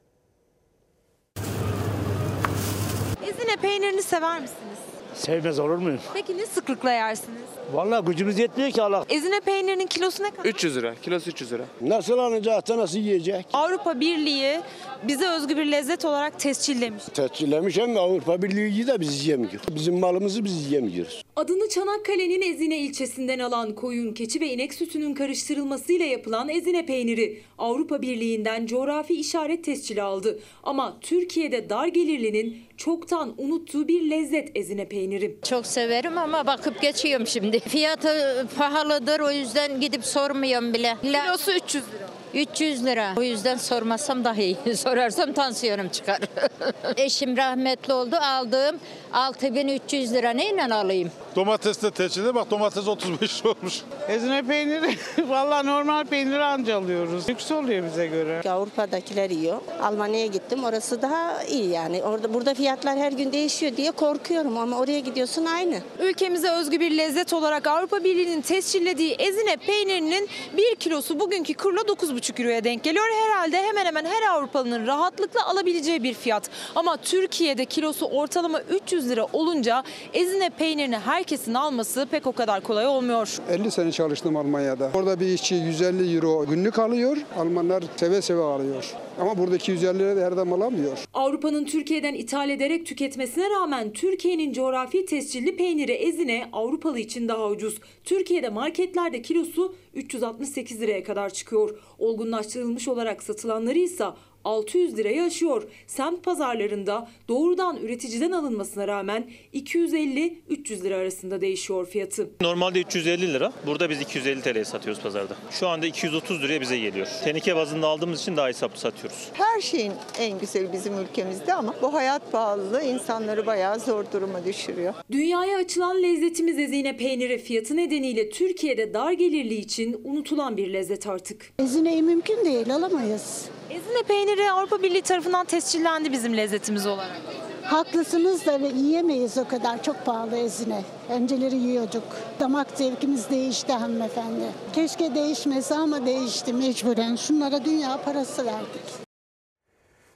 Ezine 3.54 3.68
peynirini 3.70 4.02
sever 4.02 4.40
misiniz? 4.40 4.78
Sevmez 5.14 5.58
olur 5.58 5.76
muyum? 5.78 6.00
Peki 6.14 6.38
ne 6.38 6.46
sıklıkla 6.46 6.92
yersiniz? 6.92 7.38
Vallahi 7.72 8.04
gücümüz 8.04 8.38
yetmiyor 8.38 8.70
ki 8.70 8.82
Allah. 8.82 9.04
Ezine 9.08 9.40
peynirinin 9.40 9.86
kilosu 9.86 10.22
ne 10.22 10.30
kadar? 10.30 10.44
300 10.44 10.76
lira. 10.76 10.94
Kilosu 11.02 11.30
300 11.30 11.52
lira. 11.52 11.64
Nasıl 11.80 12.18
alacak 12.18 12.68
da 12.68 12.76
nasıl 12.78 12.98
yiyecek? 12.98 13.46
Avrupa 13.52 14.00
Birliği 14.00 14.60
bize 15.02 15.28
özgü 15.28 15.56
bir 15.56 15.66
lezzet 15.72 16.04
olarak 16.04 16.40
tescillemiş. 16.40 17.04
Tescillemiş 17.04 17.78
hem 17.78 17.94
de 17.94 17.98
Avrupa 17.98 18.42
Birliği 18.42 18.86
de 18.86 19.00
biz 19.00 19.24
yiyemiyoruz. 19.26 19.74
Bizim 19.74 19.98
malımızı 19.98 20.44
biz 20.44 20.66
yiyemiyoruz. 20.66 21.22
Adını 21.36 21.68
Çanakkale'nin 21.68 22.42
Ezine 22.54 22.78
ilçesinden 22.78 23.38
alan 23.38 23.74
koyun, 23.74 24.12
keçi 24.14 24.40
ve 24.40 24.46
inek 24.52 24.74
sütünün 24.74 25.14
karıştırılmasıyla 25.14 26.06
yapılan 26.06 26.48
Ezine 26.48 26.86
peyniri 26.86 27.42
Avrupa 27.58 28.02
Birliği'nden 28.02 28.66
coğrafi 28.66 29.14
işaret 29.14 29.64
tescili 29.64 30.02
aldı. 30.02 30.38
Ama 30.62 30.96
Türkiye'de 31.00 31.70
dar 31.70 31.86
gelirlinin 31.86 32.56
çoktan 32.76 33.34
unuttuğu 33.38 33.88
bir 33.88 34.10
lezzet 34.10 34.50
Ezine 34.54 34.88
peyniri. 34.88 35.38
Çok 35.48 35.66
severim 35.66 36.18
ama 36.18 36.46
bakıp 36.46 36.80
geçiyorum 36.82 37.26
şimdi. 37.26 37.60
Fiyatı 37.60 38.46
pahalıdır 38.58 39.20
o 39.20 39.30
yüzden 39.30 39.80
gidip 39.80 40.04
sormuyorum 40.04 40.74
bile. 40.74 40.96
Kilosu 41.02 41.52
300 41.52 41.84
lira. 41.92 42.23
300 42.34 42.84
lira. 42.84 43.14
O 43.16 43.22
yüzden 43.22 43.56
sormasam 43.56 44.24
daha 44.24 44.40
iyi. 44.40 44.56
Sorarsam 44.76 45.32
tansiyonum 45.32 45.88
çıkar. 45.88 46.18
Eşim 46.96 47.36
rahmetli 47.36 47.92
oldu. 47.92 48.16
Aldığım 48.16 48.76
6300 49.12 50.12
lira 50.12 50.30
neyle 50.30 50.74
alayım? 50.74 51.10
Domates 51.36 51.82
de 51.82 51.90
teçhide 51.90 52.34
bak 52.34 52.50
domates 52.50 52.88
35 52.88 53.40
lira 53.40 53.50
olmuş. 53.52 53.82
Ezine 54.08 54.42
peyniri 54.42 54.96
valla 55.28 55.62
normal 55.62 56.04
peyniri 56.04 56.44
anca 56.44 56.76
alıyoruz. 56.76 57.28
Lüks 57.28 57.50
oluyor 57.50 57.84
bize 57.84 58.06
göre. 58.06 58.50
Avrupa'dakiler 58.50 59.30
yiyor. 59.30 59.60
Almanya'ya 59.82 60.26
gittim. 60.26 60.64
Orası 60.64 61.02
daha 61.02 61.42
iyi 61.44 61.70
yani. 61.70 62.02
Orada 62.02 62.34
burada 62.34 62.54
fiyatlar 62.54 62.98
her 62.98 63.12
gün 63.12 63.32
değişiyor 63.32 63.76
diye 63.76 63.90
korkuyorum 63.90 64.58
ama 64.58 64.78
oraya 64.78 65.00
gidiyorsun 65.00 65.44
aynı. 65.44 65.80
Ülkemize 66.00 66.50
özgü 66.50 66.80
bir 66.80 66.98
lezzet 66.98 67.32
olarak 67.32 67.66
Avrupa 67.66 68.04
Birliği'nin 68.04 68.40
tescillediği 68.40 69.12
ezine 69.12 69.56
peynirinin 69.56 70.28
1 70.56 70.74
kilosu 70.76 71.20
bugünkü 71.20 71.54
kurla 71.54 71.80
9,5 71.80 72.23
euroya 72.30 72.64
denk 72.64 72.84
geliyor. 72.84 73.04
Herhalde 73.24 73.62
hemen 73.62 73.86
hemen 73.86 74.04
her 74.04 74.22
Avrupalı'nın 74.30 74.86
rahatlıkla 74.86 75.46
alabileceği 75.46 76.02
bir 76.02 76.14
fiyat. 76.14 76.50
Ama 76.74 76.96
Türkiye'de 76.96 77.64
kilosu 77.64 78.06
ortalama 78.06 78.60
300 78.60 79.08
lira 79.08 79.26
olunca 79.32 79.82
ezine 80.12 80.50
peynirini 80.50 80.98
herkesin 80.98 81.54
alması 81.54 82.06
pek 82.10 82.26
o 82.26 82.32
kadar 82.32 82.60
kolay 82.60 82.86
olmuyor. 82.86 83.38
50 83.50 83.70
sene 83.70 83.92
çalıştım 83.92 84.36
Almanya'da. 84.36 84.90
Orada 84.94 85.20
bir 85.20 85.26
işçi 85.26 85.54
150 85.54 86.14
euro 86.16 86.46
günlük 86.46 86.78
alıyor. 86.78 87.16
Almanlar 87.38 87.84
seve 87.96 88.22
seve 88.22 88.42
alıyor. 88.42 88.94
Ama 89.20 89.38
buradaki 89.38 89.72
150 89.72 89.98
lira 89.98 90.16
da 90.16 90.20
her 90.26 90.32
zaman 90.32 90.60
alamıyor. 90.60 90.98
Avrupa'nın 91.14 91.64
Türkiye'den 91.64 92.14
ithal 92.14 92.50
ederek 92.50 92.86
tüketmesine 92.86 93.50
rağmen 93.50 93.92
Türkiye'nin 93.92 94.52
coğrafi 94.52 95.06
tescilli 95.06 95.56
peyniri 95.56 95.92
ezine 95.92 96.48
Avrupalı 96.52 96.98
için 96.98 97.28
daha 97.28 97.48
ucuz. 97.48 97.80
Türkiye'de 98.04 98.48
marketlerde 98.48 99.22
kilosu 99.22 99.74
368 99.94 100.80
liraya 100.80 101.04
kadar 101.04 101.30
çıkıyor. 101.30 101.78
Olgunlaştırılmış 101.98 102.88
olarak 102.88 103.22
satılanları 103.22 103.78
ise 103.78 104.04
600 104.44 104.96
lirayı 104.98 105.22
aşıyor. 105.22 105.62
Semt 105.86 106.22
pazarlarında 106.24 107.08
doğrudan 107.28 107.76
üreticiden 107.76 108.32
alınmasına 108.32 108.88
rağmen 108.88 109.24
250-300 109.54 110.82
lira 110.82 110.96
arasında 110.96 111.40
değişiyor 111.40 111.86
fiyatı. 111.86 112.28
Normalde 112.40 112.80
350 112.80 113.32
lira. 113.32 113.52
Burada 113.66 113.90
biz 113.90 114.00
250 114.00 114.42
TL'ye 114.42 114.64
satıyoruz 114.64 115.02
pazarda. 115.02 115.34
Şu 115.50 115.68
anda 115.68 115.86
230 115.86 116.42
liraya 116.42 116.60
bize 116.60 116.78
geliyor. 116.78 117.06
Teneke 117.24 117.56
bazında 117.56 117.86
aldığımız 117.88 118.20
için 118.20 118.36
daha 118.36 118.48
hesaplı 118.48 118.78
satıyoruz. 118.78 119.28
Her 119.32 119.60
şeyin 119.60 119.92
en 120.18 120.38
güzeli 120.38 120.72
bizim 120.72 120.98
ülkemizde 120.98 121.54
ama 121.54 121.74
bu 121.82 121.94
hayat 121.94 122.32
pahalılığı 122.32 122.82
insanları 122.82 123.46
bayağı 123.46 123.80
zor 123.80 124.04
duruma 124.12 124.44
düşürüyor. 124.44 124.94
Dünyaya 125.10 125.58
açılan 125.58 126.02
lezzetimiz 126.02 126.58
ezine 126.58 126.96
peyniri 126.96 127.38
fiyatı 127.38 127.76
nedeniyle 127.76 128.30
Türkiye'de 128.30 128.94
dar 128.94 129.12
gelirli 129.12 129.54
için 129.54 130.00
unutulan 130.04 130.56
bir 130.56 130.72
lezzet 130.72 131.06
artık. 131.06 131.52
Ezineyi 131.58 132.02
mümkün 132.02 132.44
değil 132.44 132.74
alamayız. 132.74 133.44
Ezine 133.70 134.02
peyniri 134.02 134.50
Avrupa 134.52 134.82
Birliği 134.82 135.02
tarafından 135.02 135.46
tescillendi 135.46 136.12
bizim 136.12 136.36
lezzetimiz 136.36 136.86
olarak. 136.86 137.20
Haklısınız 137.62 138.46
da 138.46 138.52
yiyemeyiz 138.52 139.38
o 139.38 139.48
kadar 139.48 139.82
çok 139.82 140.04
pahalı 140.04 140.36
ezine. 140.36 140.82
Önceleri 141.10 141.56
yiyorduk. 141.56 142.02
Damak 142.40 142.66
zevkimiz 142.74 143.30
değişti 143.30 143.72
hanımefendi. 143.72 144.44
Keşke 144.72 145.14
değişmese 145.14 145.74
ama 145.74 146.06
değişti 146.06 146.52
mecburen. 146.52 147.16
Şunlara 147.16 147.64
dünya 147.64 148.04
parası 148.04 148.46
verdik. 148.46 148.82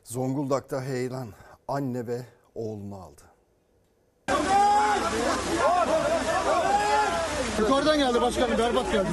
Zonguldak'ta 0.05 0.83
heyelan 0.83 1.29
anne 1.69 2.07
ve 2.07 2.21
oğlunu 2.55 2.97
aldı. 2.97 3.23
Yukarıdan 7.59 7.99
geldi 7.99 8.21
başkanım 8.21 8.59
berbat 8.59 8.93
geldi. 8.93 9.09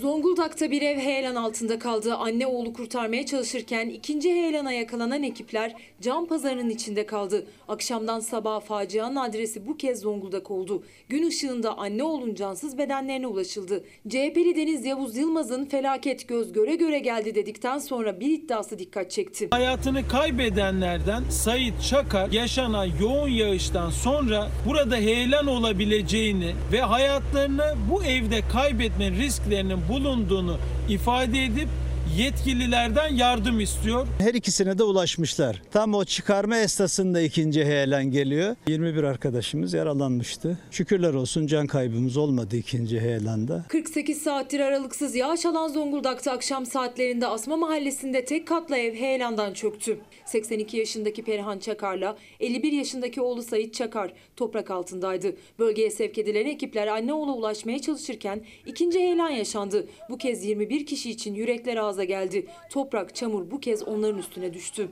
Zonguldak'ta 0.00 0.70
bir 0.70 0.82
ev 0.82 0.98
heyelan 0.98 1.34
altında 1.34 1.78
kaldı. 1.78 2.14
Anne 2.14 2.46
oğlu 2.46 2.72
kurtarmaya 2.72 3.26
çalışırken 3.26 3.88
ikinci 3.88 4.30
heyelana 4.32 4.72
yakalanan 4.72 5.22
ekipler 5.22 5.74
cam 6.00 6.26
pazarının 6.26 6.70
içinde 6.70 7.06
kaldı. 7.06 7.46
Akşamdan 7.68 8.20
sabaha 8.20 8.60
facianın 8.60 9.16
adresi 9.16 9.66
bu 9.66 9.76
kez 9.76 10.00
Zonguldak 10.00 10.50
oldu. 10.50 10.82
Gün 11.08 11.26
ışığında 11.28 11.78
anne 11.78 12.02
oğlun 12.02 12.34
cansız 12.34 12.78
bedenlerine 12.78 13.26
ulaşıldı. 13.26 13.84
CHP'li 14.08 14.56
Deniz 14.56 14.84
Yavuz 14.86 15.16
Yılmaz'ın 15.16 15.64
felaket 15.64 16.28
göz 16.28 16.52
göre 16.52 16.74
göre 16.74 16.98
geldi 16.98 17.34
dedikten 17.34 17.78
sonra 17.78 18.20
bir 18.20 18.30
iddiası 18.30 18.78
dikkat 18.78 19.10
çekti. 19.10 19.48
Hayatını 19.50 20.08
kaybedenlerden 20.08 21.22
Sait 21.30 21.74
Çakar 21.90 22.30
yaşanan 22.32 22.88
yoğun 23.00 23.28
yağıştan 23.28 23.90
sonra 23.90 24.48
burada 24.68 24.96
heyelan 24.96 25.46
olabileceğini 25.46 26.54
ve 26.72 26.80
hayatlarını 26.80 27.74
bu 27.90 28.04
evde 28.04 28.40
kaybetme 28.52 29.10
risklerinin 29.10 29.85
bulunduğunu 29.88 30.58
ifade 30.88 31.44
edip 31.44 31.68
yetkililerden 32.18 33.14
yardım 33.14 33.60
istiyor. 33.60 34.06
Her 34.18 34.34
ikisine 34.34 34.78
de 34.78 34.82
ulaşmışlar. 34.82 35.62
Tam 35.70 35.94
o 35.94 36.04
çıkarma 36.04 36.58
esnasında 36.58 37.20
ikinci 37.20 37.64
heyelan 37.64 38.04
geliyor. 38.04 38.56
21 38.68 39.02
arkadaşımız 39.02 39.74
yaralanmıştı. 39.74 40.58
Şükürler 40.70 41.14
olsun 41.14 41.46
can 41.46 41.66
kaybımız 41.66 42.16
olmadı 42.16 42.56
ikinci 42.56 43.00
heyelanda. 43.00 43.64
48 43.68 44.22
saattir 44.22 44.60
aralıksız 44.60 45.14
yağış 45.14 45.46
alan 45.46 45.68
Zonguldak'ta 45.68 46.32
akşam 46.32 46.66
saatlerinde 46.66 47.26
Asma 47.26 47.56
Mahallesi'nde 47.56 48.24
tek 48.24 48.46
katlı 48.48 48.76
ev 48.76 48.94
heyelandan 48.94 49.52
çöktü. 49.54 49.98
82 50.26 50.76
yaşındaki 50.76 51.22
Perihan 51.22 51.58
Çakar'la 51.58 52.16
51 52.40 52.72
yaşındaki 52.72 53.20
oğlu 53.20 53.42
Sait 53.42 53.74
Çakar 53.74 54.12
toprak 54.36 54.70
altındaydı. 54.70 55.36
Bölgeye 55.58 55.90
sevk 55.90 56.18
edilen 56.18 56.46
ekipler 56.46 56.86
anne 56.86 57.12
oğula 57.12 57.32
ulaşmaya 57.32 57.78
çalışırken 57.78 58.40
ikinci 58.66 58.98
heyelan 58.98 59.30
yaşandı. 59.30 59.86
Bu 60.10 60.18
kez 60.18 60.44
21 60.44 60.86
kişi 60.86 61.10
için 61.10 61.34
yürekler 61.34 61.76
ağza 61.76 62.05
geldi. 62.06 62.46
Toprak, 62.70 63.14
çamur 63.14 63.50
bu 63.50 63.60
kez 63.60 63.82
onların 63.82 64.18
üstüne 64.18 64.54
düştü. 64.54 64.88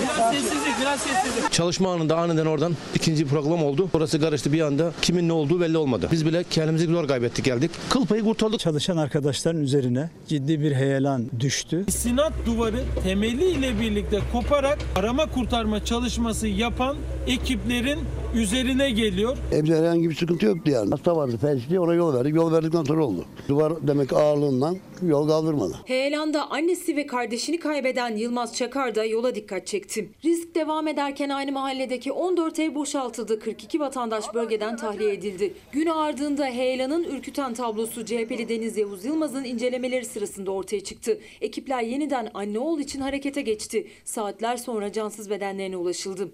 Biraz 0.00 0.34
sessizlik, 0.34 0.80
biraz 0.80 1.00
sessizlik. 1.00 1.52
Çalışma 1.52 1.92
anında 1.92 2.16
aniden 2.16 2.46
oradan 2.46 2.76
ikinci 2.94 3.26
program 3.26 3.64
oldu. 3.64 3.88
Orası 3.94 4.20
karıştı 4.20 4.52
bir 4.52 4.60
anda. 4.60 4.92
Kimin 5.02 5.28
ne 5.28 5.32
olduğu 5.32 5.60
belli 5.60 5.78
olmadı. 5.78 6.08
Biz 6.12 6.26
bile 6.26 6.44
kendimizi 6.50 6.86
zor 6.86 7.08
kaybettik 7.08 7.44
geldik. 7.44 7.70
Kıl 7.90 8.06
payı 8.06 8.24
kurtardık. 8.24 8.60
Çalışan 8.60 8.96
arkadaşların 8.96 9.62
üzerine 9.62 10.10
ciddi 10.28 10.60
bir 10.60 10.72
heyelan 10.72 11.30
düştü. 11.40 11.84
Sinat 11.90 12.32
duvarı 12.46 12.84
temeli 13.04 13.44
ile 13.50 13.80
birlikte 13.80 14.20
koparak 14.32 14.78
arama 14.96 15.26
kurtarma 15.26 15.84
çalışması 15.84 16.48
yapan 16.48 16.96
ekiplerin 17.26 17.98
üzerine 18.34 18.90
geliyor. 18.90 19.36
Evde 19.52 19.76
herhangi 19.76 20.10
bir 20.10 20.14
sıkıntı 20.14 20.46
yoktu 20.46 20.70
yani. 20.70 20.90
Hasta 20.90 21.16
vardı 21.16 21.38
felçli 21.40 21.80
ona 21.80 21.94
yol 21.94 22.14
verdik. 22.14 22.34
Yol 22.34 22.52
verdikten 22.52 22.84
sonra 22.84 23.04
oldu. 23.04 23.24
Duvar 23.48 23.86
demek 23.86 24.12
ağırlığından 24.12 24.76
yol 25.02 25.28
kaldırmadı. 25.28 25.74
Heyelan'da 25.84 26.50
annesi 26.50 26.96
ve 26.96 27.06
kardeşini 27.06 27.58
kaybeden 27.60 28.16
Yılmaz 28.16 28.56
Çakar 28.56 28.94
da 28.94 29.04
yola 29.04 29.34
dikkat 29.34 29.66
çekti. 29.66 30.10
Risk 30.24 30.54
devam 30.54 30.88
ederken 30.88 31.28
aynı 31.28 31.52
mahalledeki 31.52 32.12
14 32.12 32.58
ev 32.58 32.74
boşaltıldı. 32.74 33.40
42 33.40 33.80
vatandaş 33.80 34.34
bölgeden 34.34 34.76
tahliye 34.76 35.12
edildi. 35.12 35.54
Gün 35.72 35.86
ardında 35.86 36.46
heyelanın 36.46 37.04
ürküten 37.04 37.54
tablosu 37.54 38.04
CHP'li 38.04 38.48
Deniz 38.48 38.76
Yavuz 38.76 39.04
Yılmaz'ın 39.04 39.44
incelemeleri 39.44 40.04
sırasında 40.04 40.50
ortaya 40.50 40.84
çıktı. 40.84 41.18
Ekipler 41.40 41.82
yeniden 41.82 42.30
anne 42.34 42.58
oğul 42.58 42.80
için 42.80 43.00
harekete 43.00 43.42
geçti. 43.42 43.86
Saatler 44.04 44.56
sonra 44.56 44.92
cansız 44.92 45.30
bedenlerine 45.30 45.76
ulaşıldı. 45.76 46.30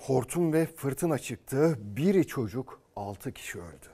Hortum 0.00 0.52
ve 0.52 0.66
fırtına 0.76 1.18
çıktı. 1.18 1.78
Biri 1.80 2.26
çocuk, 2.26 2.80
6 2.96 3.32
kişi 3.32 3.58
öldü. 3.58 3.86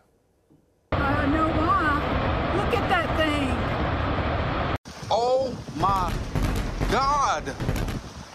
Oh 5.10 5.48
my 5.76 6.12
God. 6.92 7.52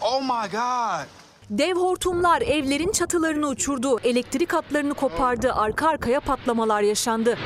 Oh 0.02 0.20
my 0.20 0.50
God. 0.52 1.06
Dev 1.50 1.76
hortumlar 1.76 2.42
evlerin 2.42 2.92
çatılarını 2.92 3.48
uçurdu, 3.48 4.00
elektrik 4.04 4.52
hatlarını 4.52 4.94
kopardı, 4.94 5.52
arka 5.52 5.88
arkaya 5.88 6.20
patlamalar 6.20 6.82
yaşandı. 6.82 7.38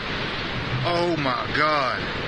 Oh 0.92 1.18
my 1.18 1.60
god! 1.60 2.25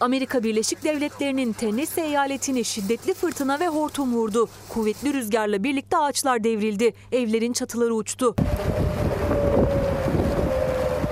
Amerika 0.00 0.42
Birleşik 0.42 0.84
Devletleri'nin 0.84 1.52
Tennessee 1.52 2.04
eyaletini 2.04 2.64
şiddetli 2.64 3.14
fırtına 3.14 3.60
ve 3.60 3.68
hortum 3.68 4.14
vurdu. 4.14 4.48
Kuvvetli 4.68 5.14
rüzgarla 5.14 5.64
birlikte 5.64 5.96
ağaçlar 5.96 6.44
devrildi, 6.44 6.94
evlerin 7.12 7.52
çatıları 7.52 7.94
uçtu. 7.94 8.36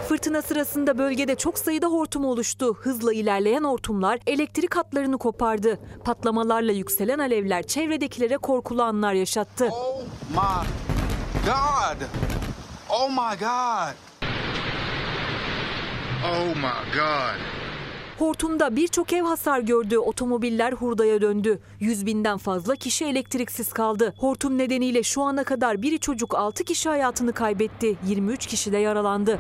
Fırtına 0.08 0.42
sırasında 0.42 0.98
bölgede 0.98 1.34
çok 1.34 1.58
sayıda 1.58 1.86
hortum 1.86 2.24
oluştu. 2.24 2.74
Hızla 2.74 3.12
ilerleyen 3.12 3.64
hortumlar 3.64 4.18
elektrik 4.26 4.76
hatlarını 4.76 5.18
kopardı. 5.18 5.78
Patlamalarla 6.04 6.72
yükselen 6.72 7.18
alevler 7.18 7.62
çevredekilere 7.62 8.36
korkulu 8.36 8.82
anlar 8.82 9.12
yaşattı. 9.12 9.68
Oh 9.72 10.02
my 10.30 10.68
God. 11.46 12.06
Oh 12.90 13.08
my 13.08 13.38
God. 13.40 13.94
Oh 16.24 16.56
my 16.56 16.98
God. 16.98 17.65
Hortumda 18.18 18.76
birçok 18.76 19.12
ev 19.12 19.22
hasar 19.22 19.60
gördü, 19.60 19.98
otomobiller 19.98 20.72
hurdaya 20.72 21.20
döndü. 21.20 21.58
100 21.80 22.06
binden 22.06 22.38
fazla 22.38 22.76
kişi 22.76 23.04
elektriksiz 23.04 23.72
kaldı. 23.72 24.14
Hortum 24.18 24.58
nedeniyle 24.58 25.02
şu 25.02 25.22
ana 25.22 25.44
kadar 25.44 25.82
biri 25.82 25.98
çocuk 25.98 26.34
6 26.34 26.64
kişi 26.64 26.88
hayatını 26.88 27.32
kaybetti, 27.32 27.96
23 28.06 28.46
kişi 28.46 28.72
de 28.72 28.78
yaralandı. 28.78 29.38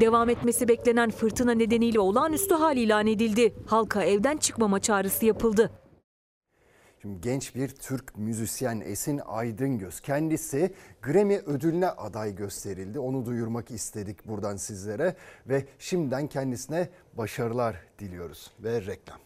Devam 0.00 0.28
etmesi 0.28 0.68
beklenen 0.68 1.10
fırtına 1.10 1.52
nedeniyle 1.52 2.00
olağanüstü 2.00 2.54
hal 2.54 2.76
ilan 2.76 3.06
edildi. 3.06 3.54
Halka 3.66 4.02
evden 4.02 4.36
çıkmama 4.36 4.80
çağrısı 4.80 5.26
yapıldı. 5.26 5.70
Şimdi 7.02 7.20
genç 7.20 7.54
bir 7.54 7.68
Türk 7.68 8.18
müzisyen 8.18 8.80
Esin 8.80 9.20
Aydıngöz 9.26 10.00
kendisi 10.00 10.74
Grammy 11.02 11.36
ödülüne 11.36 11.88
aday 11.88 12.34
gösterildi. 12.34 12.98
Onu 12.98 13.26
duyurmak 13.26 13.70
istedik 13.70 14.28
buradan 14.28 14.56
sizlere 14.56 15.14
ve 15.48 15.64
şimdiden 15.78 16.26
kendisine 16.26 16.88
başarılar 17.14 17.76
diliyoruz 17.98 18.50
ve 18.60 18.86
reklam. 18.86 19.18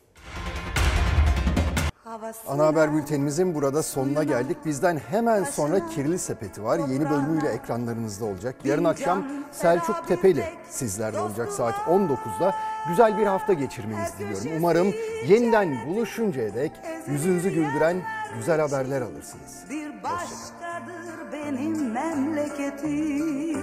Ana 2.49 2.67
haber 2.67 2.93
bültenimizin 2.95 3.55
burada 3.55 3.83
sonuna 3.83 4.25
geldik. 4.25 4.57
Bizden 4.65 4.97
hemen 5.11 5.45
sonra 5.45 5.87
Kirli 5.89 6.19
Sepeti 6.19 6.65
var. 6.65 6.79
Yeni 6.79 7.11
bölümüyle 7.11 7.49
ekranlarınızda 7.49 8.25
olacak. 8.25 8.57
Yarın 8.65 8.85
akşam 8.85 9.25
Selçuk 9.53 10.09
Tepeli 10.09 10.45
sizlerle 10.71 11.21
olacak 11.21 11.53
saat 11.53 11.75
19'da. 11.75 12.55
Güzel 12.89 13.19
bir 13.19 13.27
hafta 13.27 13.53
geçirmenizi 13.53 14.19
diliyorum. 14.19 14.51
Umarım 14.57 14.95
yeniden 15.29 15.87
buluşuncaya 15.87 16.55
dek 16.55 16.73
yüzünüzü 17.07 17.51
güldüren 17.51 17.97
güzel 18.37 18.61
haberler 18.61 19.03
alırsınız. 19.03 19.65
Başkadır 20.03 21.33
benim 21.33 21.93
memleketim. 21.93 23.57